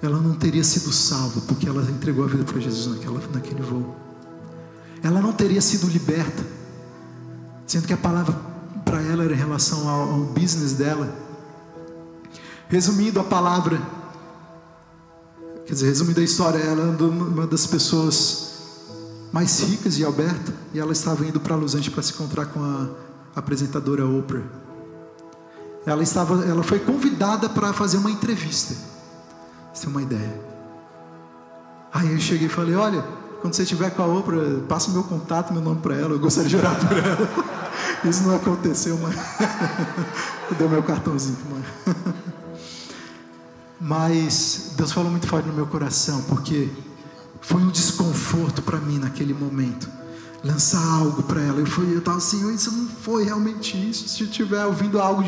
ela 0.00 0.18
não 0.18 0.34
teria 0.34 0.62
sido 0.62 0.92
salva, 0.92 1.40
porque 1.42 1.68
ela 1.68 1.82
entregou 1.90 2.24
a 2.24 2.28
vida 2.28 2.44
para 2.44 2.60
Jesus 2.60 2.96
naquela, 2.96 3.20
naquele 3.32 3.62
voo. 3.62 3.96
Ela 5.02 5.20
não 5.20 5.32
teria 5.32 5.60
sido 5.60 5.86
liberta 5.88 6.44
sendo 7.66 7.86
que 7.86 7.92
a 7.92 7.96
palavra 7.96 8.34
para 8.84 9.02
ela 9.02 9.24
era 9.24 9.34
em 9.34 9.36
relação 9.36 9.88
ao, 9.88 10.12
ao 10.12 10.20
business 10.20 10.74
dela. 10.74 11.12
Resumindo 12.68 13.20
a 13.20 13.24
palavra, 13.24 13.80
quer 15.66 15.72
dizer, 15.72 15.86
resumindo 15.86 16.20
a 16.20 16.24
história, 16.24 16.58
ela 16.58 16.82
é 16.82 17.02
uma 17.02 17.46
das 17.46 17.66
pessoas 17.66 18.54
mais 19.32 19.60
ricas 19.60 19.96
de 19.96 20.04
Alberta 20.04 20.52
e 20.72 20.78
ela 20.78 20.92
estava 20.92 21.26
indo 21.26 21.40
para 21.40 21.56
Los 21.56 21.74
Angeles 21.74 21.92
para 21.92 22.02
se 22.02 22.12
encontrar 22.12 22.46
com 22.46 22.62
a 22.62 22.88
apresentadora 23.34 24.06
Oprah. 24.06 24.44
Ela 25.84 26.02
estava, 26.02 26.44
ela 26.44 26.62
foi 26.62 26.78
convidada 26.78 27.48
para 27.48 27.72
fazer 27.72 27.98
uma 27.98 28.10
entrevista. 28.10 28.74
Você 29.72 29.82
tem 29.82 29.90
uma 29.90 30.02
ideia? 30.02 30.40
Aí 31.92 32.12
eu 32.12 32.18
cheguei 32.18 32.46
e 32.46 32.50
falei, 32.50 32.74
olha, 32.74 33.04
quando 33.44 33.52
você 33.52 33.64
estiver 33.64 33.90
com 33.90 34.02
a 34.02 34.06
Oprah, 34.06 34.62
passa 34.66 34.90
meu 34.90 35.04
contato, 35.04 35.52
meu 35.52 35.60
nome 35.60 35.78
para 35.82 35.94
ela. 35.94 36.14
Eu 36.14 36.18
gostaria 36.18 36.48
de 36.48 36.56
orar 36.56 36.74
por 36.76 36.96
ela. 36.96 37.28
Isso 38.02 38.22
não 38.22 38.36
aconteceu, 38.36 38.98
mas. 39.02 39.14
Deu 40.56 40.66
meu 40.66 40.82
cartãozinho, 40.82 41.36
mãe. 41.50 41.62
Mas 43.78 44.70
Deus 44.78 44.92
falou 44.92 45.10
muito 45.10 45.26
forte 45.26 45.46
no 45.46 45.52
meu 45.52 45.66
coração, 45.66 46.22
porque 46.22 46.70
Foi 47.42 47.60
um 47.60 47.68
desconforto 47.68 48.62
para 48.62 48.78
mim 48.78 48.98
naquele 48.98 49.34
momento 49.34 49.90
lançar 50.42 50.82
algo 50.82 51.22
para 51.24 51.42
ela. 51.42 51.60
Eu 51.60 51.66
fui, 51.66 51.92
eu 51.92 51.98
estava 51.98 52.16
assim, 52.16 52.50
isso 52.54 52.72
não 52.72 52.88
foi 52.88 53.24
realmente 53.24 53.76
isso. 53.76 54.08
Se 54.08 54.22
eu 54.22 54.26
estiver 54.26 54.64
ouvindo 54.64 54.98
algo 54.98 55.22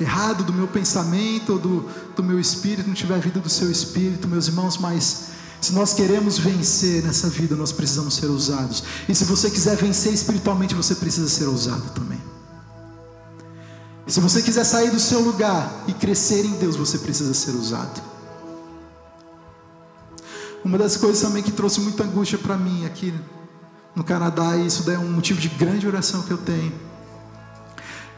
errado 0.00 0.42
do 0.42 0.54
meu 0.54 0.68
pensamento 0.68 1.52
ou 1.52 1.58
do, 1.58 1.90
do 2.16 2.22
meu 2.22 2.40
espírito, 2.40 2.86
não 2.86 2.94
tiver 2.94 3.20
vida 3.20 3.40
do 3.40 3.50
seu 3.50 3.70
espírito, 3.70 4.26
meus 4.26 4.48
irmãos, 4.48 4.78
mas 4.78 5.36
se 5.60 5.72
nós 5.72 5.92
queremos 5.92 6.38
vencer 6.38 7.02
nessa 7.02 7.28
vida, 7.28 7.56
nós 7.56 7.72
precisamos 7.72 8.14
ser 8.14 8.26
ousados. 8.26 8.84
E 9.08 9.14
se 9.14 9.24
você 9.24 9.50
quiser 9.50 9.76
vencer 9.76 10.12
espiritualmente, 10.12 10.74
você 10.74 10.94
precisa 10.94 11.28
ser 11.28 11.46
ousado 11.46 11.90
também. 11.90 12.20
Se 14.06 14.20
você 14.20 14.40
quiser 14.40 14.64
sair 14.64 14.90
do 14.90 15.00
seu 15.00 15.20
lugar 15.20 15.84
e 15.86 15.92
crescer 15.92 16.44
em 16.44 16.52
Deus, 16.52 16.76
você 16.76 16.98
precisa 16.98 17.34
ser 17.34 17.50
ousado. 17.50 18.00
Uma 20.64 20.78
das 20.78 20.96
coisas 20.96 21.20
também 21.20 21.42
que 21.42 21.52
trouxe 21.52 21.80
muita 21.80 22.04
angústia 22.04 22.38
para 22.38 22.56
mim 22.56 22.86
aqui 22.86 23.12
no 23.94 24.04
Canadá, 24.04 24.56
e 24.56 24.66
isso 24.66 24.88
é 24.90 24.98
um 24.98 25.10
motivo 25.10 25.40
de 25.40 25.48
grande 25.48 25.86
oração 25.86 26.22
que 26.22 26.30
eu 26.30 26.38
tenho. 26.38 26.72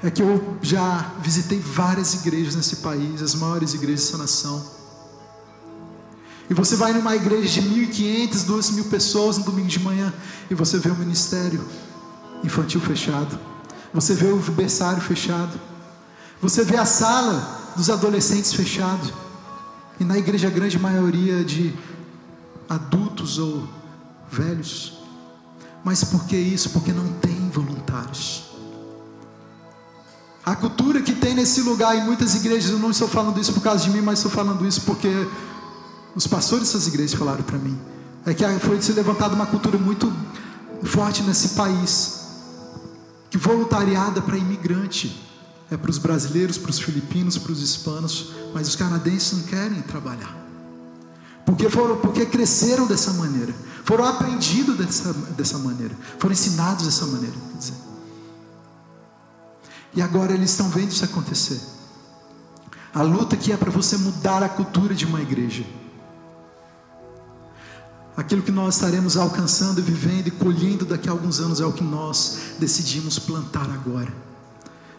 É 0.03 0.11
que 0.11 0.23
eu 0.23 0.59
já 0.63 1.13
visitei 1.21 1.59
várias 1.59 2.15
igrejas 2.15 2.55
nesse 2.55 2.77
país, 2.77 3.21
as 3.23 3.35
maiores 3.35 3.75
igrejas 3.75 4.05
dessa 4.05 4.19
nação. 4.19 4.80
E 6.51 6.55
você 6.55 6.75
vai 6.75 6.93
numa 6.93 7.15
igreja 7.15 7.61
de 7.61 7.69
1.500, 7.69 8.45
2.000 8.45 8.91
pessoas 8.91 9.39
no 9.39 9.45
domingo 9.45 9.69
de 9.69 9.79
manhã, 9.79 10.13
e 10.51 10.55
você 10.55 10.79
vê 10.79 10.91
o 10.91 10.97
ministério 10.97 11.65
infantil 12.43 12.81
fechado. 12.81 13.39
Você 13.95 14.15
vê 14.15 14.27
o 14.27 14.37
berçário 14.37 15.01
fechado. 15.01 15.61
Você 16.43 16.65
vê 16.65 16.77
a 16.77 16.85
sala 16.85 17.73
dos 17.77 17.89
adolescentes 17.89 18.53
fechado. 18.53 19.13
E 20.01 20.05
na 20.05 20.19
igreja 20.19 20.49
a 20.49 20.51
grande 20.51 20.77
maioria 20.77 21.45
de 21.45 21.73
adultos 22.69 23.39
ou 23.39 23.69
velhos. 24.29 24.99
Mas 25.85 26.03
por 26.03 26.25
que 26.25 26.37
isso? 26.37 26.71
Porque 26.71 26.93
não 26.93 27.13
tem 27.15 27.49
voluntários. 27.51 28.51
A 30.45 30.57
cultura 30.57 31.01
que 31.01 31.13
tem 31.13 31.35
nesse 31.35 31.61
lugar, 31.61 31.97
em 31.97 32.05
muitas 32.05 32.35
igrejas, 32.35 32.71
eu 32.71 32.79
não 32.79 32.91
estou 32.91 33.07
falando 33.07 33.39
isso 33.39 33.53
por 33.53 33.63
causa 33.63 33.85
de 33.85 33.91
mim, 33.91 34.01
mas 34.01 34.19
estou 34.19 34.33
falando 34.33 34.67
isso 34.67 34.81
porque 34.83 35.29
os 36.15 36.27
pastores 36.27 36.67
dessas 36.67 36.87
igrejas 36.87 37.15
falaram 37.15 37.43
para 37.43 37.59
mim. 37.59 37.79
É 38.27 38.35
que 38.35 38.45
foi 38.59 38.81
se 38.83 38.93
levantada 38.93 39.35
uma 39.35 39.47
cultura 39.47 39.79
muito 39.79 40.13
forte 40.83 41.23
nesse 41.23 41.51
país, 41.51 42.21
que 43.31 43.39
voluntariada 43.39 44.21
para 44.21 44.37
imigrante, 44.37 45.29
é 45.71 45.77
para 45.77 45.91
os 45.91 45.99
brasileiros, 45.99 46.59
para 46.59 46.71
os 46.71 46.81
filipinos, 46.81 47.39
para 47.39 47.53
os 47.53 47.63
hispanos, 47.63 48.33
mas 48.53 48.69
os 48.69 48.77
canadenses 48.77 49.33
não 49.33 49.43
querem 49.45 49.81
trabalhar. 49.83 50.37
Porque 51.47 51.69
foram, 51.71 51.97
porque 51.97 52.27
cresceram 52.27 52.87
dessa 52.87 53.13
maneira, 53.13 53.55
foram 53.85 54.05
aprendidos 54.05 54.77
dessa, 54.77 55.13
dessa 55.13 55.59
maneira, 55.59 55.95
foram 56.19 56.33
ensinados 56.33 56.85
dessa 56.85 57.07
maneira. 57.07 57.35
Quer 57.53 57.59
dizer. 57.59 57.75
E 59.95 60.03
agora 60.03 60.33
eles 60.33 60.51
estão 60.51 60.69
vendo 60.69 60.91
isso 60.91 61.05
acontecer. 61.05 61.61
A 62.93 63.03
luta 63.03 63.37
que 63.37 63.53
é 63.53 63.57
para 63.57 63.71
você 63.71 63.97
mudar 63.97 64.43
a 64.43 64.49
cultura 64.49 64.95
de 64.95 65.05
uma 65.05 65.21
igreja. 65.21 65.65
Aquilo 68.21 68.43
que 68.43 68.53
nós 68.53 68.75
estaremos 68.75 69.17
alcançando, 69.17 69.81
vivendo 69.81 70.27
e 70.27 70.31
colhendo 70.31 70.85
daqui 70.85 71.09
a 71.09 71.13
alguns 71.13 71.41
anos 71.41 71.59
é 71.59 71.65
o 71.65 71.73
que 71.73 71.83
nós 71.83 72.53
decidimos 72.59 73.19
plantar 73.19 73.71
agora. 73.71 74.13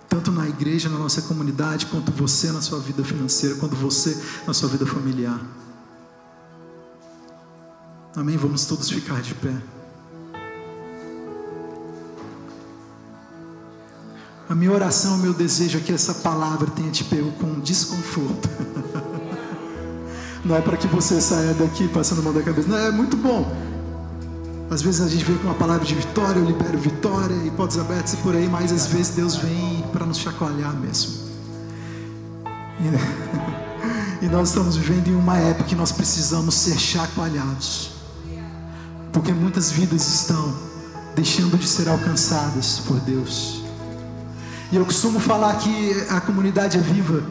Tanto 0.09 0.31
na 0.31 0.49
igreja, 0.49 0.89
na 0.89 0.97
nossa 0.97 1.21
comunidade, 1.21 1.85
quanto 1.85 2.11
você 2.11 2.51
na 2.51 2.61
sua 2.61 2.79
vida 2.79 3.03
financeira, 3.03 3.57
quanto 3.57 3.75
você 3.75 4.19
na 4.47 4.55
sua 4.55 4.69
vida 4.69 4.87
familiar. 4.87 5.39
Amém? 8.15 8.37
Vamos 8.37 8.65
todos 8.65 8.89
ficar 8.89 9.21
de 9.21 9.35
pé. 9.35 9.55
A 14.49 14.55
minha 14.55 14.71
oração, 14.71 15.13
o 15.13 15.19
meu 15.19 15.35
desejo 15.35 15.77
é 15.77 15.81
que 15.81 15.93
essa 15.93 16.15
palavra 16.15 16.71
tenha 16.71 16.89
te 16.89 17.03
pego 17.03 17.31
com 17.33 17.59
desconforto. 17.59 18.49
Não 20.43 20.55
é 20.55 20.61
para 20.61 20.77
que 20.77 20.87
você 20.87 21.21
saia 21.21 21.53
daqui 21.53 21.87
passando 21.87 22.23
mão 22.23 22.33
da 22.33 22.41
cabeça. 22.41 22.67
Não, 22.67 22.77
é 22.77 22.91
muito 22.91 23.15
bom. 23.15 23.51
Às 24.69 24.81
vezes 24.81 25.01
a 25.01 25.07
gente 25.07 25.23
vem 25.25 25.37
com 25.37 25.47
uma 25.47 25.55
palavra 25.55 25.85
de 25.85 25.93
vitória, 25.93 26.39
eu 26.39 26.45
libero 26.45 26.77
vitória, 26.77 27.35
e 27.45 27.51
portas 27.51 27.77
abertas 27.77 28.13
e 28.13 28.17
por 28.17 28.35
aí, 28.35 28.47
mas 28.47 28.71
às 28.71 28.87
vezes 28.87 29.09
Deus 29.09 29.35
vem 29.35 29.83
para 29.91 30.05
nos 30.05 30.17
chacoalhar 30.17 30.73
mesmo. 30.75 31.13
E, 32.79 34.25
e 34.25 34.29
nós 34.29 34.49
estamos 34.49 34.77
vivendo 34.77 35.09
em 35.09 35.15
uma 35.15 35.37
época 35.37 35.65
que 35.65 35.75
nós 35.75 35.91
precisamos 35.91 36.55
ser 36.55 36.79
chacoalhados 36.79 37.91
porque 39.11 39.31
muitas 39.33 39.71
vidas 39.71 40.07
estão 40.07 40.53
deixando 41.15 41.57
de 41.57 41.67
ser 41.67 41.87
alcançadas 41.89 42.79
por 42.87 42.99
Deus. 43.01 43.61
E 44.71 44.75
eu 44.77 44.85
costumo 44.85 45.19
falar 45.19 45.55
que 45.55 46.05
a 46.09 46.21
comunidade 46.21 46.77
é 46.77 46.81
viva. 46.81 47.21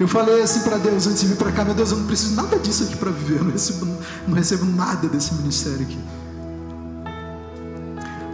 Eu 0.00 0.08
falei 0.08 0.40
assim 0.40 0.60
para 0.60 0.78
Deus 0.78 1.06
antes 1.06 1.20
de 1.20 1.26
vir 1.26 1.36
para 1.36 1.52
cá: 1.52 1.62
Meu 1.62 1.74
Deus, 1.74 1.90
eu 1.90 1.98
não 1.98 2.06
preciso 2.06 2.34
nada 2.34 2.58
disso 2.58 2.84
aqui 2.84 2.96
para 2.96 3.10
viver. 3.10 3.36
Eu 3.36 3.44
não 3.44 3.52
recebo, 3.52 3.86
não 4.26 4.34
recebo 4.34 4.64
nada 4.64 5.06
desse 5.06 5.34
ministério 5.34 5.82
aqui. 5.82 5.98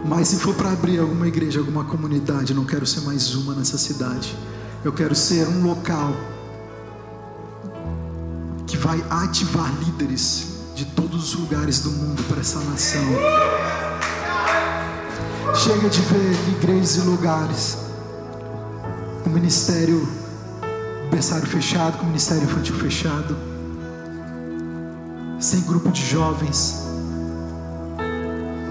Mas 0.05 0.29
se 0.29 0.37
for 0.37 0.55
para 0.55 0.71
abrir 0.71 0.97
alguma 0.97 1.27
igreja, 1.27 1.59
alguma 1.59 1.83
comunidade, 1.83 2.53
não 2.53 2.63
quero 2.63 2.87
ser 2.87 3.01
mais 3.01 3.35
uma 3.35 3.53
nessa 3.53 3.77
cidade. 3.77 4.33
Eu 4.81 4.93
quero 4.93 5.13
ser 5.13 5.45
um 5.49 5.63
local 5.63 6.15
que 8.65 8.77
vai 8.77 9.03
ativar 9.09 9.69
líderes 9.83 10.47
de 10.73 10.85
todos 10.85 11.33
os 11.33 11.39
lugares 11.41 11.81
do 11.81 11.91
mundo 11.91 12.23
para 12.29 12.39
essa 12.39 12.61
nação. 12.61 13.03
Chega 15.53 15.89
de 15.89 15.99
ver 15.99 16.49
igrejas 16.57 16.95
e 16.95 17.01
lugares 17.01 17.77
com 19.21 19.29
ministério 19.29 20.07
berçário 21.07 21.47
fechado, 21.47 21.97
com 21.97 22.05
ministério 22.05 22.43
infantil 22.43 22.75
fechado, 22.75 23.37
sem 25.39 25.61
grupo 25.61 25.89
de 25.91 26.05
jovens. 26.05 26.83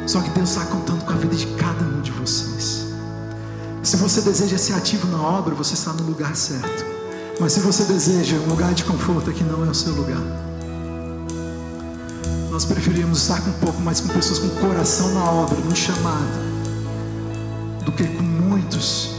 Só 0.06 0.20
que 0.20 0.30
Deus 0.30 0.50
está 0.50 0.64
contando 0.66 1.04
com 1.04 1.12
a 1.12 1.16
vida 1.16 1.34
de 1.34 1.46
cada 1.54 1.84
um 1.84 2.00
de 2.00 2.12
vocês. 2.12 2.86
Se 3.82 3.96
você 3.96 4.20
deseja 4.20 4.58
ser 4.58 4.74
ativo 4.74 5.06
na 5.08 5.20
obra, 5.20 5.54
você 5.54 5.74
está 5.74 5.92
no 5.92 6.04
lugar 6.04 6.34
certo. 6.36 6.84
Mas 7.38 7.52
se 7.52 7.60
você 7.60 7.84
deseja 7.84 8.36
um 8.36 8.48
lugar 8.48 8.72
de 8.72 8.84
conforto, 8.84 9.30
aqui 9.30 9.44
não 9.44 9.64
é 9.64 9.68
o 9.68 9.74
seu 9.74 9.92
lugar. 9.92 10.22
Nós 12.50 12.64
preferimos 12.64 13.20
estar 13.20 13.40
com 13.42 13.50
um 13.50 13.60
pouco 13.60 13.80
mais 13.82 14.00
com 14.00 14.08
pessoas 14.08 14.38
com 14.38 14.48
coração 14.66 15.12
na 15.12 15.30
obra, 15.30 15.58
no 15.58 15.76
chamado, 15.76 16.26
do 17.84 17.92
que 17.92 18.04
com 18.04 18.22
muitos, 18.22 19.15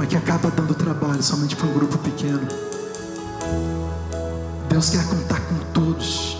mas 0.00 0.08
que 0.08 0.16
acaba 0.16 0.50
dando 0.50 0.72
trabalho 0.72 1.22
somente 1.22 1.54
para 1.54 1.66
um 1.66 1.74
grupo 1.74 1.98
pequeno. 1.98 2.40
Deus 4.70 4.88
quer 4.88 5.04
contar 5.04 5.38
com 5.40 5.56
todos. 5.74 6.38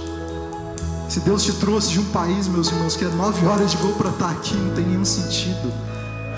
Se 1.11 1.21
Deus 1.21 1.45
te 1.45 1.53
trouxe 1.53 1.91
de 1.91 2.01
um 2.01 2.05
país, 2.07 2.49
meus 2.49 2.69
irmãos, 2.69 2.97
que 2.97 3.05
é 3.05 3.09
nove 3.09 3.45
horas 3.45 3.73
de 3.73 3.77
voo 3.77 3.93
para 3.93 4.09
estar 4.09 4.31
aqui, 4.31 4.55
não 4.55 4.75
tem 4.75 4.87
nenhum 4.87 5.05
sentido 5.05 5.71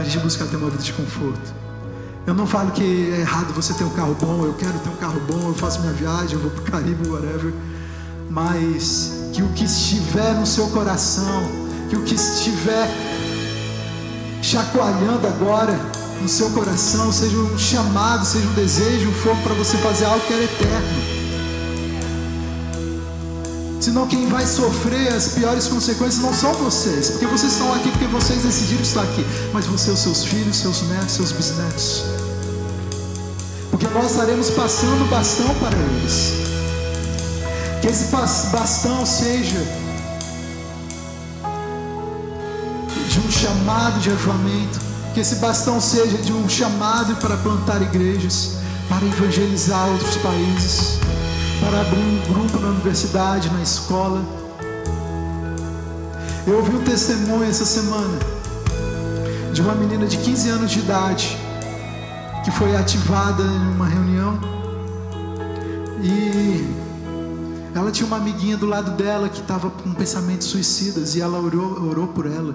a 0.01 0.03
gente 0.03 0.18
buscar 0.18 0.47
ter 0.47 0.57
uma 0.57 0.68
vida 0.68 0.83
de 0.83 0.93
conforto. 0.95 1.55
Eu 2.27 2.35
não 2.35 2.45
falo 2.45 2.73
que 2.73 3.12
é 3.12 3.20
errado 3.20 3.53
você 3.55 3.73
ter 3.73 3.85
um 3.85 3.91
carro 3.91 4.16
bom, 4.20 4.45
eu 4.45 4.55
quero 4.55 4.77
ter 4.81 4.89
um 4.89 4.97
carro 4.97 5.20
bom, 5.20 5.47
eu 5.47 5.55
faço 5.55 5.81
minha 5.81 5.93
viagem, 5.93 6.33
eu 6.33 6.41
vou 6.41 6.51
para 6.51 6.61
o 6.61 6.64
Caribe, 6.64 7.09
whatever. 7.09 7.55
Mas 8.31 9.31
que 9.33 9.45
o 9.45 9.49
que 9.51 9.64
estiver 9.64 10.35
no 10.35 10.47
seu 10.47 10.66
coração, 10.70 11.41
que 11.89 11.95
o 11.95 12.03
que 12.03 12.16
estiver 12.16 12.89
chacoalhando 14.43 15.29
agora 15.29 16.01
no 16.23 16.29
seu 16.29 16.49
coração, 16.51 17.11
seja 17.11 17.37
um 17.37 17.59
chamado, 17.59 18.25
seja 18.25 18.47
um 18.47 18.53
desejo, 18.55 19.09
um 19.09 19.12
fogo 19.12 19.43
para 19.43 19.55
você 19.55 19.77
fazer 19.79 20.05
algo 20.05 20.25
que 20.25 20.33
é 20.33 20.45
eterno. 20.45 21.23
Senão 23.81 24.07
quem 24.07 24.29
vai 24.29 24.47
sofrer 24.47 25.12
as 25.12 25.29
piores 25.33 25.66
consequências 25.66 26.23
não 26.23 26.33
são 26.33 26.55
vocês, 26.55 27.11
porque 27.11 27.27
vocês 27.27 27.53
estão 27.53 27.75
aqui 27.75 27.91
porque 27.91 28.07
vocês 28.07 28.41
decidiram 28.41 28.83
estar 28.83 29.03
aqui, 29.03 29.27
mas 29.53 29.66
você, 29.66 29.91
os 29.91 29.99
seus 29.99 30.25
filhos, 30.25 30.57
seus 30.57 30.83
netos, 30.83 31.11
seus 31.11 31.33
bisnetos. 31.33 32.05
Porque 33.73 33.89
nós 33.89 34.12
estaremos 34.12 34.51
passando 34.51 35.11
bastão 35.11 35.53
para 35.57 35.77
eles. 35.77 36.35
Que 37.81 37.89
esse 37.89 38.05
bastão 38.12 39.05
seja 39.05 39.61
de 43.09 43.18
um 43.18 43.29
chamado 43.29 43.99
de 43.99 44.11
avivamento. 44.11 44.91
Que 45.15 45.21
esse 45.21 45.37
bastão 45.37 45.81
seja 45.81 46.17
de 46.19 46.33
um 46.33 46.49
chamado 46.49 47.17
para 47.17 47.37
plantar 47.37 47.83
igrejas, 47.83 48.57
para 48.89 49.05
evangelizar 49.07 49.89
outros 49.89 50.17
países, 50.17 50.99
para 51.61 51.83
abrir 51.83 52.01
um 52.01 52.33
grupo 52.33 52.59
na 52.59 52.69
universidade, 52.69 53.51
na 53.51 53.63
escola. 53.63 54.23
Eu 56.47 56.57
ouvi 56.57 56.77
um 56.77 56.83
testemunho 56.83 57.45
essa 57.45 57.65
semana 57.65 58.19
de 59.53 59.61
uma 59.61 59.75
menina 59.75 60.07
de 60.07 60.17
15 60.17 60.49
anos 60.49 60.71
de 60.71 60.79
idade 60.79 61.37
que 62.43 62.51
foi 62.51 62.75
ativada 62.75 63.43
em 63.43 63.75
uma 63.75 63.87
reunião 63.87 64.41
e 66.03 66.67
Ela 67.75 67.91
tinha 67.91 68.07
uma 68.07 68.17
amiguinha 68.17 68.57
do 68.57 68.67
lado 68.67 68.91
dela 68.93 69.29
que 69.29 69.41
estava 69.41 69.71
com 69.71 69.95
pensamentos 69.95 70.49
suicidas 70.49 71.15
e 71.15 71.21
ela 71.21 71.39
orou, 71.39 71.89
orou 71.89 72.09
por 72.09 72.27
ela. 72.27 72.55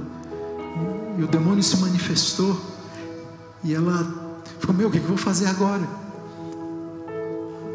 E 1.18 1.24
o 1.24 1.28
demônio 1.28 1.63
se 1.63 1.78
manifestou. 1.78 2.59
E 3.63 3.74
ela 3.74 4.05
ficou: 4.59 4.76
Meu, 4.76 4.88
o 4.88 4.91
que 4.91 4.97
eu 4.97 5.03
vou 5.03 5.18
fazer 5.18 5.47
agora? 5.47 5.88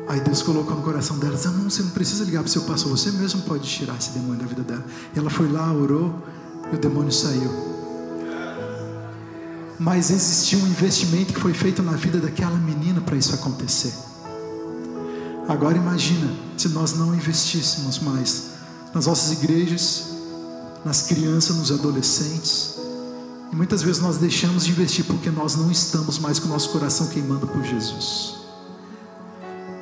Aí 0.08 0.20
Deus 0.20 0.42
colocou 0.42 0.76
no 0.76 0.82
coração 0.82 1.18
dela: 1.18 1.38
Não, 1.44 1.68
você 1.68 1.82
não 1.82 1.90
precisa 1.90 2.24
ligar 2.24 2.40
para 2.40 2.48
o 2.48 2.52
seu 2.52 2.62
pastor, 2.62 2.90
você 2.90 3.10
mesmo 3.10 3.42
pode 3.42 3.68
tirar 3.68 3.96
esse 3.96 4.10
demônio 4.10 4.40
da 4.40 4.46
vida 4.46 4.62
dela. 4.62 4.84
E 5.14 5.18
ela 5.18 5.30
foi 5.30 5.50
lá, 5.50 5.72
orou 5.72 6.14
e 6.72 6.76
o 6.76 6.78
demônio 6.78 7.12
saiu 7.12 7.72
mas 9.82 10.10
existia 10.10 10.58
um 10.58 10.66
investimento 10.68 11.32
que 11.32 11.40
foi 11.40 11.52
feito 11.52 11.82
na 11.82 11.92
vida 11.92 12.20
daquela 12.20 12.56
menina 12.56 13.00
para 13.00 13.16
isso 13.16 13.34
acontecer. 13.34 13.92
Agora 15.48 15.76
imagina 15.76 16.30
se 16.56 16.68
nós 16.68 16.94
não 16.94 17.12
investíssemos 17.12 17.98
mais 17.98 18.52
nas 18.94 19.06
nossas 19.06 19.32
igrejas, 19.32 20.04
nas 20.84 21.02
crianças, 21.02 21.56
nos 21.56 21.72
adolescentes. 21.72 22.71
E 23.52 23.56
muitas 23.56 23.82
vezes 23.82 24.00
nós 24.00 24.16
deixamos 24.16 24.64
de 24.64 24.70
investir 24.70 25.04
porque 25.04 25.30
nós 25.30 25.56
não 25.56 25.70
estamos 25.70 26.18
mais 26.18 26.38
com 26.38 26.46
o 26.46 26.48
nosso 26.48 26.70
coração 26.70 27.08
queimando 27.08 27.46
por 27.46 27.62
Jesus. 27.62 28.36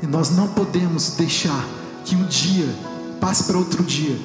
E 0.02 0.06
nós 0.06 0.30
não 0.30 0.48
podemos 0.48 1.10
deixar 1.10 1.64
que 2.04 2.16
um 2.16 2.26
dia 2.26 2.66
passe 3.20 3.44
para 3.44 3.56
outro 3.56 3.84
dia 3.84 4.18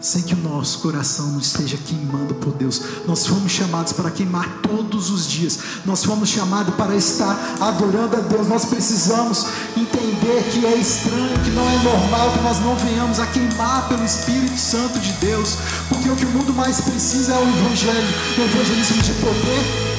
sem 0.00 0.22
que 0.22 0.34
o 0.34 0.36
nosso 0.36 0.80
coração 0.80 1.28
não 1.32 1.40
esteja 1.40 1.76
queimando 1.76 2.34
por 2.34 2.52
Deus. 2.52 2.80
Nós 3.06 3.26
fomos 3.26 3.50
chamados 3.50 3.92
para 3.92 4.10
queimar 4.10 4.46
todos 4.62 5.10
os 5.10 5.26
dias. 5.26 5.58
Nós 5.84 6.04
fomos 6.04 6.28
chamados 6.28 6.74
para 6.74 6.94
estar 6.94 7.36
adorando 7.60 8.16
a 8.16 8.20
Deus. 8.20 8.46
Nós 8.46 8.64
precisamos 8.66 9.46
entender 9.76 10.48
que 10.52 10.66
é 10.66 10.76
estranho, 10.76 11.38
que 11.44 11.50
não 11.50 11.68
é 11.68 11.82
normal 11.82 12.32
que 12.32 12.40
nós 12.40 12.60
não 12.60 12.76
venhamos 12.76 13.18
a 13.18 13.26
queimar 13.26 13.88
pelo 13.88 14.04
Espírito 14.04 14.58
Santo 14.58 14.98
de 14.98 15.12
Deus, 15.12 15.56
porque 15.88 16.08
o 16.08 16.16
que 16.16 16.24
o 16.24 16.30
mundo 16.30 16.52
mais 16.52 16.80
precisa 16.80 17.32
é 17.32 17.38
o 17.38 17.48
evangelho, 17.48 18.14
o 18.38 18.42
evangelismo 18.42 19.02
de 19.02 19.12
poder 19.14 19.96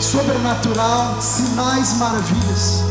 sobrenatural, 0.00 1.20
sinais, 1.20 1.94
maravilhas. 1.98 2.82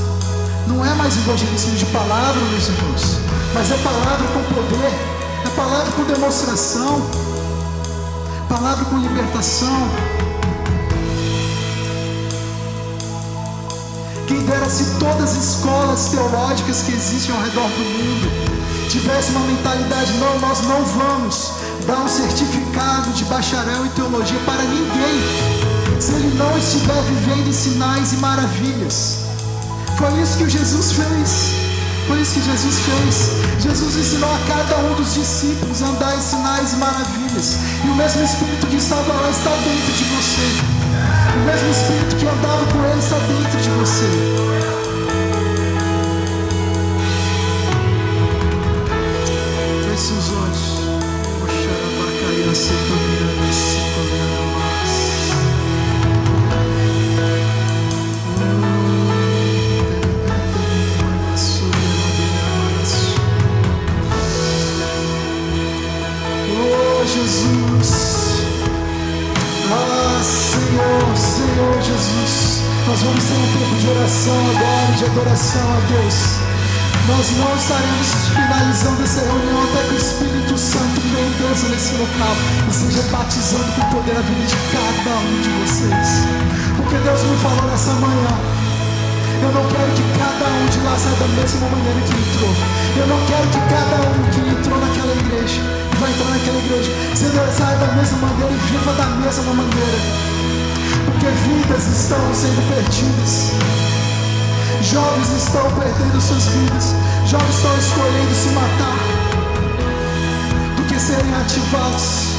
Não 0.68 0.86
é 0.86 0.94
mais 0.94 1.18
evangelismo 1.18 1.76
de 1.76 1.86
palavra, 1.88 2.40
meus 2.52 2.68
irmãos, 2.68 3.18
mas 3.54 3.72
é 3.72 3.78
palavra 3.78 4.28
com 4.28 4.44
poder 4.54 5.19
palavra 5.60 5.92
com 5.92 6.04
demonstração, 6.06 7.02
palavra 8.48 8.86
com 8.86 8.98
libertação. 8.98 9.90
Quem 14.26 14.40
dera 14.46 14.70
se 14.70 14.86
todas 15.00 15.32
as 15.32 15.56
escolas 15.56 16.08
teológicas 16.12 16.84
que 16.84 16.94
existem 16.94 17.36
ao 17.36 17.42
redor 17.42 17.68
do 17.68 17.84
mundo 17.98 18.32
tivessem 18.90 19.36
uma 19.36 19.46
mentalidade: 19.48 20.14
não, 20.14 20.40
nós 20.40 20.62
não 20.62 20.82
vamos 20.86 21.52
dar 21.86 22.00
um 22.06 22.08
certificado 22.08 23.12
de 23.12 23.26
bacharel 23.26 23.86
em 23.86 23.90
teologia 23.90 24.40
para 24.46 24.64
ninguém, 24.64 26.00
se 26.00 26.14
ele 26.14 26.38
não 26.38 26.58
estiver 26.58 27.02
vivendo 27.04 27.50
em 27.50 27.54
sinais 27.54 28.14
e 28.14 28.18
maravilhas. 28.18 29.26
Foi 29.98 30.22
isso 30.22 30.38
que 30.38 30.50
Jesus 30.50 30.94
fez. 30.94 31.52
Foi 32.08 32.22
isso 32.22 32.36
que 32.36 32.44
Jesus 32.44 32.80
fez. 32.80 33.49
Jesus 33.60 33.98
ensinou 33.98 34.34
a 34.34 34.40
cada 34.48 34.78
um 34.78 34.96
dos 34.96 35.14
discípulos 35.14 35.84
a 35.84 35.88
andar 35.88 36.16
em 36.16 36.22
sinais 36.22 36.74
e 36.74 36.76
maravilhas. 36.78 37.58
E 37.84 37.88
o 37.90 37.96
mesmo 37.96 38.24
Espírito 38.24 38.68
que 38.68 38.78
estava 38.78 39.14
lá 39.14 39.30
está 39.30 39.50
dentro 39.50 39.94
de 39.94 40.04
você. 40.06 40.42
O 41.36 41.46
mesmo 41.46 41.70
Espírito 41.70 42.16
que 42.16 42.26
andava 42.26 42.66
com 42.72 42.86
ele 42.86 43.00
está 43.00 43.18
dentro 43.18 43.60
de 43.60 43.70
você. 43.72 44.59
Adoração 75.40 75.72
a 75.72 75.80
Deus. 75.88 76.16
Nós 77.08 77.32
não 77.38 77.56
estaremos 77.56 78.10
finalizando 78.36 79.04
essa 79.04 79.22
reunião 79.22 79.64
até 79.64 79.88
que 79.88 79.94
o 79.94 79.98
Espírito 79.98 80.58
Santo 80.58 81.02
venha 81.02 81.32
Deus 81.40 81.64
nesse 81.64 81.96
local 81.96 82.36
e 82.68 82.74
seja 82.74 83.02
batizando 83.10 83.72
com 83.74 83.82
o 83.82 83.90
poder 83.90 84.18
a 84.18 84.22
vida 84.22 84.46
de 84.46 84.56
cada 84.70 85.16
um 85.18 85.42
de 85.42 85.50
vocês. 85.50 86.10
Porque 86.76 86.96
Deus 86.96 87.24
me 87.24 87.38
falou 87.38 87.72
nessa 87.72 87.94
manhã. 87.94 88.34
Eu 89.42 89.52
não 89.56 89.64
quero 89.72 89.92
que 89.96 90.04
cada 90.20 90.46
um 90.46 90.66
de 90.68 90.80
lá 90.84 90.98
saia 91.00 91.16
da 91.16 91.28
mesma 91.32 91.68
maneira 91.72 92.00
que 92.04 92.14
entrou. 92.20 92.54
Eu 93.00 93.08
não 93.08 93.20
quero 93.26 93.48
que 93.48 93.62
cada 93.72 93.98
um 94.12 94.20
que 94.30 94.42
entrou 94.44 94.78
naquela 94.78 95.14
igreja, 95.16 95.62
vai 96.00 96.12
entrar 96.12 96.30
naquela 96.36 96.60
igreja, 96.60 96.92
saia 97.56 97.78
da 97.78 97.88
mesma 97.96 98.18
maneira 98.28 98.52
e 98.52 98.58
viva 98.68 98.94
da 98.94 99.06
mesma 99.06 99.54
maneira 99.54 100.40
porque 101.06 101.26
vidas 101.26 101.88
estão 101.88 102.34
sendo 102.34 102.62
perdidas. 102.74 103.99
Jovens 104.82 105.30
estão 105.32 105.70
perdendo 105.74 106.22
suas 106.22 106.46
vidas. 106.48 106.96
Jovens 107.28 107.56
estão 107.56 107.78
escolhendo 107.78 108.34
se 108.34 108.50
matar 108.50 108.98
do 110.78 110.84
que 110.84 111.00
serem 111.00 111.34
ativados. 111.36 112.30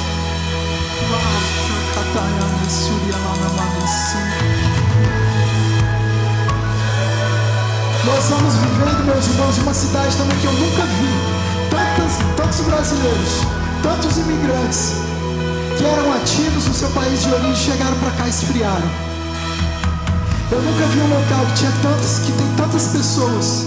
Nós 8.04 8.24
estamos 8.24 8.54
vivendo, 8.54 9.04
meus 9.04 9.26
irmãos, 9.26 9.58
uma 9.58 9.74
cidade 9.74 10.16
também 10.16 10.38
que 10.38 10.46
eu 10.46 10.52
nunca 10.52 10.86
vi. 10.86 11.40
Tantos, 11.70 12.16
tantos 12.36 12.60
brasileiros, 12.60 13.46
tantos 13.82 14.16
imigrantes 14.16 14.94
que 15.76 15.84
eram 15.84 16.12
ativos 16.14 16.66
no 16.66 16.74
seu 16.74 16.90
país 16.90 17.22
de 17.22 17.32
origem 17.32 17.56
chegaram 17.56 17.96
para 17.98 18.10
cá 18.12 18.26
e 18.26 18.30
esfriaram. 18.30 19.09
Eu 20.52 20.60
nunca 20.62 20.84
vi 20.86 21.00
um 21.00 21.08
local 21.08 21.46
que 21.46 21.54
tinha 21.54 21.72
tantas, 21.80 22.18
que 22.18 22.32
tem 22.32 22.56
tantas 22.56 22.88
pessoas 22.88 23.66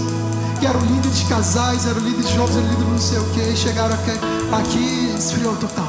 que 0.60 0.66
eram 0.66 0.80
líderes 0.80 1.16
de 1.16 1.24
casais, 1.24 1.86
eram 1.86 2.00
líderes 2.00 2.28
de 2.28 2.34
jovens, 2.34 2.56
eram 2.56 2.68
líderes 2.68 2.92
não 2.92 2.98
sei 2.98 3.18
o 3.18 3.24
que, 3.30 3.40
e 3.40 3.56
chegaram 3.56 3.94
aqui, 3.94 4.10
aqui 4.52 4.78
e 4.78 5.18
esfriou 5.18 5.56
total. 5.56 5.88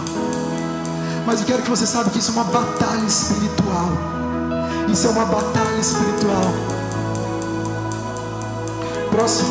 Mas 1.25 1.41
eu 1.41 1.45
quero 1.47 1.63
que 1.63 1.69
você 1.69 1.85
saiba 1.85 2.09
que 2.09 2.19
isso 2.19 2.31
é 2.31 2.33
uma 2.33 2.45
batalha 2.45 3.05
espiritual. 3.05 3.89
Isso 4.87 5.07
é 5.07 5.09
uma 5.09 5.25
batalha 5.25 5.79
espiritual. 5.79 6.53
Próximo, 9.11 9.49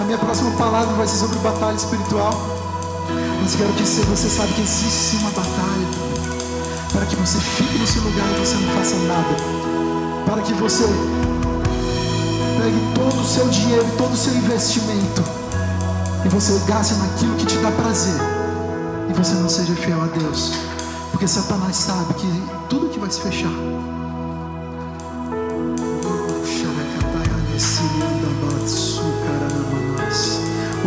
a 0.00 0.04
minha 0.04 0.18
próxima 0.18 0.50
palavra 0.52 0.94
vai 0.94 1.08
ser 1.08 1.16
sobre 1.16 1.38
batalha 1.38 1.74
espiritual. 1.74 2.32
Mas 3.42 3.56
quero 3.56 3.72
que 3.72 3.82
você 3.82 4.28
sabe 4.28 4.52
que 4.52 4.60
existe 4.60 5.16
uma 5.16 5.30
batalha 5.30 5.88
para 6.92 7.06
que 7.06 7.16
você 7.16 7.38
fique 7.38 7.78
no 7.78 7.86
seu 7.86 8.02
lugar 8.02 8.26
e 8.36 8.38
você 8.38 8.54
não 8.54 8.74
faça 8.74 8.96
nada. 8.96 9.57
Para 10.28 10.42
que 10.42 10.52
você 10.52 10.84
pegue 12.58 12.94
todo 12.94 13.20
o 13.20 13.24
seu 13.24 13.48
dinheiro, 13.48 13.86
todo 13.96 14.12
o 14.12 14.16
seu 14.16 14.34
investimento 14.34 15.22
e 16.24 16.28
você 16.28 16.60
gaste 16.66 16.94
naquilo 16.94 17.34
que 17.36 17.46
te 17.46 17.56
dá 17.58 17.70
prazer 17.70 18.20
e 19.08 19.12
você 19.14 19.34
não 19.34 19.48
seja 19.48 19.74
fiel 19.74 20.02
a 20.02 20.06
Deus. 20.06 20.52
Porque 21.10 21.26
Satanás 21.26 21.76
sabe 21.76 22.12
que 22.14 22.42
tudo 22.68 22.90
que 22.90 22.98
vai 22.98 23.10
se 23.10 23.20
fechar 23.22 23.50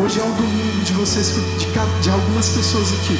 Hoje 0.04 0.20
é 0.20 0.24
um 0.24 0.32
domingo 0.34 0.84
de 0.84 0.94
vocês, 0.94 1.28
de, 1.28 2.02
de 2.02 2.10
algumas 2.10 2.50
pessoas 2.50 2.92
aqui, 2.92 3.18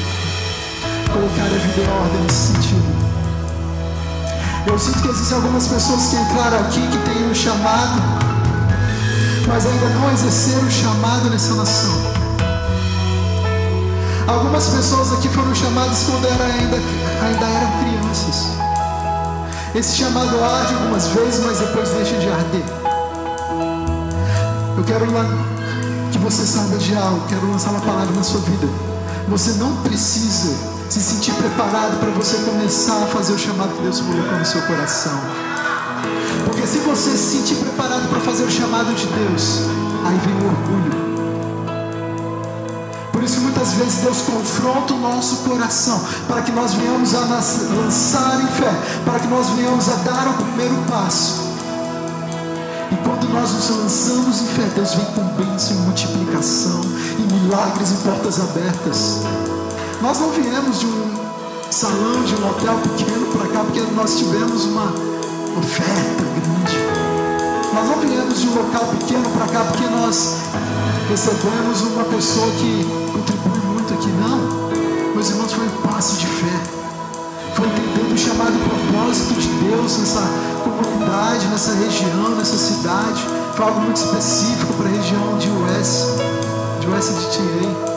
colocar 1.12 1.44
a 1.44 1.58
vida 1.58 1.80
em 1.80 2.02
ordem 2.02 2.22
nesse 2.22 2.52
sentido. 2.52 2.91
Eu 4.66 4.78
sinto 4.78 5.02
que 5.02 5.08
existem 5.08 5.36
algumas 5.36 5.66
pessoas 5.66 6.06
que 6.06 6.16
entraram 6.16 6.58
aqui 6.60 6.80
que 6.80 6.98
têm 6.98 7.28
um 7.28 7.34
chamado, 7.34 8.00
mas 9.48 9.66
ainda 9.66 9.88
não 9.88 10.10
exerceram 10.12 10.66
o 10.66 10.70
chamado 10.70 11.30
nessa 11.30 11.54
nação. 11.54 11.90
Algumas 14.26 14.66
pessoas 14.68 15.12
aqui 15.12 15.28
foram 15.28 15.52
chamadas 15.54 16.04
quando 16.04 16.26
era 16.26 16.44
ainda, 16.44 16.76
ainda 16.76 17.44
eram 17.44 17.72
crianças. 17.80 18.46
Esse 19.74 19.96
chamado 19.96 20.42
arde 20.42 20.74
algumas 20.74 21.08
vezes, 21.08 21.44
mas 21.44 21.58
depois 21.58 21.88
deixa 21.90 22.16
de 22.18 22.28
arder. 22.28 22.64
Eu 24.76 24.84
quero 24.84 25.06
que 26.12 26.18
você 26.18 26.46
saiba 26.46 26.78
de 26.78 26.96
algo, 26.96 27.26
quero 27.28 27.50
lançar 27.50 27.70
uma 27.70 27.80
palavra 27.80 28.14
na 28.14 28.22
sua 28.22 28.40
vida. 28.40 28.68
Você 29.28 29.52
não 29.52 29.76
precisa 29.78 30.71
se 30.92 31.00
sentir 31.00 31.32
preparado 31.34 31.98
para 31.98 32.10
você 32.10 32.36
começar 32.44 33.02
a 33.02 33.06
fazer 33.06 33.32
o 33.32 33.38
chamado 33.38 33.74
que 33.74 33.82
Deus 33.82 34.00
colocou 34.00 34.38
no 34.38 34.44
seu 34.44 34.60
coração. 34.62 35.18
Porque 36.44 36.66
se 36.66 36.78
você 36.80 37.10
se 37.10 37.38
sentir 37.38 37.54
preparado 37.56 38.08
para 38.10 38.20
fazer 38.20 38.44
o 38.44 38.50
chamado 38.50 38.94
de 38.94 39.06
Deus, 39.06 39.60
aí 40.04 40.18
vem 40.18 40.34
o 40.34 40.46
orgulho. 40.50 41.02
vezes 43.82 44.02
Deus 44.02 44.22
confronta 44.22 44.94
o 44.94 44.98
nosso 44.98 45.36
coração 45.48 46.00
para 46.28 46.42
que 46.42 46.52
nós 46.52 46.74
venhamos 46.74 47.14
a 47.14 47.20
lançar 47.20 48.40
em 48.40 48.46
fé, 48.46 48.72
para 49.04 49.18
que 49.18 49.26
nós 49.26 49.48
venhamos 49.50 49.88
a 49.88 49.94
dar 49.96 50.28
o 50.28 50.34
primeiro 50.44 50.76
passo. 50.88 51.52
E 52.90 52.96
quando 52.96 53.32
nós 53.32 53.50
nos 53.52 53.70
lançamos 53.70 54.42
em 54.42 54.46
fé, 54.46 54.62
Deus 54.74 54.94
vem 54.94 55.04
com 55.06 55.24
bênção 55.42 55.76
e 55.76 55.80
multiplicação, 55.80 56.80
e 57.18 57.32
milagres 57.32 57.90
e 57.90 57.94
portas 58.04 58.40
abertas. 58.40 59.20
Nós 60.02 60.18
não 60.18 60.30
viemos 60.30 60.80
de 60.80 60.86
um 60.86 61.14
salão, 61.70 62.24
de 62.24 62.34
um 62.34 62.50
hotel 62.50 62.74
pequeno 62.78 63.24
para 63.26 63.46
cá, 63.46 63.60
porque 63.60 63.80
nós 63.94 64.18
tivemos 64.18 64.64
uma 64.64 64.92
oferta 65.56 66.24
grande. 66.24 66.76
Nós 67.72 67.88
não 67.88 67.98
viemos 68.00 68.40
de 68.40 68.48
um 68.48 68.54
local 68.56 68.84
pequeno 68.98 69.30
para 69.30 69.46
cá, 69.46 69.64
porque 69.70 69.84
nós 69.86 70.38
recebemos 71.08 71.82
uma 71.82 72.02
pessoa 72.02 72.50
que 72.50 72.84
contribui 73.12 73.60
muito 73.60 73.94
aqui. 73.94 74.08
Não, 74.08 75.14
meus 75.14 75.30
irmãos, 75.30 75.52
foi 75.52 75.66
um 75.66 75.88
passo 75.88 76.16
de 76.16 76.26
fé. 76.26 76.60
Foi 77.54 77.68
entendendo 77.68 78.12
o 78.12 78.18
chamado 78.18 78.58
propósito 78.58 79.34
de 79.34 79.48
Deus 79.68 79.98
nessa 79.98 80.28
comunidade, 80.64 81.46
nessa 81.46 81.74
região, 81.74 82.30
nessa 82.36 82.56
cidade. 82.56 83.24
Foi 83.54 83.64
algo 83.64 83.80
muito 83.82 83.98
específico 83.98 84.72
para 84.74 84.88
a 84.88 84.90
região 84.90 85.38
de 85.38 85.48
US, 85.48 86.16
de 86.80 86.88
US 86.88 87.06
de 87.06 87.38
TA. 87.38 87.91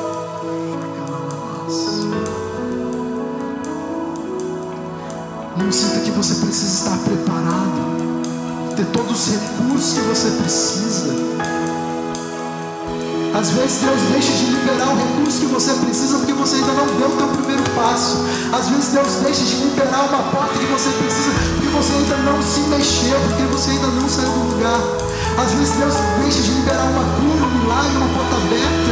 Ter 8.76 8.86
todos 8.88 9.28
os 9.28 9.34
recursos 9.34 9.94
que 9.94 10.02
você 10.02 10.30
precisa. 10.32 11.16
Às 13.34 13.50
vezes 13.52 13.80
Deus 13.82 14.02
deixa 14.12 14.32
de 14.32 14.46
liberar 14.46 14.90
o 14.92 14.98
recurso 14.98 15.40
que 15.40 15.46
você 15.48 15.74
precisa 15.74 16.18
porque 16.18 16.34
você 16.34 16.56
ainda 16.56 16.74
não 16.74 16.86
deu 16.86 17.08
o 17.08 17.18
seu 17.18 17.28
primeiro 17.28 17.64
passo. 17.72 18.24
Às 18.52 18.70
vezes 18.70 18.90
Deus 18.90 19.08
deixa 19.24 19.44
de 19.44 19.56
liberar 19.56 20.08
uma 20.08 20.24
porta 20.32 20.60
que 20.60 20.66
você 20.66 20.90
precisa 20.90 21.32
porque 21.56 21.68
você 21.68 21.94
ainda 21.94 22.18
não 22.18 22.42
se 22.42 22.60
mexeu, 22.68 23.20
porque 23.28 23.44
você 23.44 23.72
ainda 23.72 23.88
não 23.88 24.10
saiu 24.10 24.30
do 24.30 24.56
lugar. 24.56 24.80
Às 25.38 25.52
vezes 25.52 25.76
Deus 25.76 25.94
deixa 26.22 26.42
de 26.42 26.52
liberar 26.52 26.84
uma 26.84 27.04
cura, 27.16 27.46
um 27.48 27.60
milagre, 27.60 27.96
uma 27.96 28.08
porta 28.12 28.36
aberta, 28.36 28.92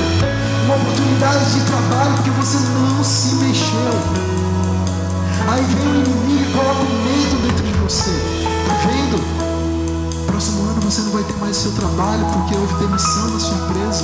uma 0.66 0.76
oportunidade 0.76 1.46
de 1.54 1.62
trabalho 1.62 2.14
porque 2.16 2.32
você 2.32 2.58
não 2.72 3.04
se 3.04 3.36
mexeu. 3.36 3.96
Aí 5.48 5.64
vem 5.64 5.88
o 5.88 5.96
inimigo 6.04 6.44
e 6.44 6.54
coloca 6.54 6.84
um 6.84 7.04
medo 7.04 7.36
dentro 7.48 7.64
de 7.64 7.74
você. 7.80 8.12
Tá 8.68 8.74
vendo? 8.88 9.53
Próximo 10.44 10.70
ano 10.70 10.82
você 10.82 11.02
não 11.04 11.12
vai 11.12 11.24
ter 11.24 11.38
mais 11.38 11.56
seu 11.56 11.72
trabalho 11.72 12.26
porque 12.34 12.54
houve 12.54 12.74
demissão 12.74 13.30
na 13.30 13.40
sua 13.40 13.56
empresa. 13.56 14.04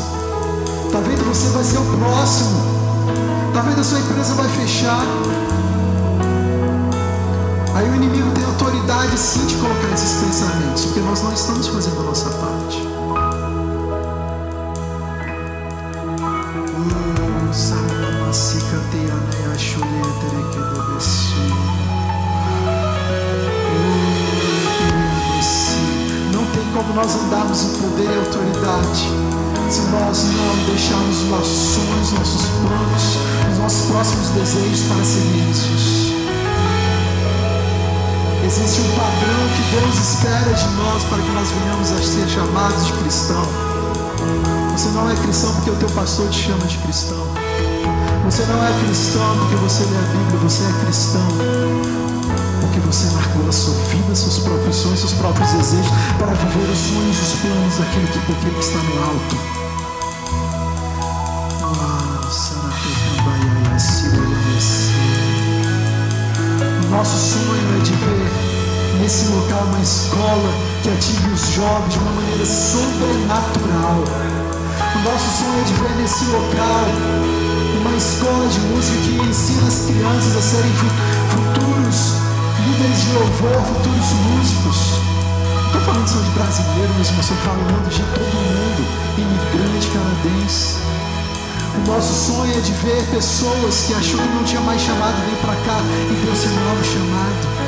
Está 0.85 0.99
vendo? 1.01 1.21
Você 1.27 1.49
vai 1.49 1.63
ser 1.65 1.77
o 1.79 1.83
próximo. 1.83 2.61
Está 3.49 3.59
vendo? 3.59 3.81
A 3.81 3.83
sua 3.83 3.99
empresa 3.99 4.33
vai 4.35 4.47
fechar. 4.47 5.01
Aí 7.75 7.89
o 7.89 7.95
inimigo 7.95 8.31
tem 8.31 8.45
autoridade 8.45 9.17
sim 9.17 9.45
de 9.47 9.55
colocar 9.55 9.93
esses 9.93 10.23
pensamentos, 10.23 10.85
porque 10.85 11.01
nós 11.01 11.21
não 11.23 11.33
estamos 11.33 11.67
fazendo 11.67 11.99
a 11.99 12.03
nossa 12.03 12.29
parte. 12.29 12.87
Como 26.79 26.93
nós 26.93 27.13
andarmos 27.13 27.61
em 27.63 27.73
poder 27.73 28.09
e 28.09 28.19
autoridade 28.19 29.03
se 29.69 29.81
nós 29.91 30.23
não 30.23 30.65
deixarmos 30.65 31.23
os 31.23 31.29
nossos 31.29 31.75
sonhos, 31.75 32.11
nossos 32.13 32.41
planos, 32.47 33.51
os 33.51 33.57
nossos 33.59 33.91
próximos 33.91 34.29
desejos 34.29 34.87
para 34.87 35.03
silêncios. 35.03 36.13
Existe 38.45 38.81
um 38.81 38.89
padrão 38.95 39.41
que 39.55 39.75
Deus 39.75 39.95
espera 39.95 40.53
de 40.53 40.67
nós 40.75 41.03
para 41.03 41.17
que 41.21 41.29
nós 41.31 41.49
venhamos 41.51 41.91
a 41.91 41.97
ser 41.97 42.27
chamados 42.29 42.85
de 42.85 42.93
cristão. 42.93 43.43
Você 44.71 44.89
não 44.89 45.11
é 45.11 45.15
cristão 45.15 45.53
porque 45.55 45.71
o 45.71 45.75
teu 45.75 45.89
pastor 45.89 46.29
te 46.29 46.43
chama 46.43 46.65
de 46.65 46.77
cristão. 46.77 47.27
Você 48.23 48.43
não 48.45 48.65
é 48.65 48.71
cristão 48.85 49.37
porque 49.37 49.55
você 49.55 49.83
lê 49.83 49.97
a 49.97 50.01
Bíblia, 50.01 50.39
você 50.39 50.63
é 50.63 50.85
cristão 50.85 52.08
você 52.91 53.13
marcou 53.13 53.47
a 53.47 53.51
sua 53.51 53.75
vida, 53.85 54.15
seus 54.15 54.39
próprios 54.39 54.75
sonhos, 54.75 54.99
seus 54.99 55.13
próprios 55.13 55.51
desejos 55.51 55.91
para 56.17 56.33
viver 56.33 56.71
os 56.71 56.79
sonhos 56.79 57.17
e 57.17 57.21
os 57.21 57.33
planos 57.39 57.77
daquele 57.77 58.07
que, 58.07 58.17
daquele 58.17 58.55
que 58.55 58.59
está 58.59 58.79
no 58.79 59.03
alto. 59.03 59.35
Nosso 66.89 67.33
sonho 67.33 67.77
é 67.77 67.83
de 67.83 67.91
ver 67.91 68.99
nesse 68.99 69.27
local 69.27 69.63
uma 69.67 69.81
escola 69.81 70.51
que 70.81 70.89
ative 70.89 71.31
os 71.31 71.47
jovens 71.53 71.93
de 71.93 71.99
uma 71.99 72.11
maneira 72.11 72.45
sobrenatural. 72.45 74.03
O 74.95 74.99
nosso 75.03 75.29
sonho 75.37 75.59
é 75.59 75.63
de 75.63 75.73
ver 75.73 75.95
nesse 76.01 76.25
local 76.25 76.85
uma 77.81 77.95
escola 77.95 78.47
de 78.47 78.59
música 78.61 78.97
que 79.03 79.29
ensina 79.29 79.67
as 79.67 79.85
crianças 79.85 80.37
a 80.37 80.41
serem 80.41 80.73
futuros 81.29 82.28
líderes 82.69 83.01
de 83.01 83.13
louvor, 83.13 83.61
futuros 83.65 84.11
músicos. 84.29 84.77
Estou 85.65 85.81
falando 85.81 86.07
só 86.07 86.19
de 86.19 86.29
brasileiro, 86.31 86.93
mas 86.97 87.09
estou 87.09 87.37
falando 87.37 87.89
de 87.89 88.03
todo 88.03 88.35
mundo, 88.49 88.81
imigrante 89.17 89.87
canadense. 89.87 90.75
O 91.75 91.87
nosso 91.87 92.31
sonho 92.31 92.53
é 92.57 92.61
de 92.61 92.71
ver 92.73 93.03
pessoas 93.11 93.85
que 93.87 93.93
achou 93.93 94.19
que 94.19 94.27
não 94.27 94.43
tinha 94.43 94.61
mais 94.61 94.81
chamado, 94.81 95.15
vir 95.25 95.37
para 95.41 95.55
cá 95.55 95.79
e 96.11 96.25
Deus 96.25 96.37
seu 96.37 96.51
novo 96.51 96.83
chamado. 96.83 97.59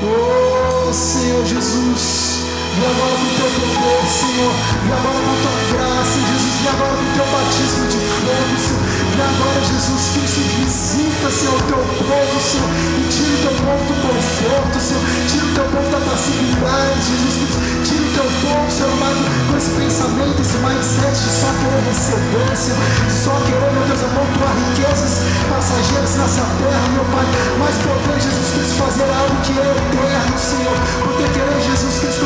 Oh 0.00 0.92
Senhor 0.92 1.44
Jesus, 1.44 2.17
vem 2.78 2.88
agora 2.88 3.14
com 3.18 3.26
o 3.26 3.34
teu 3.34 3.50
poder, 3.58 4.02
Senhor, 4.06 4.54
vem 4.86 4.94
agora 4.94 5.18
com 5.18 5.34
a 5.34 5.38
tua 5.42 5.58
graça, 5.74 6.14
Jesus, 6.14 6.54
vem 6.62 6.70
agora 6.70 6.94
com 6.94 7.02
o 7.02 7.14
teu 7.18 7.26
batismo 7.26 7.84
de 7.90 7.98
fogo, 7.98 8.54
Senhor. 8.58 8.88
Vem 9.18 9.26
agora, 9.26 9.60
Jesus 9.66 10.02
Cristo, 10.14 10.40
visita, 10.62 11.26
Senhor, 11.26 11.58
o 11.58 11.66
teu 11.66 11.82
povo, 12.06 12.36
Senhor, 12.38 12.70
e 12.70 13.02
tira 13.10 13.34
o 13.34 13.40
teu 13.42 13.54
povo 13.66 13.82
do 13.82 13.94
conforto, 13.98 14.76
Senhor, 14.78 15.02
tira 15.26 15.44
o 15.44 15.54
teu 15.58 15.66
povo 15.74 15.88
da 15.90 16.00
passividade, 16.06 16.98
Jesus 17.02 17.34
Cristo, 17.34 17.58
tira 17.82 18.04
o 18.06 18.12
teu 18.14 18.28
povo, 18.46 18.70
Senhor 18.70 18.92
amado, 18.94 19.22
com 19.26 19.54
esse 19.58 19.70
pensamento, 19.74 20.38
esse 20.38 20.56
mindset 20.62 21.18
de 21.18 21.30
só 21.34 21.50
querer 21.58 21.82
receber, 21.82 22.52
Senhor, 22.54 22.82
só 23.10 23.34
querer, 23.42 23.70
meu 23.74 23.84
Deus, 23.90 24.02
amontoar 24.06 24.54
riquezas 24.54 25.14
passageiras 25.50 26.12
nessa 26.14 26.44
terra, 26.62 26.86
meu 26.94 27.06
Pai, 27.10 27.26
mas 27.58 27.74
poder, 27.82 28.18
Jesus 28.22 28.48
Cristo, 28.54 28.74
fazer 28.78 29.08
algo 29.10 29.34
que 29.42 29.54
é 29.58 29.66
eterno, 29.66 30.36
Senhor, 30.38 30.78
poder 31.02 31.28
querer, 31.34 31.58
Jesus 31.58 31.94
Cristo, 31.98 32.17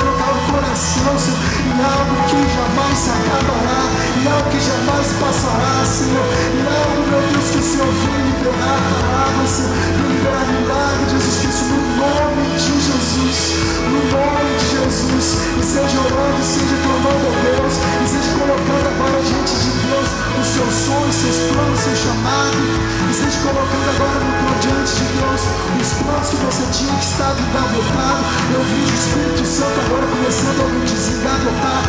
coração, 0.53 1.19
Senhor, 1.19 1.39
em 1.65 1.83
algo 1.83 2.15
que 2.29 2.55
jamais 2.55 2.99
se 2.99 3.11
acabará, 3.11 4.12
em 4.23 4.31
algo 4.31 4.51
que 4.51 4.61
jamais 4.61 5.09
passará, 5.19 5.83
Senhor, 5.83 6.23
em 6.55 6.63
algo, 6.63 7.03
meu 7.11 7.23
Deus, 7.27 7.51
que 7.51 7.59
o 7.59 7.63
Senhor 7.63 7.91
vem 7.91 8.23
liberar 8.31 8.79
palavras, 8.95 9.51
Senhor, 9.51 9.75
vem 9.75 10.15
liberar 10.15 10.47
milagre, 10.47 11.11
Jesus 11.11 11.37
Cristo, 11.43 11.65
no 11.67 11.83
nome 11.99 12.43
de 12.55 12.71
Jesus, 12.71 13.39
no 13.83 13.99
nome 14.15 14.51
de 14.63 14.67
Jesus, 14.79 15.27
e 15.59 15.63
seja 15.67 15.99
orando, 16.07 16.39
e 16.39 16.47
seja 16.47 16.77
clamando 16.87 17.25
a 17.27 17.35
Deus, 17.43 17.75
e 17.83 18.07
seja 18.07 18.31
colocando 18.39 18.87
agora 18.95 19.19
diante 19.27 19.55
de 19.59 19.71
Deus 19.91 20.09
os 20.39 20.49
seus 20.55 20.75
sonhos, 20.87 21.15
seus 21.19 21.39
planos, 21.51 21.79
seu 21.83 21.97
chamado, 21.99 22.63
e 23.11 23.15
seja 23.19 23.39
colocando 23.43 23.89
agora 23.91 24.23
no 24.23 24.55
diante 24.63 25.03
de 25.03 25.07
Deus 25.19 25.43
os 25.83 25.91
planos 25.99 26.29
que 26.31 26.39
você 26.47 26.65
tinha 26.71 26.95
que 26.95 27.07
estava 27.11 27.39
engavetado. 27.43 28.23
Eu 28.55 28.63
vi 28.71 28.87
o 28.87 28.95
Espírito 28.95 29.43
Santo 29.43 29.77
agora 29.83 30.07
começando 30.07 30.63
a 30.63 30.69
me 30.71 30.81
desengavetar, 30.87 31.83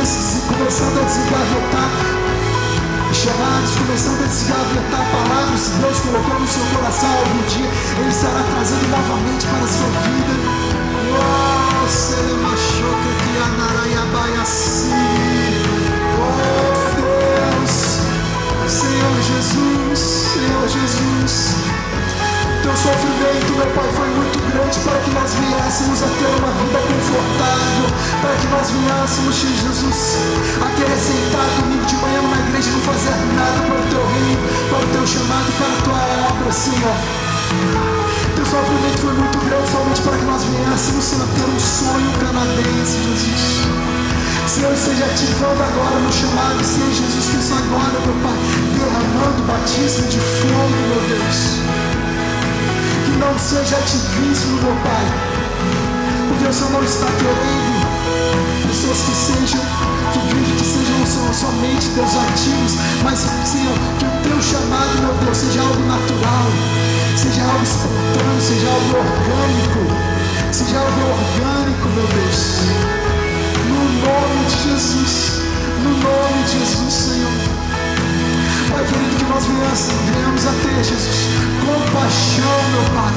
nesses, 0.00 0.44
começando 0.44 0.98
a 0.98 1.04
desengavetar 1.04 1.90
chamados, 3.12 3.70
começando 3.76 4.22
a 4.22 4.26
desgavetar 4.26 5.04
palavras 5.12 5.68
que 5.68 5.78
Deus 5.78 6.00
colocou 6.00 6.40
no 6.40 6.48
seu 6.48 6.64
coração 6.74 7.10
algum 7.10 7.42
dia, 7.48 7.68
Ele 7.98 8.08
estará 8.08 8.42
trazendo 8.54 8.88
novamente 8.88 9.46
para 9.46 9.58
a 9.58 9.68
sua 9.68 9.88
vida. 10.00 10.34
Que 13.12 13.38
Oh 16.16 16.80
Deus, 16.96 18.00
Senhor 18.70 19.16
Jesus, 19.22 19.98
Senhor 19.98 20.68
Jesus. 20.68 21.69
Teu 22.70 22.76
sofrimento, 22.76 23.50
meu 23.58 23.66
Pai, 23.74 23.90
foi 23.98 24.06
muito 24.14 24.38
grande 24.46 24.78
para 24.86 24.98
que 25.02 25.10
nós 25.10 25.34
viéssemos 25.34 26.02
a 26.04 26.06
ter 26.06 26.30
uma 26.38 26.54
vida 26.54 26.78
confortável, 26.78 27.86
para 28.22 28.34
que 28.38 28.46
nós 28.46 28.70
viéssemos, 28.70 29.34
Jesus, 29.34 29.98
a 30.62 30.70
ter 30.78 30.86
sentado 30.94 31.66
domingo 31.66 31.84
de 31.84 31.96
manhã 31.96 32.22
numa 32.22 32.38
igreja 32.38 32.70
e 32.70 32.72
não 32.72 32.80
fazer 32.86 33.10
nada 33.34 33.58
para 33.66 33.74
o 33.74 33.86
teu 33.90 34.06
reino, 34.14 34.42
para 34.70 34.78
o 34.78 34.88
teu 34.94 35.02
chamado, 35.02 35.50
para 35.58 35.66
a 35.66 35.82
tua 35.82 36.30
obra, 36.30 36.52
Senhor. 36.54 36.94
Teu 38.38 38.46
sofrimento 38.46 38.98
foi 39.02 39.14
muito 39.18 39.38
grande, 39.50 39.66
somente 39.66 40.02
para 40.06 40.14
que 40.14 40.24
nós 40.30 40.42
viéssemos, 40.46 41.04
Senhor, 41.10 41.26
ter 41.26 41.50
um 41.50 41.58
sonho 41.58 42.10
canadense, 42.22 42.94
Jesus. 43.02 43.66
Senhor, 44.46 44.72
esteja 44.72 45.06
ativando 45.10 45.58
agora 45.58 45.98
no 45.98 46.12
chamado, 46.12 46.62
Senhor 46.62 46.92
Jesus 46.94 47.34
Cristo, 47.34 47.50
agora, 47.50 47.98
meu 47.98 48.14
Pai, 48.22 48.38
derramando 48.78 49.42
batismo 49.42 50.06
de 50.06 50.20
fogo, 50.22 50.70
meu 50.86 51.18
Deus. 51.18 51.69
Não 53.20 53.38
seja 53.38 53.76
ativismo, 53.76 54.62
meu 54.62 54.74
Pai, 54.82 55.06
porque 56.28 56.48
o 56.48 56.52
Senhor 56.52 56.70
não 56.72 56.82
está 56.82 57.06
querendo 57.06 57.80
pessoas 58.66 58.98
que 58.98 59.14
sejam, 59.14 59.60
que 60.12 60.18
vivem, 60.34 60.56
que 60.56 60.64
sejam 60.64 61.34
somente 61.34 61.88
Deus 61.88 62.16
ativos, 62.16 62.74
mas 63.04 63.18
Senhor, 63.18 63.76
que 63.98 64.06
o 64.06 64.10
teu 64.22 64.42
chamado, 64.42 65.02
meu 65.02 65.14
Deus, 65.24 65.36
seja 65.36 65.60
algo 65.60 65.84
natural, 65.86 66.46
seja 67.16 67.42
algo 67.42 67.62
espontâneo, 67.62 68.40
seja 68.40 68.68
algo 68.68 68.96
orgânico, 68.96 69.82
seja 70.50 70.78
algo 70.78 71.00
orgânico, 71.12 71.88
meu 71.94 72.06
Deus. 72.06 72.40
No 73.68 73.82
nome 74.00 74.46
de 74.46 74.70
Jesus, 74.70 75.42
no 75.82 75.90
nome 75.90 76.42
de 76.44 76.58
Jesus, 76.58 76.94
Senhor. 76.94 77.49
Pai 78.80 78.88
querido, 78.88 79.16
que 79.16 79.24
nós 79.24 79.44
venhamos 79.44 80.46
a 80.46 80.52
ter, 80.52 80.82
Jesus, 80.82 81.28
compaixão, 81.60 82.56
meu 82.72 82.84
Pai, 82.94 83.12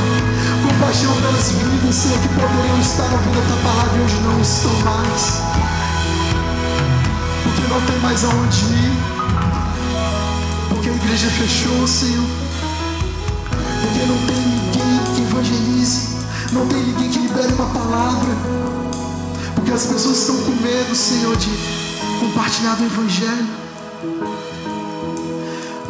compaixão 0.67 1.15
pelas 1.21 1.51
vidas, 1.51 1.95
Senhor, 1.95 2.19
que 2.19 2.27
poderiam 2.27 2.79
estar 2.81 3.03
ouvindo 3.13 3.39
a 3.39 3.47
tua 3.47 3.71
palavra 3.71 3.97
e 3.97 4.01
hoje 4.03 4.15
não 4.15 4.41
estão 4.41 4.73
mais, 4.81 5.41
porque 7.43 7.61
não 7.69 7.79
tem 7.79 7.97
mais 7.99 8.25
aonde 8.25 8.65
ir, 8.65 8.91
porque 10.67 10.89
a 10.89 10.93
igreja 10.95 11.29
fechou, 11.29 11.87
Senhor, 11.87 12.27
porque 13.83 14.05
não 14.05 14.17
tem 14.27 14.35
ninguém 14.35 15.15
que 15.15 15.21
evangelize, 15.21 16.09
não 16.51 16.67
tem 16.67 16.79
ninguém 16.79 17.09
que 17.09 17.19
libere 17.19 17.53
uma 17.53 17.67
palavra, 17.67 18.35
porque 19.55 19.71
as 19.71 19.85
pessoas 19.85 20.17
estão 20.17 20.35
com 20.43 20.61
medo, 20.61 20.93
Senhor, 20.93 21.37
de 21.37 21.49
compartilhar 22.19 22.75
do 22.75 22.83
Evangelho. 22.83 23.62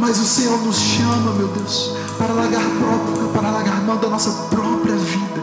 Mas 0.03 0.19
o 0.19 0.25
Senhor 0.25 0.61
nos 0.61 0.75
chama, 0.75 1.31
meu 1.31 1.47
Deus, 1.47 1.93
para 2.17 2.33
largar, 2.33 2.61
próprio, 2.61 3.29
para 3.29 3.49
largar 3.49 3.81
mão 3.83 3.95
da 3.95 4.09
nossa 4.09 4.31
própria 4.49 4.97
vida. 4.97 5.41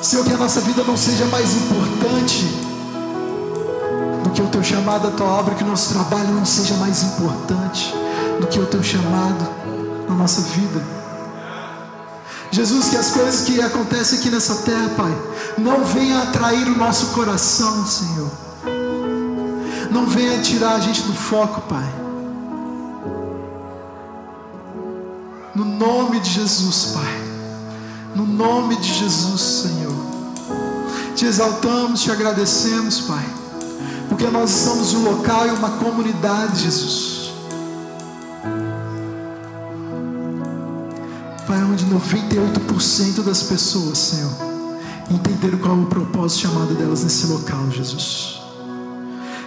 Senhor, 0.00 0.24
que 0.24 0.32
a 0.32 0.36
nossa 0.36 0.60
vida 0.60 0.84
não 0.84 0.96
seja 0.96 1.26
mais 1.26 1.52
importante 1.56 2.44
do 4.22 4.30
que 4.30 4.40
o 4.40 4.46
teu 4.50 4.62
chamado, 4.62 5.08
a 5.08 5.10
tua 5.10 5.26
obra, 5.26 5.56
que 5.56 5.64
o 5.64 5.66
nosso 5.66 5.92
trabalho 5.92 6.30
não 6.30 6.46
seja 6.46 6.76
mais 6.76 7.02
importante 7.02 7.92
do 8.40 8.46
que 8.46 8.60
o 8.60 8.66
teu 8.66 8.80
chamado 8.80 9.48
na 10.08 10.14
nossa 10.14 10.42
vida. 10.42 10.80
Jesus, 12.52 12.88
que 12.88 12.96
as 12.96 13.10
coisas 13.10 13.40
que 13.40 13.60
acontecem 13.60 14.20
aqui 14.20 14.30
nessa 14.30 14.62
terra, 14.62 14.88
Pai, 14.96 15.18
não 15.58 15.82
venham 15.82 16.22
atrair 16.22 16.68
o 16.68 16.78
nosso 16.78 17.06
coração, 17.06 17.84
Senhor. 17.84 18.49
Não 19.90 20.06
venha 20.06 20.40
tirar 20.40 20.74
a 20.76 20.80
gente 20.80 21.02
do 21.02 21.12
foco, 21.12 21.60
Pai. 21.62 21.92
No 25.54 25.64
nome 25.64 26.20
de 26.20 26.30
Jesus, 26.30 26.92
Pai. 26.94 27.20
No 28.14 28.24
nome 28.24 28.76
de 28.76 28.94
Jesus, 28.94 29.40
Senhor. 29.40 29.92
Te 31.16 31.26
exaltamos, 31.26 32.02
te 32.02 32.10
agradecemos, 32.10 33.00
Pai. 33.00 33.24
Porque 34.08 34.26
nós 34.28 34.50
estamos 34.50 34.94
um 34.94 35.04
local 35.04 35.46
e 35.46 35.50
uma 35.50 35.70
comunidade, 35.70 36.62
Jesus. 36.62 37.30
Pai, 41.46 41.62
onde 41.64 41.84
98% 41.86 43.22
das 43.24 43.42
pessoas, 43.42 43.98
Senhor, 43.98 44.32
entenderam 45.10 45.58
qual 45.58 45.76
é 45.76 45.80
o 45.80 45.86
propósito 45.86 46.48
chamado 46.48 46.74
delas 46.74 47.02
nesse 47.02 47.26
local, 47.26 47.70
Jesus. 47.70 48.39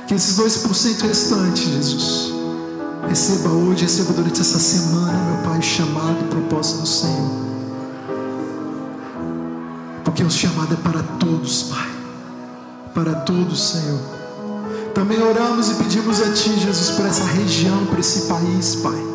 Que 0.08 0.16
esses 0.16 0.38
2% 0.38 1.01
restantes, 1.08 1.64
Jesus, 1.64 2.34
receba 3.08 3.49
hoje, 3.49 3.84
receba 3.84 4.14
durante 4.14 4.41
essa 4.41 4.60
semana, 4.60 5.14
meu 5.14 5.43
Pai, 5.43 5.60
o 5.60 5.62
chamado, 5.62 6.26
o 6.26 6.28
propósito 6.28 6.82
do 6.82 6.88
Senhor. 6.88 7.32
Porque 10.04 10.24
o 10.24 10.30
chamado 10.30 10.74
é 10.74 10.78
para 10.78 11.01
todos, 11.20 11.64
Pai. 11.64 11.89
Para 12.93 13.16
todos, 13.22 13.70
Senhor. 13.70 13.99
Também 14.93 15.22
oramos 15.22 15.70
e 15.70 15.74
pedimos 15.76 16.22
a 16.22 16.32
Ti, 16.34 16.60
Jesus, 16.60 16.91
por 16.91 17.06
essa 17.06 17.24
região, 17.24 17.86
por 17.88 17.97
esse 17.97 18.28
país, 18.28 18.76
Pai. 18.76 19.14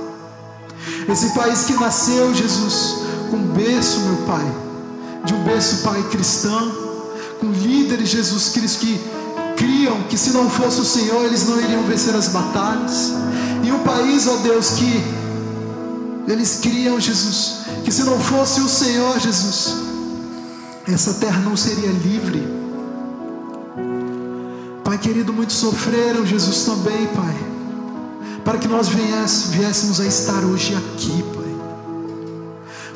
Esse 1.08 1.32
país 1.34 1.64
que 1.64 1.74
nasceu, 1.74 2.34
Jesus, 2.34 2.98
com 3.30 3.36
um 3.36 3.46
berço, 3.52 4.00
meu 4.00 4.16
Pai, 4.26 4.54
de 5.24 5.34
um 5.34 5.44
berço, 5.44 5.82
Pai, 5.82 6.02
cristão, 6.10 6.70
com 7.40 7.50
líderes, 7.52 8.08
Jesus 8.08 8.48
Cristo, 8.48 8.80
que 8.80 9.00
criam 9.58 10.04
que 10.04 10.16
se 10.16 10.30
não 10.30 10.48
fosse 10.48 10.80
o 10.80 10.84
Senhor, 10.84 11.24
eles 11.24 11.46
não 11.46 11.60
iriam 11.60 11.82
vencer 11.82 12.14
as 12.14 12.28
batalhas. 12.28 13.12
E 13.64 13.72
um 13.72 13.80
país, 13.80 14.26
ó 14.28 14.36
Deus, 14.36 14.70
que 14.70 15.02
eles 16.28 16.60
criam, 16.62 17.00
Jesus, 17.00 17.60
que 17.84 17.90
se 17.90 18.04
não 18.04 18.18
fosse 18.20 18.60
o 18.60 18.68
Senhor, 18.68 19.18
Jesus, 19.18 19.74
essa 20.86 21.14
terra 21.14 21.40
não 21.40 21.56
seria 21.56 21.90
livre. 21.90 22.56
Pai 24.84 24.96
querido, 24.96 25.32
muitos 25.32 25.56
sofreram, 25.56 26.24
Jesus 26.24 26.64
também, 26.64 27.06
Pai, 27.08 27.36
para 28.44 28.58
que 28.58 28.68
nós 28.68 28.88
viéssemos 28.88 30.00
a 30.00 30.06
estar 30.06 30.44
hoje 30.44 30.74
aqui, 30.74 31.22
Pai. 31.34 31.48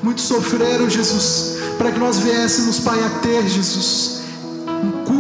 Muitos 0.03 0.25
sofreram, 0.25 0.89
Jesus, 0.89 1.59
para 1.77 1.91
que 1.91 1.99
nós 1.99 2.19
viéssemos, 2.19 2.79
Pai, 2.79 3.03
a 3.05 3.11
ter, 3.21 3.47
Jesus, 3.49 4.22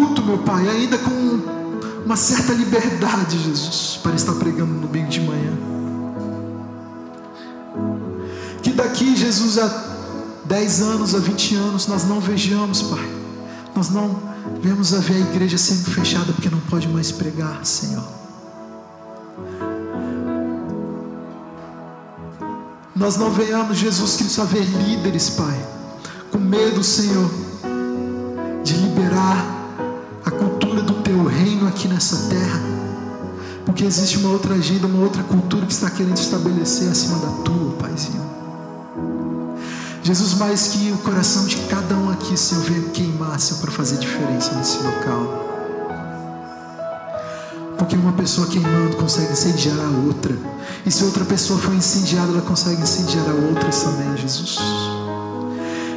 culto, 0.02 0.22
meu 0.22 0.38
Pai, 0.38 0.68
ainda 0.68 0.98
com 0.98 2.02
uma 2.04 2.16
certa 2.16 2.52
liberdade, 2.52 3.38
Jesus, 3.38 4.00
para 4.02 4.14
estar 4.16 4.32
pregando 4.34 4.72
no 4.72 4.86
domingo 4.86 5.08
de 5.08 5.20
manhã. 5.20 5.52
Que 8.62 8.72
daqui, 8.72 9.16
Jesus, 9.16 9.58
a 9.58 9.68
10 10.44 10.82
anos, 10.82 11.14
a 11.14 11.18
20 11.18 11.54
anos, 11.54 11.86
nós 11.86 12.04
não 12.04 12.20
vejamos, 12.20 12.82
Pai. 12.82 13.08
Nós 13.74 13.88
não 13.90 14.20
vemos 14.60 14.92
a 14.92 14.98
ver 14.98 15.14
a 15.14 15.20
igreja 15.20 15.56
sendo 15.56 15.90
fechada 15.90 16.32
porque 16.32 16.50
não 16.50 16.60
pode 16.60 16.88
mais 16.88 17.12
pregar, 17.12 17.64
Senhor. 17.64 18.04
Nós 22.94 23.16
não 23.16 23.30
venhamos, 23.30 23.78
Jesus 23.78 24.16
Cristo, 24.16 24.42
a 24.42 24.44
ver 24.44 24.64
líderes, 24.64 25.30
Pai, 25.30 25.66
com 26.30 26.38
medo, 26.38 26.82
Senhor, 26.82 27.30
de 28.62 28.74
liberar 28.74 29.61
aqui 31.72 31.88
nessa 31.88 32.28
terra, 32.28 32.60
porque 33.64 33.84
existe 33.84 34.18
uma 34.18 34.30
outra 34.30 34.54
agenda, 34.54 34.86
uma 34.86 35.02
outra 35.02 35.22
cultura 35.22 35.64
que 35.66 35.72
está 35.72 35.90
querendo 35.90 36.18
estabelecer 36.18 36.88
acima 36.88 37.18
da 37.18 37.28
Tua, 37.42 37.72
Paizinho. 37.78 38.22
Jesus, 40.02 40.34
mais 40.34 40.68
que 40.68 40.90
o 40.92 40.98
coração 40.98 41.46
de 41.46 41.56
cada 41.68 41.94
um 41.96 42.10
aqui, 42.10 42.36
Senhor, 42.36 42.62
venha 42.64 42.82
queimar, 42.90 43.38
Senhor, 43.40 43.60
para 43.60 43.70
fazer 43.70 43.96
diferença 43.98 44.54
nesse 44.54 44.82
local. 44.82 45.48
Porque 47.78 47.96
uma 47.96 48.12
pessoa 48.12 48.46
queimando 48.46 48.96
consegue 48.96 49.32
incendiar 49.32 49.78
a 49.78 50.06
outra. 50.06 50.36
E 50.84 50.90
se 50.90 51.04
outra 51.04 51.24
pessoa 51.24 51.58
for 51.58 51.74
incendiada, 51.74 52.32
ela 52.32 52.42
consegue 52.42 52.82
incendiar 52.82 53.24
a 53.28 53.32
outras 53.32 53.82
também, 53.82 54.16
Jesus. 54.16 54.58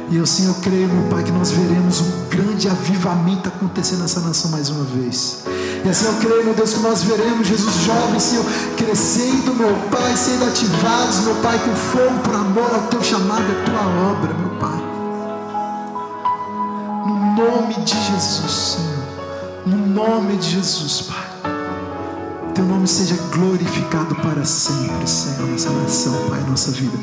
E 0.08 0.16
eu, 0.16 0.24
Senhor, 0.24 0.54
creio, 0.60 0.88
meu 0.88 1.08
Pai, 1.10 1.24
que 1.24 1.32
nós 1.32 1.50
veremos 1.50 2.00
um 2.00 2.28
grande 2.30 2.68
avivamento 2.68 3.48
acontecer 3.48 3.96
nessa 3.96 4.20
nação 4.20 4.52
mais 4.52 4.70
uma 4.70 4.84
vez. 4.84 5.42
E 5.86 5.88
assim 5.88 6.06
eu 6.06 6.14
creio, 6.14 6.44
meu 6.44 6.52
Deus, 6.52 6.72
que 6.72 6.80
nós 6.80 7.04
veremos 7.04 7.46
Jesus 7.46 7.84
jovens, 7.84 8.20
Senhor, 8.20 8.44
crescendo, 8.76 9.54
meu 9.54 9.72
Pai, 9.88 10.16
sendo 10.16 10.44
ativados, 10.44 11.20
meu 11.20 11.36
Pai, 11.36 11.60
com 11.60 11.76
fogo 11.76 12.18
por 12.24 12.34
amor 12.34 12.74
ao 12.74 12.88
Teu 12.88 13.00
chamado, 13.04 13.44
à 13.44 13.64
Tua 13.64 14.10
obra, 14.10 14.34
meu 14.34 14.58
Pai. 14.58 14.82
No 17.06 17.36
nome 17.36 17.74
de 17.84 17.96
Jesus, 18.02 18.50
Senhor. 18.50 18.96
No 19.64 19.86
nome 19.86 20.36
de 20.38 20.50
Jesus, 20.56 21.02
Pai. 21.02 21.52
Teu 22.52 22.64
nome 22.64 22.88
seja 22.88 23.16
glorificado 23.30 24.16
para 24.16 24.44
sempre, 24.44 25.06
Senhor, 25.06 25.46
nossa 25.46 25.70
nação, 25.70 26.14
Pai, 26.28 26.40
nossa 26.50 26.72
vida. 26.72 26.98